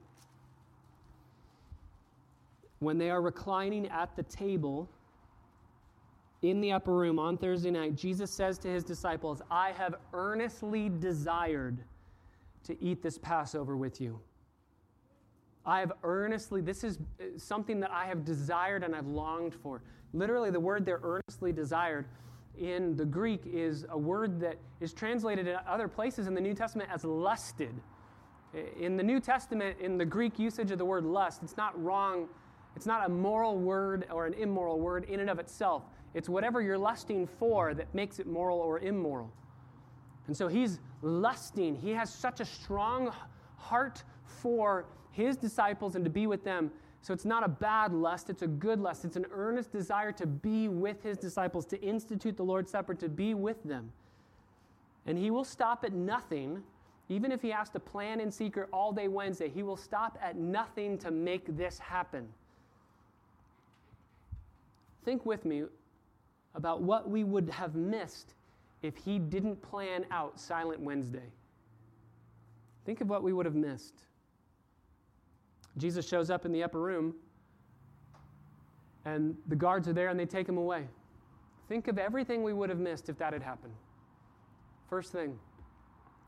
when 2.79 2.97
they 2.97 3.09
are 3.09 3.21
reclining 3.21 3.87
at 3.87 4.15
the 4.15 4.23
table 4.23 4.89
in 6.41 6.61
the 6.61 6.71
upper 6.71 6.93
room 6.93 7.17
on 7.17 7.37
Thursday 7.37 7.71
night, 7.71 7.95
Jesus 7.95 8.29
says 8.29 8.59
to 8.59 8.67
his 8.67 8.83
disciples, 8.83 9.41
I 9.49 9.71
have 9.71 9.95
earnestly 10.13 10.89
desired 10.89 11.79
to 12.63 12.81
eat 12.83 13.01
this 13.01 13.17
Passover 13.17 13.75
with 13.75 13.99
you. 13.99 14.19
I 15.67 15.79
have 15.81 15.91
earnestly, 16.03 16.61
this 16.61 16.83
is 16.83 16.97
uh, 16.97 17.25
something 17.37 17.79
that 17.81 17.91
I 17.91 18.05
have 18.05 18.25
desired 18.25 18.83
and 18.83 18.95
I've 18.95 19.07
longed 19.07 19.53
for. 19.53 19.83
Literally, 20.13 20.49
the 20.49 20.59
word 20.59 20.85
there, 20.85 20.99
earnestly 21.03 21.51
desired, 21.51 22.05
in 22.57 22.95
the 22.95 23.05
Greek 23.05 23.41
is 23.45 23.85
a 23.89 23.97
word 23.97 24.39
that 24.39 24.57
is 24.79 24.93
translated 24.93 25.47
in 25.47 25.57
other 25.67 25.87
places 25.87 26.25
in 26.25 26.33
the 26.33 26.41
New 26.41 26.55
Testament 26.55 26.89
as 26.91 27.03
lusted. 27.03 27.75
In 28.79 28.97
the 28.97 29.03
New 29.03 29.19
Testament, 29.19 29.77
in 29.79 29.99
the 29.99 30.05
Greek 30.05 30.39
usage 30.39 30.71
of 30.71 30.79
the 30.79 30.85
word 30.85 31.03
lust, 31.03 31.43
it's 31.43 31.57
not 31.57 31.79
wrong 31.83 32.27
it's 32.77 32.85
not 32.85 33.07
a 33.07 33.09
moral 33.09 33.57
word 33.57 34.05
or 34.11 34.27
an 34.27 34.35
immoral 34.35 34.79
word 34.79 35.05
in 35.05 35.19
and 35.19 35.31
of 35.31 35.39
itself. 35.39 35.81
It's 36.13 36.29
whatever 36.29 36.61
you're 36.61 36.77
lusting 36.77 37.25
for 37.25 37.73
that 37.73 37.91
makes 37.95 38.19
it 38.19 38.27
moral 38.27 38.59
or 38.59 38.77
immoral. 38.77 39.33
And 40.27 40.37
so 40.37 40.47
he's 40.47 40.79
lusting. 41.01 41.75
He 41.75 41.89
has 41.89 42.13
such 42.13 42.39
a 42.39 42.45
strong 42.45 43.11
heart 43.55 44.03
for 44.43 44.85
his 45.17 45.35
disciples 45.35 45.95
and 45.95 46.05
to 46.05 46.09
be 46.09 46.27
with 46.27 46.43
them. 46.43 46.71
So 47.01 47.13
it's 47.13 47.25
not 47.25 47.43
a 47.43 47.47
bad 47.47 47.93
lust, 47.93 48.29
it's 48.29 48.41
a 48.41 48.47
good 48.47 48.79
lust. 48.79 49.05
It's 49.05 49.17
an 49.17 49.25
earnest 49.31 49.71
desire 49.71 50.11
to 50.13 50.25
be 50.25 50.67
with 50.67 51.03
his 51.03 51.17
disciples, 51.17 51.65
to 51.67 51.81
institute 51.81 52.37
the 52.37 52.43
Lord's 52.43 52.71
Supper, 52.71 52.93
to 52.95 53.09
be 53.09 53.33
with 53.33 53.61
them. 53.63 53.91
And 55.05 55.17
he 55.17 55.31
will 55.31 55.43
stop 55.43 55.83
at 55.83 55.93
nothing, 55.93 56.63
even 57.09 57.31
if 57.31 57.41
he 57.41 57.49
has 57.49 57.69
to 57.71 57.79
plan 57.79 58.19
in 58.19 58.31
secret 58.31 58.69
all 58.71 58.91
day 58.91 59.07
Wednesday, 59.07 59.49
he 59.49 59.63
will 59.63 59.77
stop 59.77 60.17
at 60.21 60.37
nothing 60.37 60.97
to 60.99 61.11
make 61.11 61.57
this 61.57 61.77
happen 61.79 62.27
think 65.07 65.25
with 65.25 65.45
me 65.45 65.63
about 66.53 66.81
what 66.81 67.09
we 67.09 67.23
would 67.23 67.49
have 67.49 67.75
missed 67.75 68.33
if 68.81 68.97
he 68.97 69.19
didn't 69.19 69.55
plan 69.61 70.05
out 70.11 70.37
Silent 70.37 70.81
Wednesday. 70.81 71.31
Think 72.85 72.99
of 72.99 73.07
what 73.07 73.23
we 73.23 73.31
would 73.31 73.45
have 73.45 73.55
missed. 73.55 73.93
Jesus 75.77 76.07
shows 76.07 76.29
up 76.29 76.45
in 76.45 76.51
the 76.51 76.63
upper 76.63 76.79
room, 76.79 77.15
and 79.05 79.35
the 79.47 79.55
guards 79.55 79.87
are 79.87 79.93
there 79.93 80.09
and 80.09 80.19
they 80.19 80.25
take 80.25 80.47
him 80.47 80.57
away. 80.57 80.87
Think 81.69 81.87
of 81.87 81.97
everything 81.97 82.43
we 82.43 82.53
would 82.53 82.69
have 82.69 82.79
missed 82.79 83.09
if 83.09 83.17
that 83.19 83.33
had 83.33 83.43
happened. 83.43 83.73
First 84.89 85.11
thing, 85.11 85.37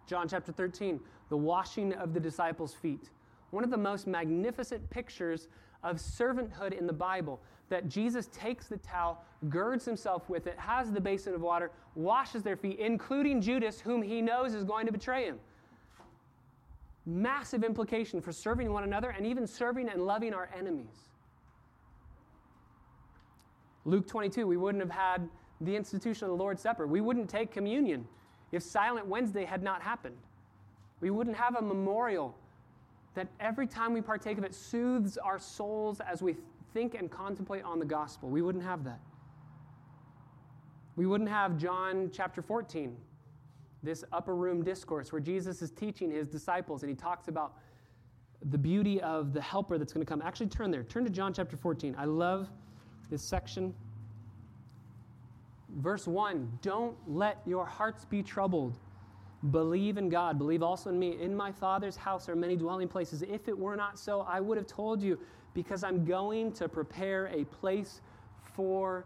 John 0.07 0.27
chapter 0.27 0.51
13, 0.51 0.99
the 1.29 1.37
washing 1.37 1.93
of 1.93 2.13
the 2.13 2.19
disciples' 2.19 2.73
feet. 2.73 3.09
One 3.51 3.63
of 3.63 3.69
the 3.69 3.77
most 3.77 4.05
magnificent 4.07 4.89
pictures 4.89 5.47
of 5.83 5.97
servanthood 5.97 6.77
in 6.77 6.87
the 6.87 6.93
Bible 6.93 7.41
that 7.69 7.87
Jesus 7.87 8.27
takes 8.27 8.67
the 8.67 8.77
towel, 8.77 9.23
girds 9.47 9.85
himself 9.85 10.29
with 10.29 10.47
it, 10.47 10.57
has 10.57 10.91
the 10.91 10.99
basin 10.99 11.33
of 11.33 11.41
water, 11.41 11.71
washes 11.95 12.43
their 12.43 12.57
feet, 12.57 12.79
including 12.79 13.41
Judas, 13.41 13.79
whom 13.79 14.01
he 14.01 14.21
knows 14.21 14.53
is 14.53 14.63
going 14.63 14.85
to 14.85 14.91
betray 14.91 15.25
him. 15.25 15.39
Massive 17.09 17.63
implication 17.63 18.21
for 18.21 18.31
serving 18.31 18.71
one 18.71 18.83
another 18.83 19.09
and 19.09 19.25
even 19.25 19.47
serving 19.47 19.89
and 19.89 20.05
loving 20.05 20.31
our 20.31 20.47
enemies. 20.55 21.09
Luke 23.83 24.07
22, 24.07 24.45
we 24.45 24.57
wouldn't 24.57 24.83
have 24.83 24.91
had 24.91 25.27
the 25.61 25.75
institution 25.75 26.25
of 26.25 26.29
the 26.29 26.35
Lord's 26.35 26.61
Supper. 26.61 26.85
We 26.85 27.01
wouldn't 27.01 27.27
take 27.27 27.51
communion 27.51 28.07
if 28.51 28.61
Silent 28.61 29.07
Wednesday 29.07 29.43
had 29.43 29.63
not 29.63 29.81
happened. 29.81 30.17
We 31.01 31.09
wouldn't 31.09 31.35
have 31.35 31.55
a 31.55 31.61
memorial 31.63 32.37
that 33.15 33.27
every 33.39 33.65
time 33.65 33.91
we 33.91 34.01
partake 34.01 34.37
of 34.37 34.43
it 34.43 34.53
soothes 34.53 35.17
our 35.17 35.39
souls 35.39 36.01
as 36.01 36.21
we 36.21 36.35
think 36.75 36.93
and 36.93 37.09
contemplate 37.09 37.63
on 37.63 37.79
the 37.79 37.85
gospel. 37.85 38.29
We 38.29 38.43
wouldn't 38.43 38.63
have 38.63 38.83
that. 38.83 38.99
We 40.95 41.07
wouldn't 41.07 41.29
have 41.29 41.57
John 41.57 42.11
chapter 42.13 42.43
14, 42.43 42.95
this 43.83 44.03
upper 44.11 44.35
room 44.35 44.63
discourse 44.63 45.11
where 45.11 45.21
Jesus 45.21 45.61
is 45.61 45.71
teaching 45.71 46.11
his 46.11 46.27
disciples 46.27 46.83
and 46.83 46.89
he 46.89 46.95
talks 46.95 47.27
about 47.27 47.53
the 48.49 48.57
beauty 48.57 49.01
of 49.01 49.33
the 49.33 49.41
helper 49.41 49.77
that's 49.77 49.93
going 49.93 50.05
to 50.05 50.09
come. 50.09 50.21
Actually, 50.21 50.47
turn 50.47 50.71
there. 50.71 50.83
Turn 50.83 51.03
to 51.03 51.09
John 51.09 51.33
chapter 51.33 51.57
14. 51.57 51.95
I 51.97 52.05
love 52.05 52.49
this 53.09 53.21
section. 53.21 53.73
Verse 55.77 56.07
1 56.07 56.59
Don't 56.61 56.95
let 57.07 57.41
your 57.45 57.65
hearts 57.65 58.05
be 58.05 58.23
troubled. 58.23 58.77
Believe 59.51 59.97
in 59.97 60.09
God. 60.09 60.37
Believe 60.37 60.61
also 60.61 60.89
in 60.89 60.99
me. 60.99 61.21
In 61.21 61.35
my 61.35 61.51
Father's 61.51 61.95
house 61.95 62.27
are 62.27 62.35
many 62.35 62.55
dwelling 62.55 62.87
places. 62.87 63.21
If 63.21 63.47
it 63.47 63.57
were 63.57 63.75
not 63.75 63.97
so, 63.97 64.21
I 64.21 64.41
would 64.41 64.57
have 64.57 64.67
told 64.67 65.01
you 65.01 65.17
because 65.53 65.83
I'm 65.83 66.03
going 66.03 66.51
to 66.53 66.67
prepare 66.67 67.27
a 67.27 67.45
place 67.45 68.01
for 68.55 69.05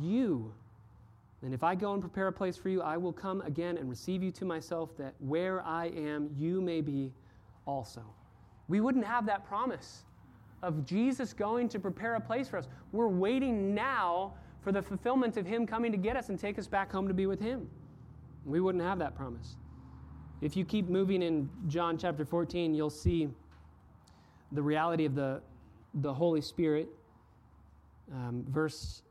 you. 0.00 0.52
And 1.44 1.52
if 1.52 1.62
I 1.62 1.74
go 1.74 1.92
and 1.92 2.00
prepare 2.00 2.28
a 2.28 2.32
place 2.32 2.56
for 2.56 2.70
you, 2.70 2.80
I 2.80 2.96
will 2.96 3.12
come 3.12 3.42
again 3.42 3.76
and 3.76 3.90
receive 3.90 4.22
you 4.22 4.30
to 4.32 4.46
myself, 4.46 4.96
that 4.96 5.14
where 5.18 5.62
I 5.62 5.88
am, 5.88 6.30
you 6.34 6.62
may 6.62 6.80
be 6.80 7.12
also. 7.66 8.02
We 8.66 8.80
wouldn't 8.80 9.04
have 9.04 9.26
that 9.26 9.44
promise 9.44 10.04
of 10.62 10.86
Jesus 10.86 11.34
going 11.34 11.68
to 11.68 11.78
prepare 11.78 12.14
a 12.14 12.20
place 12.20 12.48
for 12.48 12.56
us. 12.56 12.66
We're 12.92 13.08
waiting 13.08 13.74
now 13.74 14.32
for 14.62 14.72
the 14.72 14.80
fulfillment 14.80 15.36
of 15.36 15.44
Him 15.44 15.66
coming 15.66 15.92
to 15.92 15.98
get 15.98 16.16
us 16.16 16.30
and 16.30 16.40
take 16.40 16.58
us 16.58 16.66
back 16.66 16.90
home 16.90 17.06
to 17.08 17.14
be 17.14 17.26
with 17.26 17.40
Him. 17.40 17.68
We 18.46 18.60
wouldn't 18.60 18.82
have 18.82 18.98
that 19.00 19.14
promise 19.14 19.56
If 20.40 20.56
you 20.56 20.64
keep 20.64 20.88
moving 20.88 21.22
in 21.22 21.50
John 21.68 21.98
chapter 21.98 22.24
14, 22.24 22.74
you'll 22.74 22.88
see 22.88 23.28
the 24.50 24.62
reality 24.62 25.04
of 25.04 25.14
the, 25.14 25.42
the 25.92 26.14
Holy 26.14 26.40
Spirit. 26.40 26.88
Um, 28.10 28.46
verse, 28.48 29.02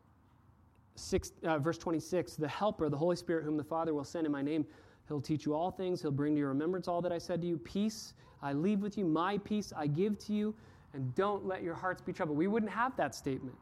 six, 0.96 1.32
uh, 1.44 1.58
verse 1.60 1.78
26 1.78 2.36
The 2.36 2.48
Helper, 2.48 2.90
the 2.90 2.98
Holy 2.98 3.16
Spirit, 3.16 3.44
whom 3.44 3.58
the 3.58 3.64
Father 3.64 3.94
will 3.94 4.04
send 4.04 4.26
in 4.26 4.32
my 4.32 4.42
name, 4.42 4.66
he'll 5.08 5.22
teach 5.22 5.46
you 5.46 5.54
all 5.54 5.72
things. 5.72 6.02
He'll 6.02 6.12
bring 6.12 6.36
to 6.36 6.40
your 6.40 6.50
remembrance 6.50 6.88
all 6.88 7.02
that 7.02 7.12
I 7.12 7.18
said 7.18 7.42
to 7.42 7.48
you. 7.48 7.58
Peace 7.58 8.14
I 8.42 8.54
leave 8.54 8.82
with 8.82 8.98
you, 8.98 9.06
my 9.06 9.38
peace 9.40 9.72
I 9.76 9.88
give 9.88 10.18
to 10.20 10.34
you, 10.34 10.54
and 10.94 11.16
don't 11.16 11.46
let 11.46 11.64
your 11.64 11.76
hearts 11.76 12.02
be 12.02 12.12
troubled. 12.12 12.38
We 12.38 12.48
wouldn't 12.48 12.72
have 12.72 12.96
that 12.98 13.16
statement. 13.16 13.58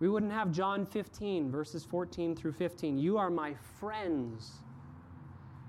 We 0.00 0.08
wouldn't 0.08 0.32
have 0.32 0.50
John 0.50 0.84
15, 0.84 1.48
verses 1.50 1.84
14 1.84 2.34
through 2.34 2.52
15. 2.52 2.98
You 2.98 3.18
are 3.18 3.30
my 3.30 3.54
friends. 3.78 4.62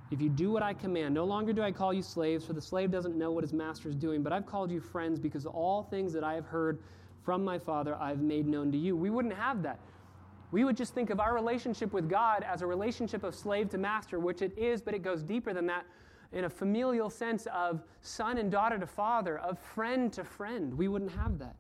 If 0.10 0.22
you 0.22 0.30
do 0.30 0.52
what 0.52 0.64
I 0.64 0.74
command, 0.74 1.14
no 1.14 1.24
longer 1.24 1.54
do 1.54 1.62
I 1.62 1.72
call 1.72 1.94
you 1.94 2.02
slaves, 2.02 2.44
for 2.44 2.54
the 2.54 2.62
slave 2.62 2.90
doesn't 2.90 3.16
know 3.16 3.32
what 3.32 3.44
his 3.44 3.54
master 3.54 3.90
is 3.90 3.96
doing, 3.96 4.24
but 4.24 4.34
I've 4.34 4.48
called 4.48 4.72
you 4.72 4.80
friends 4.80 5.20
because 5.20 5.46
all 5.46 5.84
things 5.84 6.14
that 6.14 6.24
I 6.24 6.34
have 6.34 6.46
heard 6.46 6.80
from 7.24 7.44
my 7.44 7.58
Father 7.58 7.96
I've 7.96 8.22
made 8.22 8.48
known 8.48 8.72
to 8.72 8.78
you. 8.78 8.96
We 8.96 9.12
wouldn't 9.12 9.34
have 9.36 9.62
that. 9.64 9.80
We 10.54 10.64
would 10.64 10.78
just 10.78 10.94
think 10.94 11.10
of 11.10 11.20
our 11.20 11.34
relationship 11.34 11.94
with 11.94 12.08
God 12.08 12.46
as 12.48 12.62
a 12.62 12.68
relationship 12.68 13.24
of 13.24 13.34
slave 13.34 13.70
to 13.70 13.80
master, 13.80 14.20
which 14.20 14.44
it 14.44 14.56
is, 14.56 14.84
but 14.84 14.94
it 14.94 15.00
goes 15.00 15.24
deeper 15.24 15.52
than 15.52 15.66
that 15.66 15.84
in 16.32 16.44
a 16.44 16.50
familial 16.50 17.10
sense 17.10 17.48
of 17.52 17.82
son 18.02 18.38
and 18.38 18.52
daughter 18.52 18.78
to 18.78 18.86
father, 18.86 19.40
of 19.40 19.58
friend 19.58 20.14
to 20.14 20.24
friend. 20.24 20.72
We 20.72 20.88
wouldn't 20.88 21.12
have 21.14 21.40
that. 21.40 21.56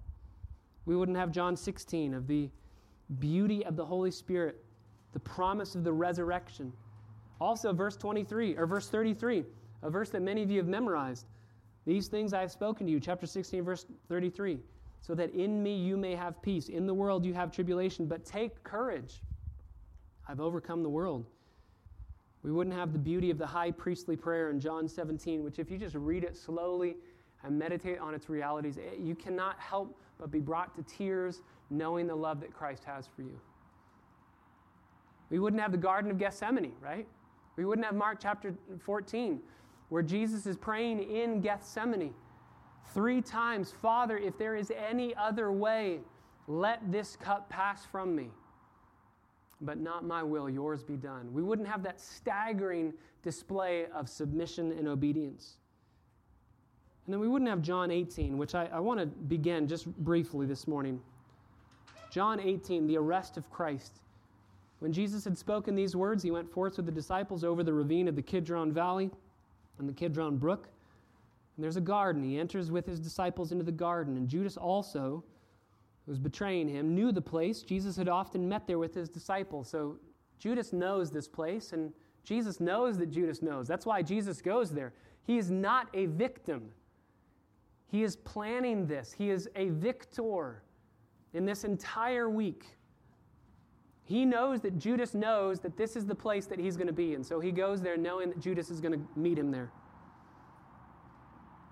We 0.86 0.96
wouldn't 0.96 1.18
have 1.18 1.32
John 1.32 1.56
16 1.58 2.14
of 2.14 2.28
the 2.28 2.52
beauty 3.18 3.66
of 3.66 3.76
the 3.76 3.84
Holy 3.84 4.12
Spirit, 4.12 4.64
the 5.14 5.20
promise 5.20 5.74
of 5.74 5.84
the 5.84 5.92
resurrection. 5.92 6.72
Also, 7.42 7.74
verse 7.74 7.98
23 7.98 8.56
or 8.58 8.68
verse 8.68 8.90
33, 8.90 9.44
a 9.82 9.90
verse 9.90 10.12
that 10.12 10.22
many 10.22 10.44
of 10.44 10.52
you 10.52 10.60
have 10.60 10.68
memorized. 10.68 11.26
These 11.88 12.10
things 12.10 12.32
I 12.32 12.42
have 12.42 12.52
spoken 12.52 12.86
to 12.86 12.92
you, 12.92 13.00
chapter 13.00 13.26
16, 13.26 13.64
verse 13.64 13.88
33, 14.08 14.60
so 15.04 15.14
that 15.14 15.34
in 15.36 15.62
me 15.62 15.76
you 15.76 15.98
may 15.98 16.16
have 16.16 16.42
peace. 16.42 16.70
In 16.70 16.88
the 16.88 16.94
world 16.94 17.26
you 17.26 17.34
have 17.34 17.52
tribulation, 17.52 18.06
but 18.08 18.24
take 18.24 18.64
courage. 18.64 19.22
I've 20.28 20.40
overcome 20.40 20.82
the 20.82 20.90
world. 20.90 21.26
We 22.42 22.54
wouldn't 22.54 22.76
have 22.76 22.94
the 22.94 23.00
beauty 23.00 23.30
of 23.30 23.38
the 23.38 23.46
high 23.46 23.72
priestly 23.72 24.16
prayer 24.16 24.50
in 24.50 24.62
John 24.62 24.88
17, 24.88 25.44
which, 25.44 25.60
if 25.60 25.70
you 25.70 25.78
just 25.78 25.96
read 25.96 26.24
it 26.24 26.38
slowly 26.38 26.96
and 27.44 27.60
meditate 27.60 28.00
on 28.00 28.14
its 28.14 28.30
realities, 28.30 28.78
you 28.98 29.14
cannot 29.14 29.60
help 29.60 30.00
but 30.18 30.32
be 30.32 30.40
brought 30.40 30.74
to 30.76 30.84
tears 30.84 31.42
knowing 31.70 32.08
the 32.08 32.16
love 32.16 32.40
that 32.40 32.54
Christ 32.54 32.86
has 32.86 33.06
for 33.06 33.24
you. 33.24 33.38
We 35.30 35.40
wouldn't 35.40 35.62
have 35.62 35.74
the 35.74 35.78
Garden 35.78 36.12
of 36.12 36.18
Gethsemane, 36.18 36.74
right? 36.82 37.08
We 37.58 37.66
wouldn't 37.66 37.86
have 37.86 37.96
Mark 37.96 38.20
chapter 38.22 38.54
14, 38.80 39.42
where 39.90 40.04
Jesus 40.04 40.46
is 40.46 40.56
praying 40.56 41.04
in 41.04 41.42
Gethsemane 41.42 42.14
three 42.94 43.22
times 43.22 43.72
Father, 43.82 44.18
if 44.18 44.38
there 44.38 44.56
is 44.56 44.72
any 44.72 45.16
other 45.16 45.52
way, 45.52 46.00
let 46.48 46.92
this 46.92 47.16
cup 47.16 47.50
pass 47.50 47.86
from 47.86 48.16
me. 48.16 48.30
But 49.62 49.80
not 49.80 50.04
my 50.04 50.24
will, 50.24 50.50
yours 50.50 50.84
be 50.84 50.98
done. 50.98 51.34
We 51.34 51.42
wouldn't 51.42 51.68
have 51.68 51.84
that 51.84 52.02
staggering 52.02 52.94
display 53.24 53.86
of 53.96 54.10
submission 54.10 54.74
and 54.74 54.88
obedience. 54.88 55.58
And 57.06 57.14
then 57.14 57.20
we 57.20 57.28
wouldn't 57.28 57.50
have 57.50 57.62
John 57.62 57.92
18, 57.92 58.38
which 58.38 58.56
I, 58.56 58.66
I 58.74 58.80
want 58.80 59.00
to 59.00 59.06
begin 59.06 59.68
just 59.68 59.88
briefly 60.04 60.46
this 60.46 60.68
morning. 60.68 61.02
John 62.10 62.40
18, 62.40 62.88
the 62.88 62.98
arrest 62.98 63.38
of 63.38 63.50
Christ. 63.50 64.02
When 64.80 64.92
Jesus 64.94 65.24
had 65.24 65.38
spoken 65.38 65.76
these 65.76 65.96
words, 65.96 66.24
he 66.24 66.32
went 66.32 66.52
forth 66.52 66.78
with 66.78 66.86
the 66.86 66.92
disciples 66.92 67.44
over 67.44 67.64
the 67.64 67.74
ravine 67.74 68.08
of 68.08 68.16
the 68.16 68.22
Kidron 68.22 68.72
Valley 68.72 69.10
and 69.80 69.88
the 69.88 69.94
Kidron 69.94 70.38
Brook. 70.38 70.68
And 71.56 71.64
there's 71.64 71.78
a 71.78 71.82
garden. 71.82 72.24
He 72.24 72.40
enters 72.40 72.72
with 72.72 72.86
his 72.86 73.00
disciples 73.00 73.52
into 73.52 73.64
the 73.64 73.72
garden. 73.72 74.18
And 74.18 74.28
Judas 74.28 74.58
also, 74.58 75.24
who 76.06 76.12
was 76.12 76.20
betraying 76.20 76.68
him, 76.68 76.96
knew 76.96 77.12
the 77.12 77.22
place. 77.22 77.62
Jesus 77.62 77.96
had 77.96 78.10
often 78.10 78.48
met 78.50 78.68
there 78.68 78.80
with 78.80 78.94
his 78.94 79.10
disciples. 79.10 79.70
So 79.70 79.98
Judas 80.40 80.74
knows 80.74 81.12
this 81.12 81.28
place, 81.28 81.74
and 81.74 81.94
Jesus 82.24 82.60
knows 82.60 82.98
that 82.98 83.12
Judas 83.12 83.42
knows. 83.42 83.68
That's 83.68 83.86
why 83.86 84.02
Jesus 84.02 84.42
goes 84.42 84.72
there. 84.72 84.94
He 85.26 85.38
is 85.38 85.52
not 85.52 85.88
a 85.94 86.08
victim. 86.08 86.72
He 87.88 88.04
is 88.04 88.16
planning 88.16 88.88
this. 88.88 89.14
He 89.14 89.30
is 89.30 89.48
a 89.56 89.70
victor 89.70 90.64
in 91.34 91.46
this 91.46 91.64
entire 91.64 92.30
week. 92.30 92.66
He 94.06 94.26
knows 94.26 94.60
that 94.62 94.78
Judas 94.78 95.14
knows 95.14 95.60
that 95.62 95.78
this 95.78 95.96
is 95.96 96.06
the 96.06 96.16
place 96.16 96.46
that 96.48 96.60
he's 96.60 96.76
going 96.76 96.88
to 96.88 96.94
be. 96.94 97.14
And 97.14 97.26
so 97.26 97.40
he 97.40 97.52
goes 97.52 97.82
there 97.82 97.96
knowing 97.96 98.30
that 98.30 98.40
Judas 98.40 98.70
is 98.70 98.82
going 98.82 98.94
to 98.94 99.20
meet 99.20 99.38
him 99.38 99.50
there. 99.52 99.72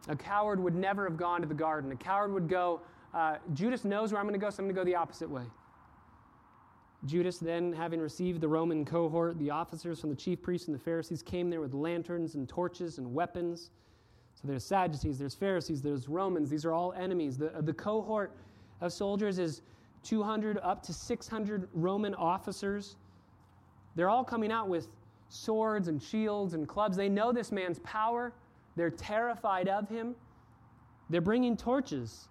A 0.07 0.15
coward 0.15 0.59
would 0.59 0.75
never 0.75 1.03
have 1.07 1.17
gone 1.17 1.41
to 1.41 1.47
the 1.47 1.53
garden. 1.53 1.91
A 1.91 1.95
coward 1.95 2.33
would 2.33 2.49
go, 2.49 2.81
uh, 3.13 3.37
Judas 3.53 3.85
knows 3.85 4.11
where 4.11 4.19
I'm 4.19 4.27
going 4.27 4.39
to 4.39 4.43
go, 4.43 4.49
so 4.49 4.63
I'm 4.63 4.65
going 4.65 4.75
to 4.75 4.81
go 4.81 4.85
the 4.85 4.95
opposite 4.95 5.29
way. 5.29 5.43
Judas, 7.05 7.39
then, 7.39 7.73
having 7.73 7.99
received 7.99 8.41
the 8.41 8.47
Roman 8.47 8.85
cohort, 8.85 9.37
the 9.39 9.49
officers 9.49 9.99
from 9.99 10.11
the 10.11 10.15
chief 10.15 10.41
priests 10.41 10.67
and 10.67 10.75
the 10.75 10.83
Pharisees 10.83 11.23
came 11.23 11.49
there 11.49 11.61
with 11.61 11.73
lanterns 11.73 12.35
and 12.35 12.47
torches 12.47 12.99
and 12.99 13.11
weapons. 13.13 13.71
So 14.35 14.47
there's 14.47 14.63
Sadducees, 14.63 15.17
there's 15.17 15.35
Pharisees, 15.35 15.81
there's 15.81 16.07
Romans. 16.07 16.49
These 16.49 16.65
are 16.65 16.73
all 16.73 16.93
enemies. 16.93 17.37
The, 17.37 17.51
the 17.61 17.73
cohort 17.73 18.37
of 18.81 18.93
soldiers 18.93 19.39
is 19.39 19.61
200 20.03 20.59
up 20.63 20.83
to 20.83 20.93
600 20.93 21.69
Roman 21.73 22.13
officers. 22.15 22.97
They're 23.95 24.09
all 24.09 24.23
coming 24.23 24.51
out 24.51 24.67
with 24.67 24.87
swords 25.29 25.87
and 25.87 26.01
shields 26.01 26.53
and 26.53 26.67
clubs. 26.67 26.97
They 26.97 27.09
know 27.09 27.31
this 27.31 27.51
man's 27.51 27.79
power, 27.79 28.33
they're 28.75 28.89
terrified 28.89 29.67
of 29.67 29.89
him. 29.89 30.15
They're 31.09 31.21
bringing 31.21 31.57
torches. 31.57 32.29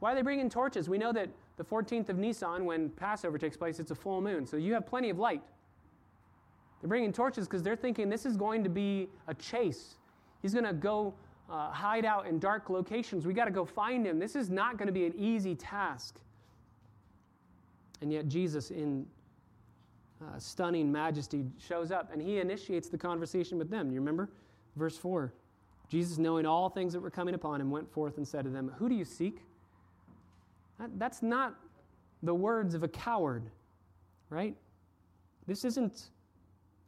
Why 0.00 0.12
are 0.12 0.14
they 0.14 0.22
bringing 0.22 0.50
torches? 0.50 0.88
We 0.88 0.98
know 0.98 1.12
that 1.12 1.30
the 1.56 1.64
14th 1.64 2.10
of 2.10 2.18
Nisan, 2.18 2.64
when 2.64 2.90
Passover 2.90 3.38
takes 3.38 3.56
place, 3.56 3.80
it's 3.80 3.90
a 3.90 3.94
full 3.94 4.20
moon, 4.20 4.46
so 4.46 4.56
you 4.56 4.74
have 4.74 4.86
plenty 4.86 5.08
of 5.08 5.18
light. 5.18 5.42
They're 6.80 6.88
bringing 6.88 7.12
torches 7.12 7.46
because 7.46 7.62
they're 7.62 7.76
thinking 7.76 8.10
this 8.10 8.26
is 8.26 8.36
going 8.36 8.62
to 8.64 8.68
be 8.68 9.08
a 9.26 9.34
chase. 9.34 9.96
He's 10.42 10.52
going 10.52 10.66
to 10.66 10.74
go 10.74 11.14
uh, 11.50 11.70
hide 11.70 12.04
out 12.04 12.26
in 12.26 12.38
dark 12.38 12.68
locations. 12.68 13.26
We 13.26 13.32
got 13.32 13.46
to 13.46 13.50
go 13.50 13.64
find 13.64 14.06
him. 14.06 14.18
This 14.18 14.36
is 14.36 14.50
not 14.50 14.76
going 14.76 14.86
to 14.86 14.92
be 14.92 15.06
an 15.06 15.14
easy 15.16 15.54
task. 15.54 16.16
And 18.02 18.12
yet, 18.12 18.28
Jesus, 18.28 18.70
in 18.70 19.06
uh, 20.20 20.38
stunning 20.38 20.92
majesty, 20.92 21.46
shows 21.58 21.90
up 21.90 22.12
and 22.12 22.20
he 22.20 22.40
initiates 22.40 22.88
the 22.88 22.98
conversation 22.98 23.56
with 23.56 23.70
them. 23.70 23.90
You 23.90 24.00
remember? 24.00 24.28
Verse 24.76 24.98
4 24.98 25.32
Jesus, 25.88 26.18
knowing 26.18 26.46
all 26.46 26.68
things 26.68 26.92
that 26.92 27.00
were 27.00 27.10
coming 27.10 27.34
upon 27.34 27.60
him, 27.60 27.70
went 27.70 27.90
forth 27.90 28.16
and 28.16 28.26
said 28.26 28.44
to 28.44 28.50
them, 28.50 28.72
Who 28.78 28.88
do 28.88 28.94
you 28.94 29.04
seek? 29.04 29.42
That, 30.78 30.90
that's 30.98 31.22
not 31.22 31.54
the 32.22 32.34
words 32.34 32.74
of 32.74 32.82
a 32.82 32.88
coward, 32.88 33.44
right? 34.30 34.56
This 35.46 35.64
isn't 35.64 36.10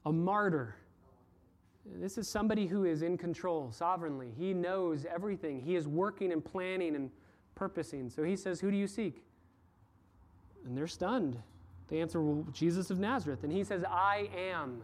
a 0.05 0.12
martyr. 0.12 0.74
This 1.96 2.18
is 2.18 2.28
somebody 2.28 2.66
who 2.66 2.84
is 2.84 3.03
in 3.03 3.16
control 3.16 3.70
sovereignly. 3.70 4.32
He 4.36 4.53
knows 4.53 5.07
everything. 5.07 5.61
He 5.61 5.76
is 5.76 5.86
working 5.86 6.32
and 6.32 6.44
planning 6.44 6.96
and 6.96 7.11
purposing. 7.55 8.11
So 8.11 8.24
he 8.24 8.36
says, 8.36 8.61
Who 8.61 8.70
do 8.70 8.76
you 8.76 8.86
seek? 8.86 9.22
And 10.66 10.76
they're 10.76 10.86
stunned. 10.86 11.40
They 11.88 12.01
answer, 12.01 12.20
Well, 12.20 12.46
Jesus 12.53 12.90
of 12.90 12.99
Nazareth. 12.99 13.44
And 13.44 13.53
he 13.53 13.64
says, 13.64 13.84
I 13.84 14.28
am. 14.36 14.82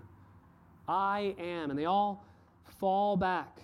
I 0.88 1.34
am. 1.38 1.70
And 1.70 1.78
they 1.78 1.84
all 1.84 2.24
fall 2.78 3.16
back. 3.16 3.60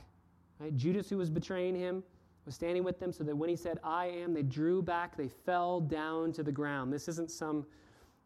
Right? 0.60 0.76
Judas, 0.76 1.08
who 1.08 1.16
was 1.16 1.30
betraying 1.30 1.74
him, 1.74 2.02
was 2.44 2.54
standing 2.54 2.84
with 2.84 3.00
them 3.00 3.12
so 3.12 3.24
that 3.24 3.34
when 3.34 3.48
he 3.48 3.56
said, 3.56 3.78
I 3.82 4.06
am, 4.06 4.34
they 4.34 4.42
drew 4.42 4.82
back, 4.82 5.16
they 5.16 5.28
fell 5.28 5.80
down 5.80 6.32
to 6.32 6.42
the 6.42 6.52
ground. 6.52 6.92
This 6.92 7.08
isn't 7.08 7.30
some, 7.30 7.66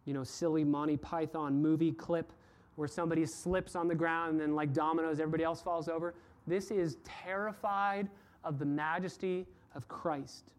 you 0.05 0.13
know, 0.13 0.25
silly 0.25 0.65
Monty 0.65 0.97
Python 0.97 1.63
movie 1.63 1.93
clip 1.93 2.33
where 2.75 2.89
somebody 2.89 3.25
slips 3.25 3.77
on 3.77 3.87
the 3.87 3.95
ground 3.95 4.33
and 4.33 4.41
then, 4.41 4.55
like 4.55 4.73
dominoes, 4.73 5.21
everybody 5.21 5.45
else 5.45 5.63
falls 5.63 5.89
over. 5.89 6.15
This 6.47 6.73
is 6.73 6.97
terrified 7.05 8.09
of 8.43 8.59
the 8.59 8.65
majesty 8.65 9.47
of 9.77 9.87
Christ. 9.87 10.51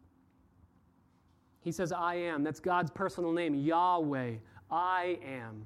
He 1.62 1.72
says, 1.72 1.92
I 1.92 2.16
am. 2.16 2.44
That's 2.44 2.60
God's 2.60 2.92
personal 2.92 3.34
name, 3.34 3.54
Yahweh. 3.54 4.36
I 4.72 5.20
am. 5.26 5.66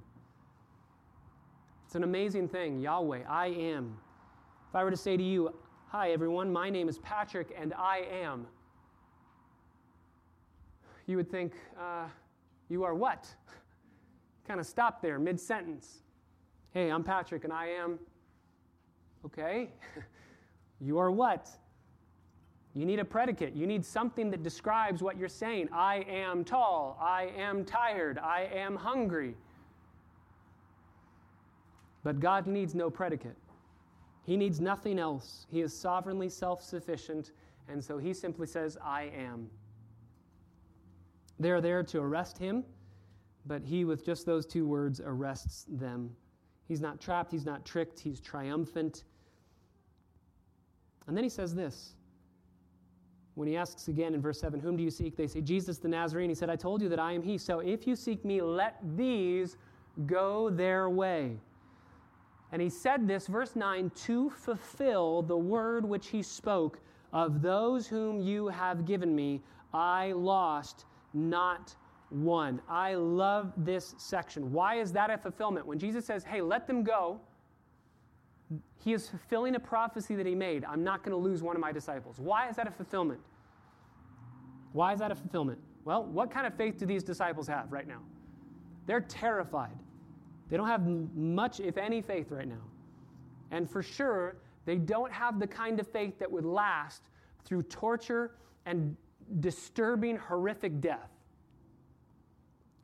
It's 1.86 1.96
an 1.96 2.04
amazing 2.04 2.48
thing, 2.48 2.80
Yahweh. 2.80 3.24
I 3.28 3.48
am. 3.48 3.98
If 4.70 4.76
I 4.76 4.84
were 4.84 4.92
to 4.92 4.98
say 4.98 5.18
to 5.18 5.24
you, 5.24 5.54
Hi, 5.92 6.12
everyone, 6.12 6.54
my 6.54 6.70
name 6.70 6.88
is 6.88 7.00
Patrick 7.00 7.52
and 7.60 7.74
I 7.74 8.04
am, 8.22 8.46
you 11.08 11.18
would 11.18 11.32
think, 11.32 11.54
uh, 11.80 12.06
You 12.70 12.84
are 12.84 12.94
what? 12.94 13.28
kind 14.48 14.60
of 14.60 14.68
stop 14.68 15.02
there 15.02 15.18
mid 15.18 15.40
sentence. 15.40 16.04
Hey, 16.76 16.92
I'm 16.92 17.04
Patrick 17.04 17.44
and 17.44 17.52
I 17.52 17.70
am. 17.70 17.98
Okay. 19.26 19.70
you 20.80 21.00
are 21.00 21.10
what? 21.10 21.50
You 22.76 22.86
need 22.86 23.00
a 23.00 23.06
predicate. 23.06 23.56
You 23.56 23.66
need 23.66 23.84
something 23.84 24.30
that 24.30 24.44
describes 24.44 25.02
what 25.02 25.18
you're 25.18 25.28
saying. 25.28 25.70
I 25.74 26.06
am 26.08 26.46
tall. 26.46 27.00
I 27.02 27.32
am 27.36 27.66
tired. 27.66 28.20
I 28.20 28.48
am 28.54 28.76
hungry. 28.76 29.34
But 32.04 32.20
God 32.20 32.46
needs 32.46 32.76
no 32.76 32.92
predicate. 32.92 33.36
He 34.30 34.38
needs 34.38 34.62
nothing 34.62 35.00
else. 35.00 35.48
He 35.50 35.62
is 35.62 35.76
sovereignly 35.76 36.30
self 36.30 36.62
sufficient, 36.62 37.32
and 37.68 37.84
so 37.84 37.98
he 37.98 38.14
simply 38.14 38.46
says, 38.46 38.78
I 38.80 39.06
am. 39.06 39.50
They're 41.40 41.62
there 41.62 41.82
to 41.82 42.00
arrest 42.00 42.38
him, 42.38 42.64
but 43.48 43.64
he, 43.64 43.86
with 43.86 44.06
just 44.06 44.28
those 44.28 44.46
two 44.46 44.68
words, 44.68 45.02
arrests 45.04 45.66
them. 45.68 46.16
He's 46.68 46.80
not 46.80 47.02
trapped, 47.02 47.32
he's 47.32 47.48
not 47.48 47.66
tricked, 47.66 48.00
he's 48.00 48.20
triumphant. 48.20 49.04
And 51.08 51.18
then 51.18 51.24
he 51.24 51.30
says 51.32 51.56
this. 51.56 51.96
When 53.34 53.48
he 53.48 53.58
asks 53.58 53.88
again 53.88 54.14
in 54.14 54.22
verse 54.22 54.40
7, 54.40 54.60
Whom 54.60 54.78
do 54.78 54.84
you 54.84 54.92
seek? 54.92 55.18
They 55.18 55.26
say, 55.26 55.42
Jesus 55.42 55.80
the 55.80 55.88
Nazarene. 55.88 56.30
He 56.30 56.36
said, 56.36 56.52
I 56.52 56.56
told 56.56 56.84
you 56.84 56.90
that 56.90 57.00
I 57.00 57.14
am 57.14 57.24
he. 57.24 57.40
So 57.40 57.62
if 57.62 57.88
you 57.88 57.96
seek 57.96 58.24
me, 58.24 58.44
let 58.44 58.78
these 58.96 59.58
go 60.06 60.52
their 60.52 60.88
way. 60.88 61.40
And 62.52 62.62
he 62.62 62.70
said 62.70 63.08
this, 63.08 63.28
verse 63.28 63.56
9, 63.56 63.92
to 64.06 64.30
fulfill 64.32 65.22
the 65.22 65.38
word 65.38 65.86
which 65.86 66.08
he 66.08 66.24
spoke 66.24 66.80
of 67.14 67.42
those 67.42 67.88
whom 67.88 68.20
you 68.20 68.48
have 68.48 68.86
given 68.86 69.16
me, 69.16 69.42
I 69.74 70.14
lost 70.14 70.86
not 71.14 71.76
one. 72.10 72.62
I 72.68 72.96
love 72.96 73.54
this 73.58 73.94
section. 73.98 74.52
Why 74.52 74.80
is 74.80 74.92
that 74.94 75.10
a 75.10 75.18
fulfillment? 75.18 75.66
When 75.66 75.78
Jesus 75.78 76.06
says, 76.06 76.24
Hey, 76.24 76.42
let 76.42 76.66
them 76.66 76.84
go, 76.84 77.20
he 78.84 78.94
is 78.94 79.08
fulfilling 79.10 79.56
a 79.56 79.60
prophecy 79.60 80.16
that 80.16 80.26
he 80.26 80.34
made. 80.34 80.66
I'm 80.66 80.84
not 80.84 81.04
going 81.04 81.12
to 81.12 81.22
lose 81.24 81.44
one 81.44 81.56
of 81.56 81.62
my 81.62 81.72
disciples. 81.72 82.20
Why 82.20 82.50
is 82.50 82.56
that 82.56 82.68
a 82.68 82.72
fulfillment? 82.72 83.20
Why 84.72 84.94
is 84.94 85.00
that 85.00 85.12
a 85.12 85.16
fulfillment? 85.16 85.60
Well, 85.86 86.06
what 86.06 86.32
kind 86.32 86.48
of 86.48 86.54
faith 86.56 86.78
do 86.78 86.86
these 86.86 87.04
disciples 87.04 87.48
have 87.48 87.72
right 87.72 87.88
now? 87.88 88.02
They're 88.86 89.02
terrified. 89.02 89.78
They 90.50 90.58
don't 90.58 90.68
have 90.68 90.86
much, 91.16 91.60
if 91.60 91.78
any, 91.78 92.02
faith 92.02 92.32
right 92.32 92.48
now. 92.48 92.64
And 93.52 93.70
for 93.70 93.82
sure, 93.84 94.38
they 94.66 94.76
don't 94.76 95.12
have 95.12 95.40
the 95.40 95.48
kind 95.48 95.80
of 95.80 95.88
faith 95.88 96.20
that 96.20 96.32
would 96.32 96.46
last 96.46 97.04
through 97.46 97.64
torture 97.64 98.32
and 98.66 98.96
disturbing, 99.40 100.18
horrific 100.18 100.82
death. 100.82 101.10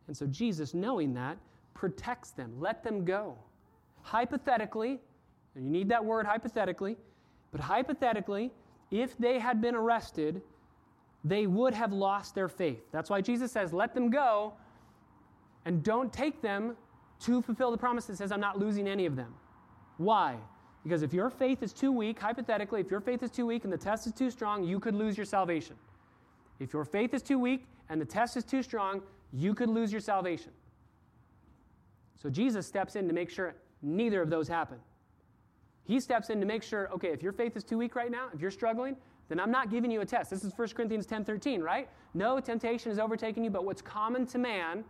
And 0.07 0.15
so 0.15 0.27
Jesus, 0.27 0.73
knowing 0.73 1.13
that, 1.15 1.37
protects 1.73 2.31
them, 2.31 2.53
let 2.59 2.83
them 2.83 3.03
go. 3.03 3.35
Hypothetically, 4.01 4.99
you 5.55 5.61
need 5.61 5.89
that 5.89 6.03
word 6.03 6.25
hypothetically, 6.25 6.97
but 7.51 7.61
hypothetically, 7.61 8.51
if 8.91 9.17
they 9.17 9.39
had 9.39 9.61
been 9.61 9.75
arrested, 9.75 10.41
they 11.23 11.47
would 11.47 11.73
have 11.73 11.91
lost 11.91 12.35
their 12.35 12.47
faith. 12.47 12.83
That's 12.91 13.09
why 13.09 13.21
Jesus 13.21 13.51
says, 13.51 13.73
let 13.73 13.95
them 13.95 14.09
go 14.09 14.53
and 15.65 15.81
don't 15.83 16.13
take 16.13 16.41
them 16.41 16.77
to 17.25 17.41
fulfill 17.41 17.71
the 17.71 17.77
promise 17.77 18.05
that 18.05 18.17
says, 18.17 18.31
I'm 18.31 18.39
not 18.39 18.59
losing 18.59 18.87
any 18.87 19.05
of 19.05 19.15
them. 19.15 19.33
Why? 19.97 20.37
Because 20.83 21.01
if 21.01 21.13
your 21.13 21.29
faith 21.31 21.63
is 21.63 21.73
too 21.73 21.91
weak, 21.91 22.19
hypothetically, 22.19 22.81
if 22.81 22.91
your 22.91 22.99
faith 22.99 23.23
is 23.23 23.31
too 23.31 23.47
weak 23.47 23.63
and 23.63 23.73
the 23.73 23.77
test 23.77 24.05
is 24.05 24.13
too 24.13 24.29
strong, 24.29 24.63
you 24.63 24.79
could 24.79 24.93
lose 24.93 25.17
your 25.17 25.25
salvation. 25.25 25.75
If 26.59 26.73
your 26.73 26.85
faith 26.85 27.13
is 27.13 27.23
too 27.23 27.39
weak 27.39 27.65
and 27.89 27.99
the 27.99 28.05
test 28.05 28.37
is 28.37 28.43
too 28.43 28.61
strong, 28.61 29.01
you 29.33 29.55
could 29.55 29.69
lose 29.69 29.91
your 29.91 30.01
salvation. 30.01 30.51
So 32.21 32.29
Jesus 32.29 32.67
steps 32.67 32.95
in 32.95 33.07
to 33.07 33.13
make 33.13 33.31
sure 33.31 33.55
neither 33.81 34.21
of 34.21 34.29
those 34.29 34.47
happen. 34.47 34.77
He 35.83 35.99
steps 35.99 36.29
in 36.29 36.39
to 36.39 36.45
make 36.45 36.61
sure, 36.61 36.89
okay, 36.93 37.09
if 37.09 37.23
your 37.23 37.33
faith 37.33 37.57
is 37.57 37.63
too 37.63 37.77
weak 37.77 37.95
right 37.95 38.11
now, 38.11 38.27
if 38.33 38.41
you're 38.41 38.51
struggling, 38.51 38.95
then 39.29 39.39
I'm 39.39 39.51
not 39.51 39.71
giving 39.71 39.89
you 39.89 40.01
a 40.01 40.05
test. 40.05 40.29
This 40.29 40.43
is 40.43 40.53
1 40.55 40.69
Corinthians 40.69 41.05
10 41.05 41.25
13, 41.25 41.61
right? 41.61 41.89
No 42.13 42.39
temptation 42.39 42.91
has 42.91 42.99
overtaken 42.99 43.43
you, 43.43 43.49
but 43.49 43.65
what's 43.65 43.81
common 43.81 44.25
to 44.27 44.37
man, 44.37 44.83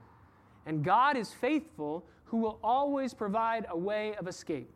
and 0.65 0.83
God 0.83 1.15
is 1.15 1.31
faithful, 1.31 2.05
who 2.25 2.37
will 2.37 2.59
always 2.63 3.13
provide 3.13 3.65
a 3.69 3.77
way 3.77 4.15
of 4.15 4.27
escape. 4.27 4.69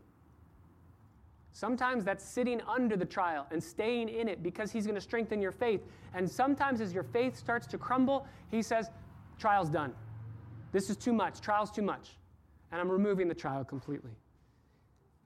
Sometimes 1.52 2.06
that's 2.06 2.24
sitting 2.24 2.62
under 2.68 2.96
the 2.96 3.06
trial 3.06 3.46
and 3.52 3.62
staying 3.62 4.08
in 4.08 4.28
it 4.28 4.42
because 4.42 4.72
He's 4.72 4.86
going 4.86 4.96
to 4.96 5.02
strengthen 5.02 5.42
your 5.42 5.52
faith. 5.52 5.82
And 6.14 6.30
sometimes 6.30 6.80
as 6.80 6.94
your 6.94 7.04
faith 7.04 7.36
starts 7.36 7.68
to 7.68 7.78
crumble, 7.78 8.26
He 8.50 8.62
says, 8.62 8.90
Trial's 9.38 9.70
done. 9.70 9.94
This 10.72 10.90
is 10.90 10.98
too 10.98 11.14
much. 11.14 11.42
Trial's 11.42 11.72
too 11.72 11.82
much. 11.82 12.18
And 12.72 12.80
I'm 12.80 12.90
removing 12.90 13.28
the 13.28 13.36
trial 13.36 13.64
completely. 13.64 14.12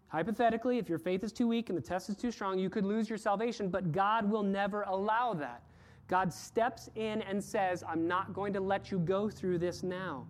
Hypothetically, 0.08 0.78
if 0.78 0.88
your 0.88 1.00
faith 1.00 1.24
is 1.24 1.34
too 1.34 1.48
weak 1.48 1.70
and 1.70 1.78
the 1.78 1.82
test 1.82 2.08
is 2.10 2.16
too 2.16 2.32
strong, 2.32 2.60
you 2.60 2.70
could 2.70 2.86
lose 2.86 3.10
your 3.10 3.18
salvation, 3.18 3.68
but 3.68 3.92
God 3.92 4.30
will 4.30 4.44
never 4.44 4.84
allow 4.84 5.34
that. 5.34 5.64
God 6.08 6.32
steps 6.32 6.90
in 6.96 7.22
and 7.24 7.44
says, 7.44 7.84
I'm 7.88 8.08
not 8.08 8.34
going 8.34 8.54
to 8.54 8.60
let 8.60 8.92
you 8.92 9.00
go 9.00 9.30
through 9.30 9.58
this 9.58 9.82
now. 9.82 10.28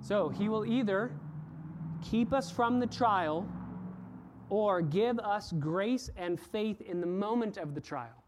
So 0.00 0.28
he 0.28 0.48
will 0.48 0.64
either 0.64 1.12
keep 2.02 2.32
us 2.32 2.50
from 2.50 2.80
the 2.80 2.86
trial 2.86 3.46
or 4.48 4.82
give 4.82 5.18
us 5.18 5.52
grace 5.58 6.10
and 6.16 6.40
faith 6.40 6.80
in 6.80 7.00
the 7.00 7.06
moment 7.06 7.56
of 7.56 7.74
the 7.74 7.80
trial 7.80 8.24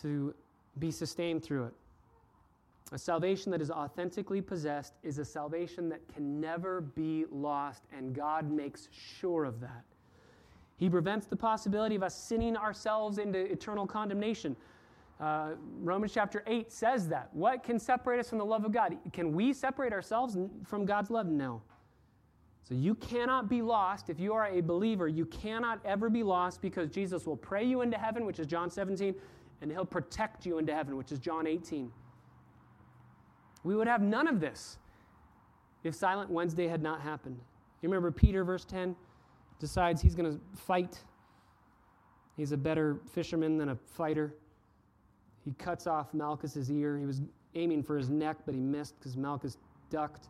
to 0.00 0.34
be 0.78 0.90
sustained 0.90 1.42
through 1.42 1.64
it. 1.64 1.74
A 2.92 2.98
salvation 2.98 3.50
that 3.50 3.60
is 3.60 3.70
authentically 3.70 4.40
possessed 4.40 4.94
is 5.02 5.18
a 5.18 5.24
salvation 5.24 5.88
that 5.88 6.06
can 6.14 6.40
never 6.40 6.80
be 6.80 7.24
lost, 7.30 7.82
and 7.96 8.14
God 8.14 8.50
makes 8.50 8.88
sure 8.92 9.44
of 9.44 9.60
that. 9.60 9.84
He 10.76 10.88
prevents 10.88 11.26
the 11.26 11.36
possibility 11.36 11.96
of 11.96 12.02
us 12.02 12.14
sinning 12.14 12.56
ourselves 12.56 13.18
into 13.18 13.40
eternal 13.50 13.86
condemnation. 13.86 14.54
Uh, 15.18 15.52
Romans 15.80 16.12
chapter 16.12 16.42
8 16.46 16.70
says 16.70 17.08
that. 17.08 17.30
What 17.32 17.62
can 17.62 17.78
separate 17.78 18.20
us 18.20 18.28
from 18.28 18.38
the 18.38 18.44
love 18.44 18.64
of 18.64 18.72
God? 18.72 18.96
Can 19.12 19.32
we 19.32 19.52
separate 19.52 19.92
ourselves 19.92 20.36
from 20.64 20.84
God's 20.84 21.10
love? 21.10 21.26
No. 21.26 21.62
So 22.68 22.74
you 22.74 22.96
cannot 22.96 23.48
be 23.48 23.62
lost. 23.62 24.10
If 24.10 24.18
you 24.18 24.34
are 24.34 24.46
a 24.48 24.60
believer, 24.60 25.08
you 25.08 25.24
cannot 25.26 25.78
ever 25.84 26.10
be 26.10 26.22
lost 26.22 26.60
because 26.60 26.90
Jesus 26.90 27.24
will 27.24 27.36
pray 27.36 27.64
you 27.64 27.80
into 27.80 27.96
heaven, 27.96 28.26
which 28.26 28.40
is 28.40 28.46
John 28.46 28.70
17, 28.70 29.14
and 29.62 29.70
he'll 29.70 29.84
protect 29.84 30.44
you 30.44 30.58
into 30.58 30.74
heaven, 30.74 30.96
which 30.96 31.12
is 31.12 31.18
John 31.18 31.46
18. 31.46 31.90
We 33.62 33.76
would 33.76 33.86
have 33.86 34.02
none 34.02 34.26
of 34.26 34.40
this 34.40 34.78
if 35.84 35.94
Silent 35.94 36.28
Wednesday 36.28 36.66
had 36.66 36.82
not 36.82 37.00
happened. 37.00 37.38
You 37.80 37.88
remember 37.88 38.10
Peter, 38.10 38.44
verse 38.44 38.64
10, 38.64 38.96
decides 39.60 40.02
he's 40.02 40.14
going 40.14 40.32
to 40.32 40.40
fight. 40.56 40.98
He's 42.36 42.52
a 42.52 42.56
better 42.56 42.98
fisherman 43.12 43.56
than 43.58 43.70
a 43.70 43.76
fighter. 43.76 44.34
He 45.46 45.52
cuts 45.52 45.86
off 45.86 46.12
Malchus's 46.12 46.70
ear. 46.70 46.98
He 46.98 47.06
was 47.06 47.22
aiming 47.54 47.84
for 47.84 47.96
his 47.96 48.10
neck, 48.10 48.36
but 48.44 48.54
he 48.54 48.60
missed 48.60 48.98
because 48.98 49.16
Malchus 49.16 49.56
ducked. 49.88 50.28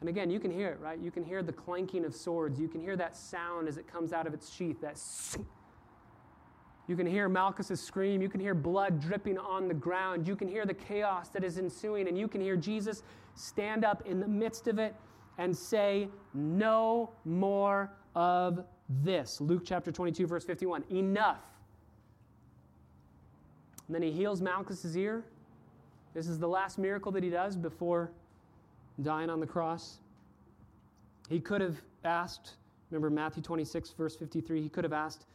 And 0.00 0.08
again, 0.08 0.30
you 0.30 0.40
can 0.40 0.50
hear 0.50 0.68
it, 0.68 0.80
right? 0.80 0.98
You 0.98 1.10
can 1.10 1.24
hear 1.24 1.42
the 1.42 1.52
clanking 1.52 2.04
of 2.04 2.14
swords. 2.14 2.58
You 2.58 2.68
can 2.68 2.80
hear 2.80 2.96
that 2.96 3.16
sound 3.16 3.68
as 3.68 3.76
it 3.76 3.86
comes 3.86 4.12
out 4.12 4.26
of 4.26 4.32
its 4.32 4.52
sheath, 4.52 4.80
that 4.80 4.96
you 6.88 6.96
can 6.96 7.06
hear 7.06 7.28
Malchus's 7.28 7.80
scream. 7.80 8.22
You 8.22 8.28
can 8.28 8.40
hear 8.40 8.54
blood 8.54 9.00
dripping 9.00 9.38
on 9.38 9.68
the 9.68 9.74
ground. 9.74 10.26
You 10.26 10.36
can 10.36 10.48
hear 10.48 10.66
the 10.66 10.74
chaos 10.74 11.28
that 11.30 11.44
is 11.44 11.58
ensuing. 11.58 12.08
And 12.08 12.18
you 12.18 12.28
can 12.28 12.40
hear 12.40 12.56
Jesus 12.56 13.02
stand 13.34 13.84
up 13.84 14.02
in 14.06 14.20
the 14.20 14.28
midst 14.28 14.66
of 14.68 14.78
it 14.78 14.94
and 15.38 15.56
say, 15.56 16.08
No 16.34 17.10
more 17.24 17.92
of 18.14 18.64
this. 19.02 19.40
Luke 19.40 19.62
chapter 19.64 19.92
22, 19.92 20.26
verse 20.26 20.44
51. 20.44 20.84
Enough. 20.90 21.40
And 23.92 24.02
then 24.02 24.10
he 24.10 24.16
heals 24.16 24.40
Malchus's 24.40 24.96
ear. 24.96 25.22
This 26.14 26.26
is 26.26 26.38
the 26.38 26.48
last 26.48 26.78
miracle 26.78 27.12
that 27.12 27.22
he 27.22 27.28
does 27.28 27.56
before 27.56 28.10
dying 29.02 29.28
on 29.28 29.38
the 29.38 29.46
cross. 29.46 29.98
He 31.28 31.38
could 31.38 31.60
have 31.60 31.76
asked, 32.02 32.54
remember 32.90 33.10
Matthew 33.10 33.42
26, 33.42 33.90
verse 33.90 34.16
53, 34.16 34.62
he 34.62 34.70
could 34.70 34.84
have 34.84 34.94
asked, 34.94 35.26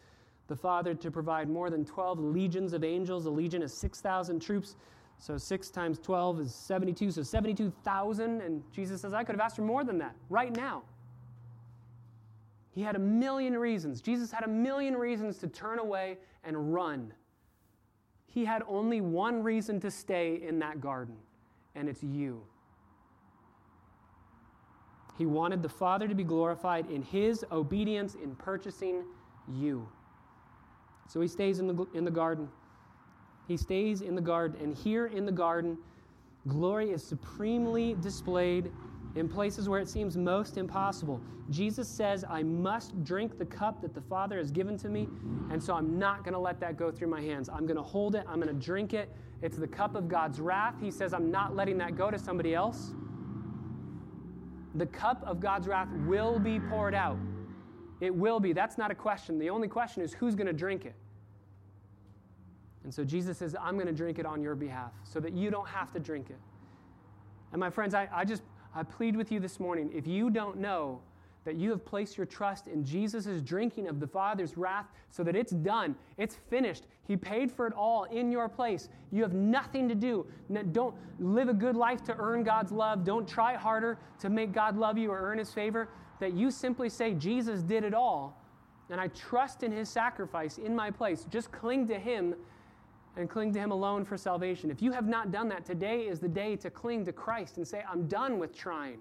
the 0.47 0.55
Father 0.55 0.95
to 0.95 1.11
provide 1.11 1.47
more 1.51 1.69
than 1.69 1.85
12 1.85 2.17
legions 2.17 2.73
of 2.73 2.83
angels. 2.83 3.27
A 3.27 3.29
legion 3.29 3.61
is 3.61 3.71
6,000 3.73 4.39
troops. 4.39 4.75
So 5.19 5.37
6 5.37 5.69
times 5.69 5.99
12 5.99 6.39
is 6.39 6.55
72. 6.55 7.11
So 7.11 7.21
72,000. 7.21 8.41
And 8.41 8.63
Jesus 8.71 9.01
says, 9.01 9.13
I 9.13 9.23
could 9.23 9.35
have 9.35 9.41
asked 9.41 9.57
for 9.57 9.61
more 9.61 9.83
than 9.83 9.99
that 9.99 10.15
right 10.31 10.55
now. 10.55 10.81
He 12.73 12.81
had 12.81 12.95
a 12.95 12.99
million 12.99 13.55
reasons. 13.55 14.01
Jesus 14.01 14.31
had 14.31 14.45
a 14.45 14.49
million 14.49 14.95
reasons 14.95 15.37
to 15.37 15.47
turn 15.47 15.77
away 15.77 16.17
and 16.43 16.73
run. 16.73 17.13
He 18.37 18.45
had 18.45 18.61
only 18.67 19.01
one 19.01 19.41
reason 19.41 19.79
to 19.79 19.89
stay 19.89 20.39
in 20.47 20.59
that 20.59 20.79
garden, 20.79 21.15
and 21.73 21.89
it's 21.89 22.03
you. 22.03 22.43
He 25.17 25.25
wanted 25.25 25.63
the 25.63 25.69
Father 25.69 26.07
to 26.07 26.13
be 26.13 26.23
glorified 26.23 26.87
in 26.91 27.01
his 27.01 27.43
obedience 27.51 28.13
in 28.13 28.35
purchasing 28.35 29.05
you. 29.51 29.89
So 31.07 31.19
he 31.19 31.27
stays 31.27 31.57
in 31.57 31.65
the, 31.65 31.87
in 31.95 32.05
the 32.05 32.11
garden. 32.11 32.47
He 33.47 33.57
stays 33.57 34.01
in 34.01 34.13
the 34.13 34.21
garden. 34.21 34.61
And 34.61 34.75
here 34.75 35.07
in 35.07 35.25
the 35.25 35.31
garden, 35.31 35.75
glory 36.47 36.91
is 36.91 37.03
supremely 37.03 37.95
displayed 38.01 38.71
in 39.17 39.27
places 39.27 39.67
where 39.67 39.79
it 39.79 39.89
seems 39.89 40.15
most 40.15 40.57
impossible. 40.57 41.19
Jesus 41.49 41.87
says, 41.87 42.23
I 42.29 42.43
must 42.43 43.03
drink 43.03 43.39
the 43.39 43.45
cup 43.45 43.81
that 43.81 43.95
the 43.95 44.01
Father 44.01 44.37
has 44.37 44.51
given 44.51 44.77
to 44.77 44.89
me, 44.89 45.07
and 45.49 45.61
so 45.61 45.73
I'm 45.73 45.97
not 45.97 46.23
going 46.23 46.33
to 46.33 46.39
let 46.39 46.59
that 46.59 46.77
go 46.77 46.91
through 46.91 47.07
my 47.07 47.21
hands. 47.21 47.49
I'm 47.49 47.65
going 47.65 47.77
to 47.77 47.83
hold 47.83 48.15
it, 48.15 48.25
I'm 48.27 48.39
going 48.39 48.47
to 48.47 48.65
drink 48.65 48.93
it. 48.93 49.11
It's 49.41 49.57
the 49.57 49.67
cup 49.67 49.95
of 49.95 50.07
God's 50.07 50.39
wrath. 50.39 50.75
He 50.81 50.91
says, 50.91 51.13
I'm 51.13 51.31
not 51.31 51.55
letting 51.55 51.77
that 51.79 51.95
go 51.95 52.11
to 52.11 52.19
somebody 52.19 52.53
else. 52.53 52.91
The 54.75 54.85
cup 54.85 55.23
of 55.25 55.39
God's 55.39 55.67
wrath 55.67 55.89
will 56.05 56.37
be 56.39 56.59
poured 56.59 56.93
out. 56.93 57.17
It 58.01 58.13
will 58.13 58.39
be. 58.39 58.53
That's 58.53 58.77
not 58.77 58.91
a 58.91 58.95
question. 58.95 59.39
The 59.39 59.49
only 59.49 59.67
question 59.67 60.03
is 60.03 60.13
who's 60.13 60.35
going 60.35 60.47
to 60.47 60.53
drink 60.53 60.85
it? 60.85 60.95
And 62.83 62.93
so 62.93 63.03
Jesus 63.03 63.37
says, 63.37 63.55
I'm 63.59 63.75
going 63.75 63.87
to 63.87 63.93
drink 63.93 64.19
it 64.19 64.25
on 64.25 64.41
your 64.41 64.55
behalf 64.55 64.91
so 65.03 65.19
that 65.19 65.33
you 65.33 65.49
don't 65.49 65.67
have 65.67 65.91
to 65.93 65.99
drink 65.99 66.29
it. 66.29 66.37
And 67.51 67.59
my 67.59 67.69
friends, 67.69 67.93
I, 67.93 68.07
I 68.13 68.23
just 68.23 68.43
I 68.77 68.83
plead 68.83 69.15
with 69.15 69.31
you 69.31 69.39
this 69.39 69.59
morning 69.59 69.89
if 69.91 70.05
you 70.05 70.29
don't 70.29 70.57
know 70.57 71.01
that 71.45 71.55
you 71.55 71.71
have 71.71 71.83
placed 71.83 72.15
your 72.15 72.27
trust 72.27 72.67
in 72.67 72.85
Jesus' 72.85 73.41
drinking 73.41 73.87
of 73.87 73.99
the 73.99 74.05
Father's 74.05 74.55
wrath 74.55 74.85
so 75.09 75.23
that 75.23 75.35
it's 75.35 75.51
done, 75.51 75.95
it's 76.17 76.35
finished. 76.51 76.83
He 77.07 77.17
paid 77.17 77.51
for 77.51 77.65
it 77.65 77.73
all 77.73 78.03
in 78.03 78.31
your 78.31 78.47
place. 78.47 78.89
You 79.11 79.23
have 79.23 79.33
nothing 79.33 79.89
to 79.89 79.95
do. 79.95 80.27
Don't 80.73 80.93
live 81.19 81.49
a 81.49 81.55
good 81.55 81.75
life 81.75 82.03
to 82.03 82.15
earn 82.19 82.43
God's 82.43 82.71
love. 82.71 83.03
Don't 83.03 83.27
try 83.27 83.55
harder 83.55 83.97
to 84.19 84.29
make 84.29 84.51
God 84.51 84.77
love 84.77 84.95
you 84.95 85.09
or 85.09 85.19
earn 85.21 85.39
His 85.39 85.51
favor. 85.51 85.89
That 86.19 86.33
you 86.33 86.51
simply 86.51 86.89
say, 86.89 87.15
Jesus 87.15 87.63
did 87.63 87.83
it 87.83 87.95
all, 87.95 88.39
and 88.91 89.01
I 89.01 89.07
trust 89.07 89.63
in 89.63 89.71
His 89.71 89.89
sacrifice 89.89 90.59
in 90.59 90.75
my 90.75 90.91
place. 90.91 91.25
Just 91.31 91.51
cling 91.51 91.87
to 91.87 91.97
Him 91.97 92.35
and 93.17 93.29
cling 93.29 93.51
to 93.53 93.59
Him 93.59 93.71
alone 93.71 94.05
for 94.05 94.17
salvation. 94.17 94.71
If 94.71 94.81
you 94.81 94.91
have 94.91 95.07
not 95.07 95.31
done 95.31 95.49
that, 95.49 95.65
today 95.65 96.07
is 96.07 96.19
the 96.19 96.27
day 96.27 96.55
to 96.57 96.69
cling 96.69 97.05
to 97.05 97.11
Christ 97.11 97.57
and 97.57 97.67
say, 97.67 97.83
I'm 97.89 98.07
done 98.07 98.39
with 98.39 98.55
trying. 98.55 98.99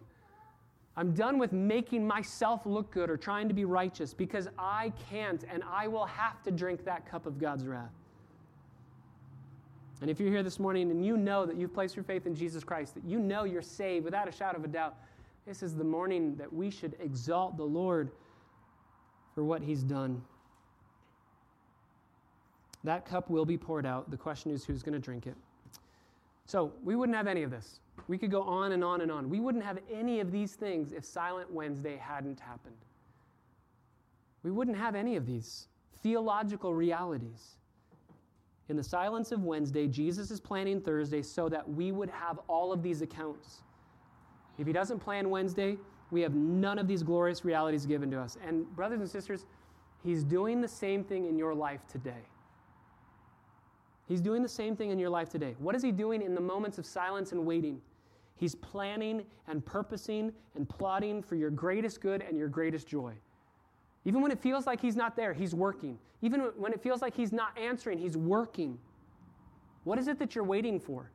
I'm 0.97 1.13
done 1.13 1.39
with 1.39 1.53
making 1.53 2.07
myself 2.07 2.65
look 2.65 2.91
good 2.91 3.11
or 3.11 3.19
trying 3.19 3.49
to 3.49 3.55
be 3.55 3.67
righteous 3.67 4.15
because 4.15 4.49
I 4.59 4.93
can't 5.11 5.45
and 5.53 5.63
I 5.71 5.89
will 5.89 6.07
have 6.07 6.43
to 6.45 6.51
drink 6.51 6.85
that 6.87 7.09
cup 7.09 7.27
of 7.27 7.39
God's 7.39 7.67
wrath. 7.67 7.93
And 10.01 10.11
if 10.11 10.19
you're 10.19 10.31
here 10.31 10.43
this 10.43 10.59
morning 10.59 10.91
and 10.91 11.05
you 11.05 11.17
know 11.17 11.45
that 11.45 11.57
you've 11.57 11.75
placed 11.75 11.97
your 11.97 12.05
faith 12.05 12.27
in 12.27 12.35
Jesus 12.35 12.65
Christ, 12.65 12.95
that 12.95 13.05
you 13.05 13.19
know 13.19 13.45
you're 13.45 13.63
saved 13.63 14.05
without 14.05 14.29
a 14.29 14.33
shadow 14.33 14.59
of 14.59 14.65
a 14.65 14.69
doubt, 14.69 14.97
this 15.47 15.63
is 15.63 15.75
the 15.75 15.85
morning 15.85 16.35
that 16.37 16.53
we 16.53 16.71
should 16.71 16.97
exalt 17.01 17.57
the 17.57 17.65
Lord 17.65 18.11
for 19.35 19.45
what 19.45 19.63
he's 19.63 19.83
done. 19.83 20.23
That 22.87 23.05
cup 23.05 23.31
will 23.31 23.45
be 23.45 23.59
poured 23.59 23.85
out. 23.85 24.13
The 24.13 24.17
question 24.17 24.53
is 24.53 24.65
who's 24.65 24.85
going 24.85 24.93
to 24.93 25.01
drink 25.01 25.27
it. 25.27 25.35
So 26.47 26.73
we 26.85 26.95
wouldn't 26.95 27.17
have 27.17 27.27
any 27.27 27.43
of 27.43 27.51
this. 27.51 27.81
We 28.07 28.17
could 28.17 28.31
go 28.31 28.43
on 28.43 28.71
and 28.71 28.85
on 28.85 29.01
and 29.01 29.11
on. 29.11 29.29
We 29.29 29.41
wouldn't 29.41 29.65
have 29.65 29.81
any 29.93 30.21
of 30.21 30.31
these 30.31 30.53
things 30.53 30.93
if 30.93 31.05
Silent 31.05 31.53
Wednesday 31.53 31.97
hadn't 31.97 32.39
happened. 32.39 32.77
We 34.45 34.53
wouldn't 34.53 34.77
have 34.77 34.95
any 34.95 35.17
of 35.17 35.27
these 35.27 35.67
theological 36.01 36.75
realities. 36.75 37.57
In 38.69 38.77
the 38.77 38.85
silence 38.85 39.33
of 39.33 39.43
Wednesday, 39.43 39.89
Jesus 39.89 40.31
is 40.31 40.39
planning 40.39 40.81
Thursday 40.81 41.23
so 41.23 41.49
that 41.49 41.69
we 41.69 41.91
would 41.91 42.11
have 42.11 42.39
all 42.47 42.73
of 42.73 42.85
these 42.85 43.03
accounts. 43.03 43.63
If 44.59 44.67
he 44.69 44.73
doesn't 44.73 45.01
plan 45.01 45.29
Wednesday, 45.29 45.77
we 46.13 46.21
have 46.21 46.35
none 46.35 46.79
of 46.79 46.87
these 46.87 47.03
glorious 47.03 47.45
realities 47.45 47.85
given 47.85 48.13
to 48.13 48.21
us. 48.21 48.39
And, 48.47 48.65
brothers 48.77 49.01
and 49.01 49.11
sisters, 49.11 49.45
he's 50.05 50.23
doing 50.23 50.61
the 50.61 50.69
same 50.69 51.03
thing 51.03 51.27
in 51.27 51.37
your 51.37 51.53
life 51.53 51.81
today. 51.89 52.23
He's 54.07 54.21
doing 54.21 54.43
the 54.43 54.49
same 54.49 54.77
thing 54.77 54.91
in 54.91 54.99
your 54.99 55.11
life 55.11 55.29
today. 55.29 55.57
What 55.59 55.75
is 55.75 55.83
he 55.83 55.91
doing 55.93 56.23
in 56.23 56.35
the 56.35 56.41
moments 56.41 56.79
of 56.79 56.87
silence 56.87 57.33
and 57.33 57.45
waiting? 57.45 57.81
He's 58.37 58.55
planning 58.55 59.25
and 59.49 59.65
purposing 59.65 60.33
and 60.55 60.69
plotting 60.69 61.23
for 61.23 61.35
your 61.35 61.51
greatest 61.51 62.01
good 62.01 62.23
and 62.23 62.39
your 62.39 62.49
greatest 62.49 62.87
joy. 62.87 63.15
Even 64.05 64.23
when 64.23 64.31
it 64.31 64.39
feels 64.39 64.67
like 64.67 64.81
he's 64.81 64.95
not 64.95 65.17
there, 65.17 65.33
he's 65.33 65.55
working. 65.55 65.99
Even 66.23 66.41
when 66.57 66.73
it 66.73 66.81
feels 66.81 67.03
like 67.03 67.15
he's 67.15 67.33
not 67.33 67.59
answering, 67.59 67.99
he's 67.99 68.17
working. 68.17 68.79
What 69.85 69.99
is 69.99 70.07
it 70.07 70.19
that 70.21 70.35
you're 70.35 70.45
waiting 70.45 70.79
for? 70.79 71.11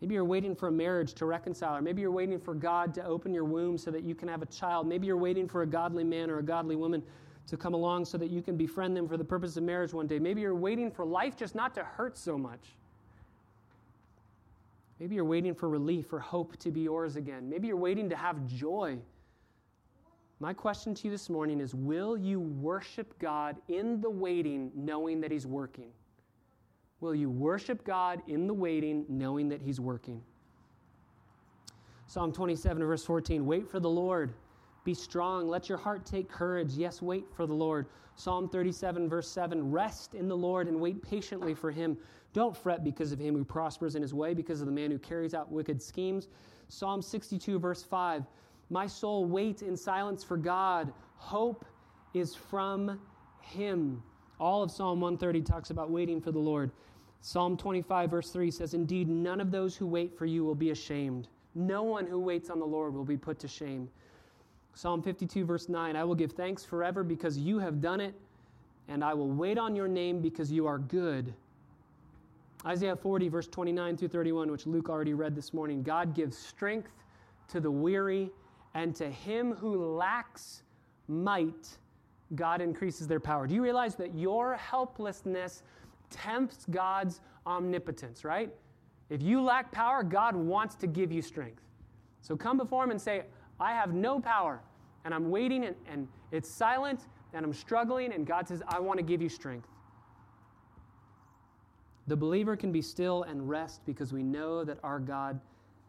Maybe 0.00 0.14
you're 0.14 0.24
waiting 0.24 0.54
for 0.54 0.68
a 0.68 0.72
marriage 0.72 1.12
to 1.14 1.26
reconcile, 1.26 1.76
or 1.76 1.82
maybe 1.82 2.00
you're 2.00 2.10
waiting 2.10 2.40
for 2.40 2.54
God 2.54 2.94
to 2.94 3.04
open 3.04 3.34
your 3.34 3.44
womb 3.44 3.76
so 3.76 3.90
that 3.90 4.02
you 4.02 4.14
can 4.14 4.28
have 4.28 4.40
a 4.40 4.46
child. 4.46 4.86
Maybe 4.86 5.06
you're 5.06 5.18
waiting 5.18 5.46
for 5.46 5.60
a 5.60 5.66
godly 5.66 6.04
man 6.04 6.30
or 6.30 6.38
a 6.38 6.42
godly 6.42 6.76
woman 6.76 7.02
to 7.50 7.56
come 7.56 7.74
along 7.74 8.04
so 8.04 8.16
that 8.16 8.30
you 8.30 8.40
can 8.40 8.56
befriend 8.56 8.96
them 8.96 9.08
for 9.08 9.16
the 9.16 9.24
purpose 9.24 9.56
of 9.56 9.64
marriage 9.64 9.92
one 9.92 10.06
day. 10.06 10.18
Maybe 10.18 10.40
you're 10.40 10.54
waiting 10.54 10.90
for 10.90 11.04
life 11.04 11.36
just 11.36 11.54
not 11.54 11.74
to 11.74 11.84
hurt 11.84 12.16
so 12.16 12.38
much. 12.38 12.60
Maybe 15.00 15.16
you're 15.16 15.24
waiting 15.24 15.54
for 15.54 15.68
relief 15.68 16.12
or 16.12 16.20
hope 16.20 16.56
to 16.58 16.70
be 16.70 16.82
yours 16.82 17.16
again. 17.16 17.48
Maybe 17.48 17.66
you're 17.66 17.76
waiting 17.76 18.08
to 18.08 18.16
have 18.16 18.46
joy. 18.46 18.98
My 20.38 20.52
question 20.52 20.94
to 20.94 21.04
you 21.06 21.10
this 21.10 21.28
morning 21.28 21.60
is 21.60 21.74
Will 21.74 22.16
you 22.16 22.38
worship 22.38 23.18
God 23.18 23.56
in 23.68 24.00
the 24.00 24.10
waiting, 24.10 24.70
knowing 24.74 25.20
that 25.22 25.32
He's 25.32 25.46
working? 25.46 25.90
Will 27.00 27.14
you 27.14 27.30
worship 27.30 27.82
God 27.82 28.22
in 28.28 28.46
the 28.46 28.54
waiting, 28.54 29.06
knowing 29.08 29.48
that 29.48 29.60
He's 29.60 29.80
working? 29.80 30.22
Psalm 32.06 32.32
27, 32.32 32.84
verse 32.84 33.04
14 33.04 33.44
Wait 33.44 33.68
for 33.68 33.80
the 33.80 33.90
Lord. 33.90 34.34
Be 34.84 34.94
strong. 34.94 35.48
Let 35.48 35.68
your 35.68 35.78
heart 35.78 36.06
take 36.06 36.28
courage. 36.28 36.72
Yes, 36.74 37.02
wait 37.02 37.24
for 37.34 37.46
the 37.46 37.54
Lord. 37.54 37.86
Psalm 38.16 38.48
37, 38.48 39.08
verse 39.08 39.28
7 39.28 39.70
Rest 39.70 40.14
in 40.14 40.28
the 40.28 40.36
Lord 40.36 40.68
and 40.68 40.80
wait 40.80 41.02
patiently 41.02 41.54
for 41.54 41.70
him. 41.70 41.96
Don't 42.32 42.56
fret 42.56 42.84
because 42.84 43.12
of 43.12 43.18
him 43.18 43.34
who 43.34 43.44
prospers 43.44 43.94
in 43.96 44.02
his 44.02 44.14
way, 44.14 44.34
because 44.34 44.60
of 44.60 44.66
the 44.66 44.72
man 44.72 44.90
who 44.90 44.98
carries 44.98 45.34
out 45.34 45.50
wicked 45.50 45.82
schemes. 45.82 46.28
Psalm 46.68 47.02
62, 47.02 47.58
verse 47.58 47.82
5 47.82 48.24
My 48.68 48.86
soul, 48.86 49.24
wait 49.24 49.62
in 49.62 49.76
silence 49.76 50.22
for 50.22 50.36
God. 50.36 50.92
Hope 51.16 51.64
is 52.14 52.34
from 52.34 53.00
him. 53.40 54.02
All 54.38 54.62
of 54.62 54.70
Psalm 54.70 55.00
130 55.00 55.42
talks 55.42 55.70
about 55.70 55.90
waiting 55.90 56.20
for 56.20 56.32
the 56.32 56.38
Lord. 56.38 56.70
Psalm 57.20 57.56
25, 57.56 58.10
verse 58.10 58.30
3 58.30 58.50
says, 58.50 58.72
Indeed, 58.72 59.08
none 59.08 59.40
of 59.40 59.50
those 59.50 59.76
who 59.76 59.86
wait 59.86 60.16
for 60.16 60.24
you 60.24 60.44
will 60.44 60.54
be 60.54 60.70
ashamed. 60.70 61.28
No 61.54 61.82
one 61.82 62.06
who 62.06 62.18
waits 62.18 62.48
on 62.48 62.58
the 62.58 62.66
Lord 62.66 62.94
will 62.94 63.04
be 63.04 63.16
put 63.16 63.38
to 63.40 63.48
shame. 63.48 63.90
Psalm 64.74 65.02
52, 65.02 65.44
verse 65.44 65.68
9 65.68 65.96
I 65.96 66.04
will 66.04 66.14
give 66.14 66.32
thanks 66.32 66.64
forever 66.64 67.02
because 67.02 67.38
you 67.38 67.58
have 67.58 67.80
done 67.80 68.00
it, 68.00 68.14
and 68.88 69.04
I 69.04 69.14
will 69.14 69.30
wait 69.30 69.58
on 69.58 69.74
your 69.74 69.88
name 69.88 70.20
because 70.20 70.50
you 70.50 70.66
are 70.66 70.78
good. 70.78 71.34
Isaiah 72.66 72.96
40, 72.96 73.28
verse 73.28 73.48
29 73.48 73.96
through 73.96 74.08
31, 74.08 74.50
which 74.50 74.66
Luke 74.66 74.90
already 74.90 75.14
read 75.14 75.34
this 75.34 75.54
morning 75.54 75.82
God 75.82 76.14
gives 76.14 76.36
strength 76.36 76.90
to 77.48 77.60
the 77.60 77.70
weary, 77.70 78.30
and 78.74 78.94
to 78.96 79.10
him 79.10 79.54
who 79.54 79.94
lacks 79.96 80.62
might, 81.08 81.68
God 82.36 82.60
increases 82.60 83.08
their 83.08 83.18
power. 83.18 83.46
Do 83.46 83.54
you 83.54 83.62
realize 83.62 83.96
that 83.96 84.14
your 84.14 84.54
helplessness 84.54 85.62
tempts 86.10 86.66
God's 86.70 87.20
omnipotence, 87.46 88.24
right? 88.24 88.54
If 89.08 89.20
you 89.22 89.42
lack 89.42 89.72
power, 89.72 90.04
God 90.04 90.36
wants 90.36 90.76
to 90.76 90.86
give 90.86 91.10
you 91.10 91.22
strength. 91.22 91.62
So 92.20 92.36
come 92.36 92.56
before 92.56 92.84
Him 92.84 92.92
and 92.92 93.00
say, 93.00 93.24
I 93.60 93.72
have 93.72 93.92
no 93.92 94.18
power, 94.18 94.60
and 95.04 95.12
I'm 95.12 95.30
waiting, 95.30 95.64
and, 95.64 95.76
and 95.86 96.08
it's 96.32 96.48
silent, 96.48 97.06
and 97.34 97.44
I'm 97.44 97.52
struggling, 97.52 98.12
and 98.12 98.26
God 98.26 98.48
says, 98.48 98.62
I 98.66 98.80
want 98.80 98.98
to 98.98 99.04
give 99.04 99.20
you 99.20 99.28
strength. 99.28 99.68
The 102.06 102.16
believer 102.16 102.56
can 102.56 102.72
be 102.72 102.82
still 102.82 103.22
and 103.24 103.48
rest 103.48 103.82
because 103.86 104.12
we 104.12 104.22
know 104.22 104.64
that 104.64 104.78
our 104.82 104.98
God 104.98 105.40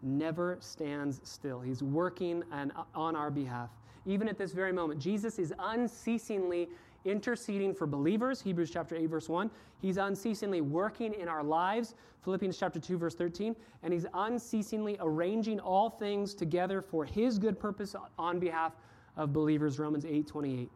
never 0.03 0.57
stands 0.59 1.21
still. 1.23 1.61
He's 1.61 1.81
working 1.81 2.43
and 2.51 2.71
uh, 2.75 2.83
on 2.93 3.15
our 3.15 3.31
behalf. 3.31 3.69
Even 4.05 4.27
at 4.27 4.37
this 4.37 4.51
very 4.51 4.73
moment, 4.73 4.99
Jesus 4.99 5.39
is 5.39 5.53
unceasingly 5.59 6.69
interceding 7.05 7.73
for 7.73 7.87
believers, 7.87 8.41
Hebrews 8.41 8.69
chapter 8.71 8.95
8 8.95 9.05
verse 9.07 9.29
1. 9.29 9.49
He's 9.81 9.97
unceasingly 9.97 10.61
working 10.61 11.13
in 11.13 11.27
our 11.27 11.43
lives, 11.43 11.95
Philippians 12.23 12.57
chapter 12.57 12.79
2 12.79 12.97
verse 12.97 13.15
13, 13.15 13.55
and 13.83 13.93
he's 13.93 14.05
unceasingly 14.13 14.97
arranging 14.99 15.59
all 15.59 15.89
things 15.89 16.33
together 16.33 16.81
for 16.81 17.05
his 17.05 17.39
good 17.39 17.59
purpose 17.59 17.95
on 18.17 18.39
behalf 18.39 18.73
of 19.17 19.33
believers, 19.33 19.79
Romans 19.79 20.05
8:28. 20.05 20.69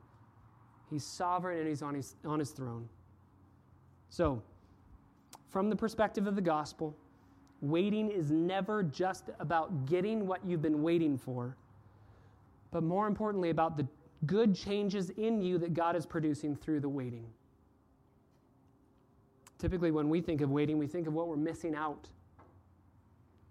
He's 0.89 1.03
sovereign 1.03 1.59
and 1.59 1.67
he's 1.67 1.81
on 1.81 1.95
his 1.95 2.15
on 2.25 2.39
his 2.39 2.51
throne. 2.51 2.87
So, 4.09 4.41
from 5.49 5.69
the 5.69 5.75
perspective 5.75 6.27
of 6.27 6.35
the 6.35 6.41
gospel, 6.41 6.95
waiting 7.61 8.09
is 8.09 8.31
never 8.31 8.83
just 8.83 9.29
about 9.39 9.85
getting 9.85 10.27
what 10.27 10.45
you've 10.45 10.61
been 10.61 10.83
waiting 10.83 11.17
for, 11.17 11.55
but 12.71 12.83
more 12.83 13.07
importantly, 13.07 13.49
about 13.49 13.77
the 13.77 13.87
good 14.25 14.55
changes 14.55 15.09
in 15.11 15.41
you 15.41 15.57
that 15.59 15.73
God 15.73 15.95
is 15.95 16.05
producing 16.05 16.55
through 16.55 16.79
the 16.79 16.89
waiting. 16.89 17.25
Typically, 19.59 19.91
when 19.91 20.09
we 20.09 20.21
think 20.21 20.41
of 20.41 20.51
waiting, 20.51 20.77
we 20.77 20.87
think 20.87 21.07
of 21.07 21.13
what 21.13 21.27
we're 21.27 21.37
missing 21.37 21.75
out, 21.75 22.07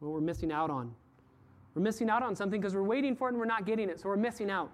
what 0.01 0.13
we're 0.13 0.21
missing 0.21 0.53
out 0.53 0.71
on. 0.71 0.95
We're 1.75 1.83
missing 1.83 2.09
out 2.09 2.23
on 2.23 2.37
something 2.37 2.61
because 2.61 2.75
we're 2.75 2.83
waiting 2.83 3.17
for 3.17 3.29
it 3.29 3.33
and 3.33 3.39
we're 3.39 3.47
not 3.47 3.67
getting 3.67 3.89
it, 3.89 4.01
so 4.01 4.09
we're 4.09 4.17
missing 4.17 4.51
out. 4.51 4.71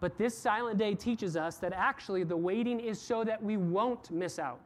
But 0.00 0.18
this 0.18 0.36
silent 0.36 0.78
day 0.78 0.94
teaches 0.94 1.36
us 1.36 1.56
that 1.56 1.72
actually 1.72 2.24
the 2.24 2.36
waiting 2.36 2.80
is 2.80 3.00
so 3.00 3.24
that 3.24 3.42
we 3.42 3.56
won't 3.56 4.10
miss 4.10 4.38
out. 4.38 4.60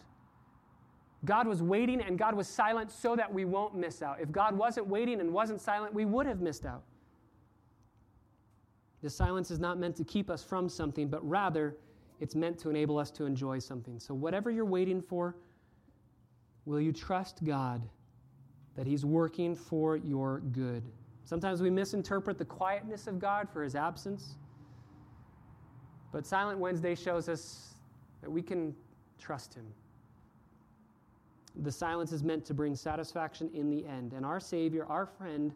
God 1.25 1.47
was 1.47 1.63
waiting 1.63 2.01
and 2.01 2.19
God 2.19 2.35
was 2.35 2.49
silent 2.49 2.91
so 2.91 3.15
that 3.15 3.33
we 3.33 3.45
won't 3.45 3.75
miss 3.75 4.03
out. 4.03 4.21
If 4.21 4.33
God 4.33 4.57
wasn't 4.57 4.87
waiting 4.87 5.21
and 5.21 5.33
wasn't 5.33 5.61
silent, 5.61 5.95
we 5.95 6.05
would 6.05 6.27
have 6.27 6.41
missed 6.41 6.65
out. 6.65 6.83
The 9.03 9.11
silence 9.11 9.51
is 9.51 9.59
not 9.59 9.79
meant 9.79 9.97
to 9.97 10.05
keep 10.05 10.31
us 10.31 10.45
from 10.45 10.69
something, 10.69 11.09
but 11.09 11.27
rather 11.27 11.77
it's 12.21 12.35
meant 12.35 12.59
to 12.59 12.71
enable 12.71 12.99
us 12.99 13.11
to 13.13 13.25
enjoy 13.25 13.59
something. 13.59 13.99
So, 13.99 14.13
whatever 14.15 14.51
you're 14.51 14.65
waiting 14.67 15.01
for, 15.01 15.37
will 16.67 16.81
you 16.81 16.93
trust 16.93 17.43
God 17.45 17.83
that 18.77 18.87
He's 18.87 19.05
working 19.05 19.55
for 19.55 19.97
your 19.97 20.41
good? 20.53 20.83
Sometimes 21.25 21.63
we 21.63 21.71
misinterpret 21.71 22.39
the 22.39 22.45
quietness 22.45 23.07
of 23.07 23.19
God 23.19 23.49
for 23.51 23.63
His 23.63 23.75
absence. 23.75 24.37
But 26.13 26.27
Silent 26.27 26.59
Wednesday 26.59 26.95
shows 26.95 27.29
us 27.29 27.75
that 28.21 28.31
we 28.31 28.43
can 28.43 28.75
trust 29.19 29.55
Him. 29.55 29.67
The 31.63 31.73
silence 31.73 32.13
is 32.13 32.23
meant 32.23 32.45
to 32.47 32.55
bring 32.55 32.75
satisfaction 32.77 33.51
in 33.55 33.71
the 33.71 33.87
end. 33.87 34.13
And 34.13 34.27
our 34.27 34.41
Savior, 34.41 34.85
our 34.87 35.07
friend, 35.07 35.53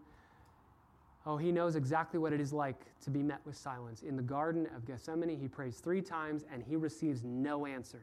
oh, 1.27 1.37
He 1.37 1.53
knows 1.53 1.77
exactly 1.77 2.19
what 2.19 2.33
it 2.33 2.41
is 2.41 2.53
like 2.53 2.81
to 3.03 3.11
be 3.11 3.23
met 3.23 3.41
with 3.45 3.57
silence. 3.57 4.03
In 4.03 4.17
the 4.17 4.23
Garden 4.23 4.69
of 4.75 4.85
Gethsemane, 4.87 5.39
He 5.39 5.49
prays 5.49 5.79
three 5.79 6.03
times 6.03 6.45
and 6.53 6.63
He 6.63 6.77
receives 6.77 7.23
no 7.25 7.67
answer. 7.67 8.03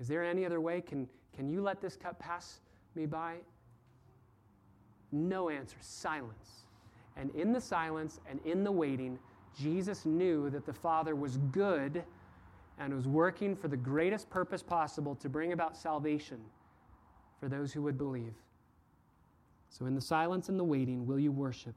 Is 0.00 0.08
there 0.08 0.24
any 0.24 0.44
other 0.44 0.60
way? 0.60 0.80
Can, 0.80 1.08
can 1.34 1.48
you 1.48 1.62
let 1.62 1.80
this 1.80 1.96
cup 1.96 2.18
pass 2.18 2.60
me 2.94 3.06
by? 3.06 3.36
No 5.12 5.48
answer, 5.48 5.76
silence. 5.80 6.64
And 7.16 7.34
in 7.34 7.52
the 7.52 7.60
silence 7.60 8.20
and 8.28 8.40
in 8.44 8.64
the 8.64 8.72
waiting, 8.72 9.18
Jesus 9.58 10.04
knew 10.04 10.50
that 10.50 10.66
the 10.66 10.72
Father 10.72 11.14
was 11.14 11.38
good 11.50 12.04
and 12.78 12.94
was 12.94 13.08
working 13.08 13.56
for 13.56 13.68
the 13.68 13.76
greatest 13.76 14.28
purpose 14.28 14.62
possible 14.62 15.14
to 15.16 15.28
bring 15.28 15.52
about 15.52 15.76
salvation 15.76 16.38
for 17.40 17.48
those 17.48 17.72
who 17.72 17.82
would 17.82 17.96
believe. 17.96 18.34
So, 19.70 19.86
in 19.86 19.94
the 19.94 20.00
silence 20.00 20.48
and 20.48 20.58
the 20.58 20.64
waiting, 20.64 21.06
will 21.06 21.18
you 21.18 21.32
worship? 21.32 21.74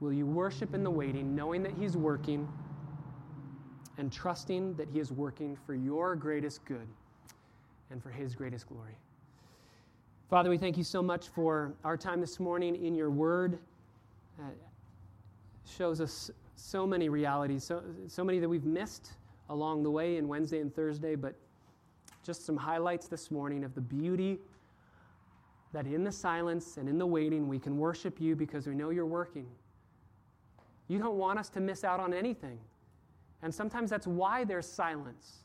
Will 0.00 0.12
you 0.12 0.26
worship 0.26 0.74
in 0.74 0.84
the 0.84 0.90
waiting, 0.90 1.34
knowing 1.34 1.62
that 1.64 1.72
He's 1.72 1.96
working 1.96 2.48
and 3.96 4.12
trusting 4.12 4.74
that 4.74 4.88
He 4.88 5.00
is 5.00 5.10
working 5.10 5.56
for 5.66 5.74
your 5.74 6.14
greatest 6.14 6.64
good 6.64 6.86
and 7.90 8.02
for 8.02 8.10
His 8.10 8.34
greatest 8.34 8.68
glory? 8.68 8.96
Father, 10.30 10.50
we 10.50 10.58
thank 10.58 10.76
you 10.76 10.84
so 10.84 11.02
much 11.02 11.28
for 11.28 11.74
our 11.84 11.96
time 11.96 12.20
this 12.20 12.38
morning 12.38 12.84
in 12.84 12.94
your 12.94 13.10
word. 13.10 13.58
Uh, 14.38 14.44
shows 15.66 16.00
us 16.00 16.30
so 16.54 16.86
many 16.86 17.08
realities, 17.08 17.64
so, 17.64 17.82
so 18.06 18.22
many 18.22 18.38
that 18.38 18.48
we've 18.48 18.64
missed 18.64 19.12
along 19.50 19.82
the 19.82 19.90
way 19.90 20.16
in 20.16 20.28
Wednesday 20.28 20.60
and 20.60 20.74
Thursday, 20.74 21.14
but 21.16 21.34
just 22.22 22.44
some 22.44 22.56
highlights 22.56 23.08
this 23.08 23.30
morning 23.30 23.64
of 23.64 23.74
the 23.74 23.80
beauty 23.80 24.38
that 25.72 25.86
in 25.86 26.04
the 26.04 26.12
silence 26.12 26.76
and 26.76 26.88
in 26.88 26.98
the 26.98 27.06
waiting, 27.06 27.48
we 27.48 27.58
can 27.58 27.78
worship 27.78 28.20
you 28.20 28.36
because 28.36 28.66
we 28.66 28.74
know 28.74 28.90
you're 28.90 29.06
working. 29.06 29.46
You 30.88 30.98
don't 30.98 31.16
want 31.16 31.38
us 31.38 31.48
to 31.50 31.60
miss 31.60 31.84
out 31.84 32.00
on 32.00 32.12
anything. 32.12 32.58
And 33.42 33.54
sometimes 33.54 33.90
that's 33.90 34.06
why 34.06 34.44
there's 34.44 34.66
silence. 34.66 35.44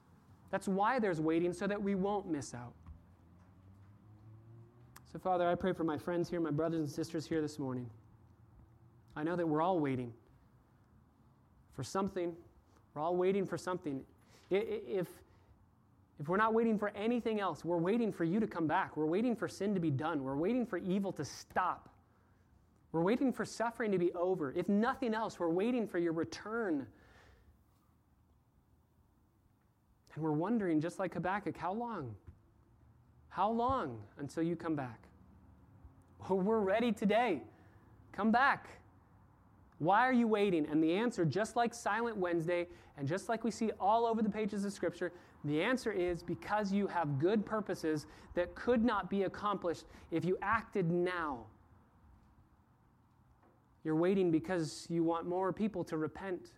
That's 0.49 0.67
why 0.67 0.99
there's 0.99 1.19
waiting, 1.21 1.53
so 1.53 1.67
that 1.67 1.81
we 1.81 1.95
won't 1.95 2.29
miss 2.29 2.53
out. 2.53 2.73
So, 5.11 5.19
Father, 5.19 5.47
I 5.47 5.55
pray 5.55 5.73
for 5.73 5.83
my 5.83 5.97
friends 5.97 6.29
here, 6.29 6.39
my 6.39 6.49
brothers 6.49 6.79
and 6.79 6.89
sisters 6.89 7.27
here 7.27 7.41
this 7.41 7.59
morning. 7.59 7.87
I 9.15 9.23
know 9.23 9.35
that 9.35 9.47
we're 9.47 9.61
all 9.61 9.79
waiting 9.79 10.11
for 11.73 11.83
something. 11.83 12.33
We're 12.93 13.01
all 13.01 13.15
waiting 13.15 13.45
for 13.45 13.57
something. 13.57 14.01
If, 14.49 15.07
if 16.19 16.27
we're 16.27 16.37
not 16.37 16.53
waiting 16.53 16.79
for 16.79 16.89
anything 16.95 17.39
else, 17.39 17.63
we're 17.65 17.77
waiting 17.77 18.11
for 18.11 18.23
you 18.23 18.39
to 18.39 18.47
come 18.47 18.65
back. 18.65 18.97
We're 18.97 19.05
waiting 19.05 19.35
for 19.35 19.47
sin 19.47 19.73
to 19.73 19.79
be 19.79 19.91
done. 19.91 20.23
We're 20.23 20.35
waiting 20.35 20.65
for 20.65 20.77
evil 20.77 21.11
to 21.13 21.25
stop. 21.25 21.89
We're 22.93 23.01
waiting 23.01 23.33
for 23.33 23.43
suffering 23.43 23.91
to 23.91 23.97
be 23.97 24.13
over. 24.13 24.53
If 24.55 24.69
nothing 24.69 25.15
else, 25.15 25.39
we're 25.39 25.49
waiting 25.49 25.87
for 25.87 25.97
your 25.97 26.13
return. 26.13 26.85
And 30.13 30.23
we're 30.23 30.31
wondering, 30.31 30.79
just 30.79 30.99
like 30.99 31.15
Habakkuk, 31.15 31.57
how 31.57 31.73
long? 31.73 32.15
How 33.29 33.49
long 33.49 33.99
until 34.19 34.43
you 34.43 34.55
come 34.55 34.75
back? 34.75 34.99
Well, 36.29 36.37
we're 36.37 36.59
ready 36.59 36.91
today. 36.91 37.41
Come 38.11 38.31
back. 38.31 38.69
Why 39.79 40.07
are 40.07 40.13
you 40.13 40.27
waiting? 40.27 40.67
And 40.69 40.81
the 40.81 40.93
answer, 40.93 41.25
just 41.25 41.55
like 41.55 41.73
Silent 41.73 42.15
Wednesday, 42.15 42.67
and 42.95 43.07
just 43.07 43.27
like 43.27 43.43
we 43.43 43.49
see 43.49 43.71
all 43.79 44.05
over 44.05 44.21
the 44.21 44.29
pages 44.29 44.65
of 44.65 44.71
Scripture, 44.71 45.11
the 45.43 45.63
answer 45.63 45.91
is 45.91 46.21
because 46.21 46.71
you 46.71 46.85
have 46.85 47.17
good 47.17 47.43
purposes 47.43 48.05
that 48.35 48.53
could 48.53 48.85
not 48.85 49.09
be 49.09 49.23
accomplished 49.23 49.85
if 50.11 50.23
you 50.23 50.37
acted 50.43 50.91
now. 50.91 51.47
You're 53.83 53.95
waiting 53.95 54.31
because 54.31 54.87
you 54.89 55.03
want 55.03 55.27
more 55.27 55.51
people 55.51 55.83
to 55.85 55.97
repent. 55.97 56.51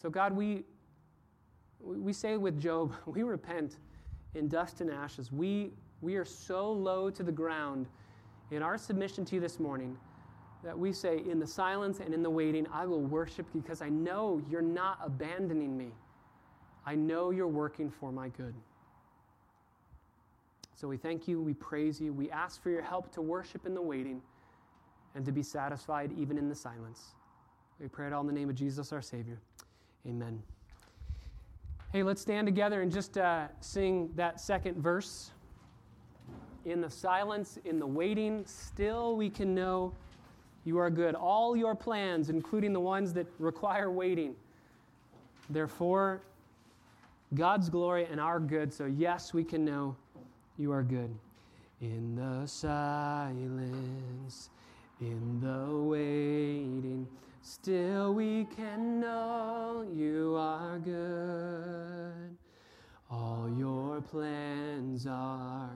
So, 0.00 0.08
God, 0.08 0.32
we, 0.32 0.64
we 1.80 2.12
say 2.12 2.36
with 2.36 2.60
Job, 2.60 2.94
we 3.06 3.22
repent 3.22 3.76
in 4.34 4.48
dust 4.48 4.80
and 4.80 4.90
ashes. 4.90 5.30
We, 5.30 5.72
we 6.00 6.16
are 6.16 6.24
so 6.24 6.70
low 6.70 7.10
to 7.10 7.22
the 7.22 7.32
ground 7.32 7.86
in 8.50 8.62
our 8.62 8.78
submission 8.78 9.24
to 9.26 9.34
you 9.34 9.40
this 9.40 9.58
morning 9.58 9.96
that 10.64 10.78
we 10.78 10.92
say, 10.92 11.22
in 11.30 11.38
the 11.38 11.46
silence 11.46 12.00
and 12.00 12.12
in 12.12 12.22
the 12.22 12.30
waiting, 12.30 12.66
I 12.72 12.86
will 12.86 13.02
worship 13.02 13.46
because 13.52 13.82
I 13.82 13.88
know 13.88 14.42
you're 14.50 14.62
not 14.62 14.98
abandoning 15.02 15.76
me. 15.76 15.92
I 16.84 16.94
know 16.94 17.30
you're 17.30 17.46
working 17.46 17.90
for 17.90 18.10
my 18.10 18.28
good. 18.30 18.54
So 20.74 20.88
we 20.88 20.96
thank 20.96 21.28
you, 21.28 21.40
we 21.40 21.54
praise 21.54 22.00
you, 22.00 22.12
we 22.12 22.30
ask 22.30 22.62
for 22.62 22.70
your 22.70 22.82
help 22.82 23.12
to 23.12 23.22
worship 23.22 23.64
in 23.66 23.74
the 23.74 23.82
waiting 23.82 24.22
and 25.16 25.24
to 25.24 25.32
be 25.32 25.42
satisfied 25.42 26.12
even 26.16 26.38
in 26.38 26.48
the 26.48 26.54
silence. 26.54 27.14
We 27.80 27.88
pray 27.88 28.06
it 28.06 28.12
all 28.12 28.20
in 28.20 28.26
the 28.26 28.32
name 28.32 28.50
of 28.50 28.54
Jesus, 28.54 28.92
our 28.92 29.02
Savior. 29.02 29.40
Amen. 30.06 30.42
Hey, 31.92 32.02
let's 32.02 32.20
stand 32.20 32.46
together 32.46 32.82
and 32.82 32.92
just 32.92 33.16
uh, 33.16 33.46
sing 33.60 34.10
that 34.14 34.40
second 34.40 34.76
verse. 34.76 35.30
In 36.66 36.80
the 36.80 36.90
silence, 36.90 37.58
in 37.64 37.78
the 37.78 37.86
waiting, 37.86 38.44
still 38.44 39.16
we 39.16 39.30
can 39.30 39.54
know 39.54 39.92
you 40.64 40.78
are 40.78 40.90
good. 40.90 41.14
All 41.14 41.56
your 41.56 41.74
plans, 41.74 42.28
including 42.28 42.72
the 42.72 42.80
ones 42.80 43.12
that 43.14 43.26
require 43.38 43.90
waiting, 43.90 44.34
therefore, 45.48 46.20
God's 47.34 47.70
glory 47.70 48.06
and 48.10 48.20
our 48.20 48.40
good. 48.40 48.72
So, 48.72 48.86
yes, 48.86 49.32
we 49.32 49.44
can 49.44 49.64
know 49.64 49.96
you 50.58 50.72
are 50.72 50.82
good. 50.82 51.14
In 51.80 52.16
the 52.16 52.46
silence, 52.46 54.50
in 55.00 55.40
the 55.40 55.76
waiting, 55.76 57.06
still 57.42 58.14
we 58.14 58.46
can 58.56 59.00
know 59.00 59.86
you 59.94 60.36
are 60.38 60.78
good. 60.78 62.36
All 63.10 63.48
your 63.56 64.00
plans 64.00 65.06
are 65.06 65.70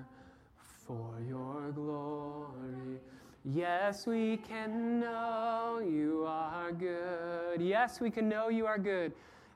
for 0.86 1.14
your 1.28 1.70
glory. 1.72 2.98
Yes, 3.44 4.06
we 4.06 4.36
can 4.36 5.00
know 5.00 5.80
you 5.82 6.24
are 6.26 6.72
good. 6.72 7.60
Yes, 7.60 8.00
we 8.00 8.10
can 8.10 8.28
know 8.28 8.48
you 8.48 8.66
are 8.66 8.78
good. 8.78 9.12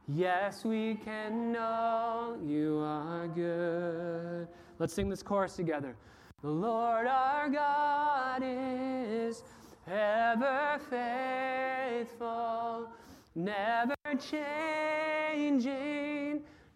Yes, 0.08 0.64
we 0.64 0.96
can 0.96 1.52
know 1.52 2.38
you 2.46 2.78
are 2.84 3.26
good. 3.28 4.48
Let's 4.78 4.92
sing 4.92 5.08
this 5.08 5.22
chorus 5.22 5.56
together. 5.56 5.96
The 6.42 6.50
Lord 6.50 7.06
our 7.06 7.48
God 7.48 8.42
is 8.44 9.42
ever 9.87 10.78
faithful, 10.91 12.89
never 13.35 13.95
changing 14.18 15.64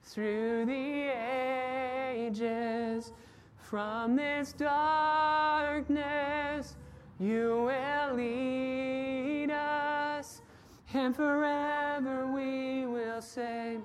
through 0.03 0.67
the 0.67 1.13
ages. 2.15 3.13
From 3.57 4.17
this 4.17 4.53
darkness, 4.53 5.97
you 7.21 7.65
will 7.67 8.15
lead 8.15 9.51
us, 9.51 10.41
and 10.95 11.15
forever 11.15 12.27
we 12.27 12.87
will 12.87 13.21
say, 13.21 13.77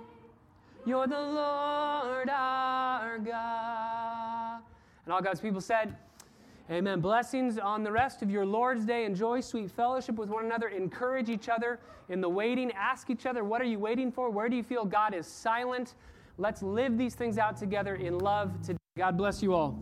You're 0.86 1.08
the 1.08 1.20
Lord 1.20 2.30
our 2.30 3.18
God. 3.20 4.62
And 5.06 5.14
all 5.14 5.22
God's 5.22 5.42
people 5.42 5.60
said, 5.60 5.98
Amen. 6.72 7.02
Blessings 7.02 7.58
on 7.58 7.84
the 7.84 7.92
rest 7.92 8.22
of 8.22 8.32
your 8.32 8.46
Lord's 8.46 8.86
Day. 8.86 9.04
Enjoy 9.04 9.42
sweet 9.42 9.70
fellowship 9.70 10.16
with 10.16 10.30
one 10.30 10.46
another. 10.46 10.70
Encourage 10.70 11.30
each 11.30 11.50
other 11.50 11.78
in 12.08 12.22
the 12.22 12.30
waiting. 12.30 12.72
Ask 12.72 13.10
each 13.10 13.26
other, 13.26 13.44
What 13.44 13.62
are 13.62 13.66
you 13.66 13.80
waiting 13.80 14.12
for? 14.12 14.30
Where 14.30 14.48
do 14.48 14.56
you 14.56 14.64
feel 14.64 14.86
God 14.86 15.14
is 15.14 15.28
silent? 15.28 15.96
Let's 16.38 16.64
live 16.64 16.98
these 16.98 17.16
things 17.16 17.38
out 17.38 17.58
together 17.58 17.96
in 17.96 18.18
love 18.18 18.62
today. 18.62 18.80
God 18.98 19.18
bless 19.18 19.44
you 19.44 19.54
all. 19.54 19.78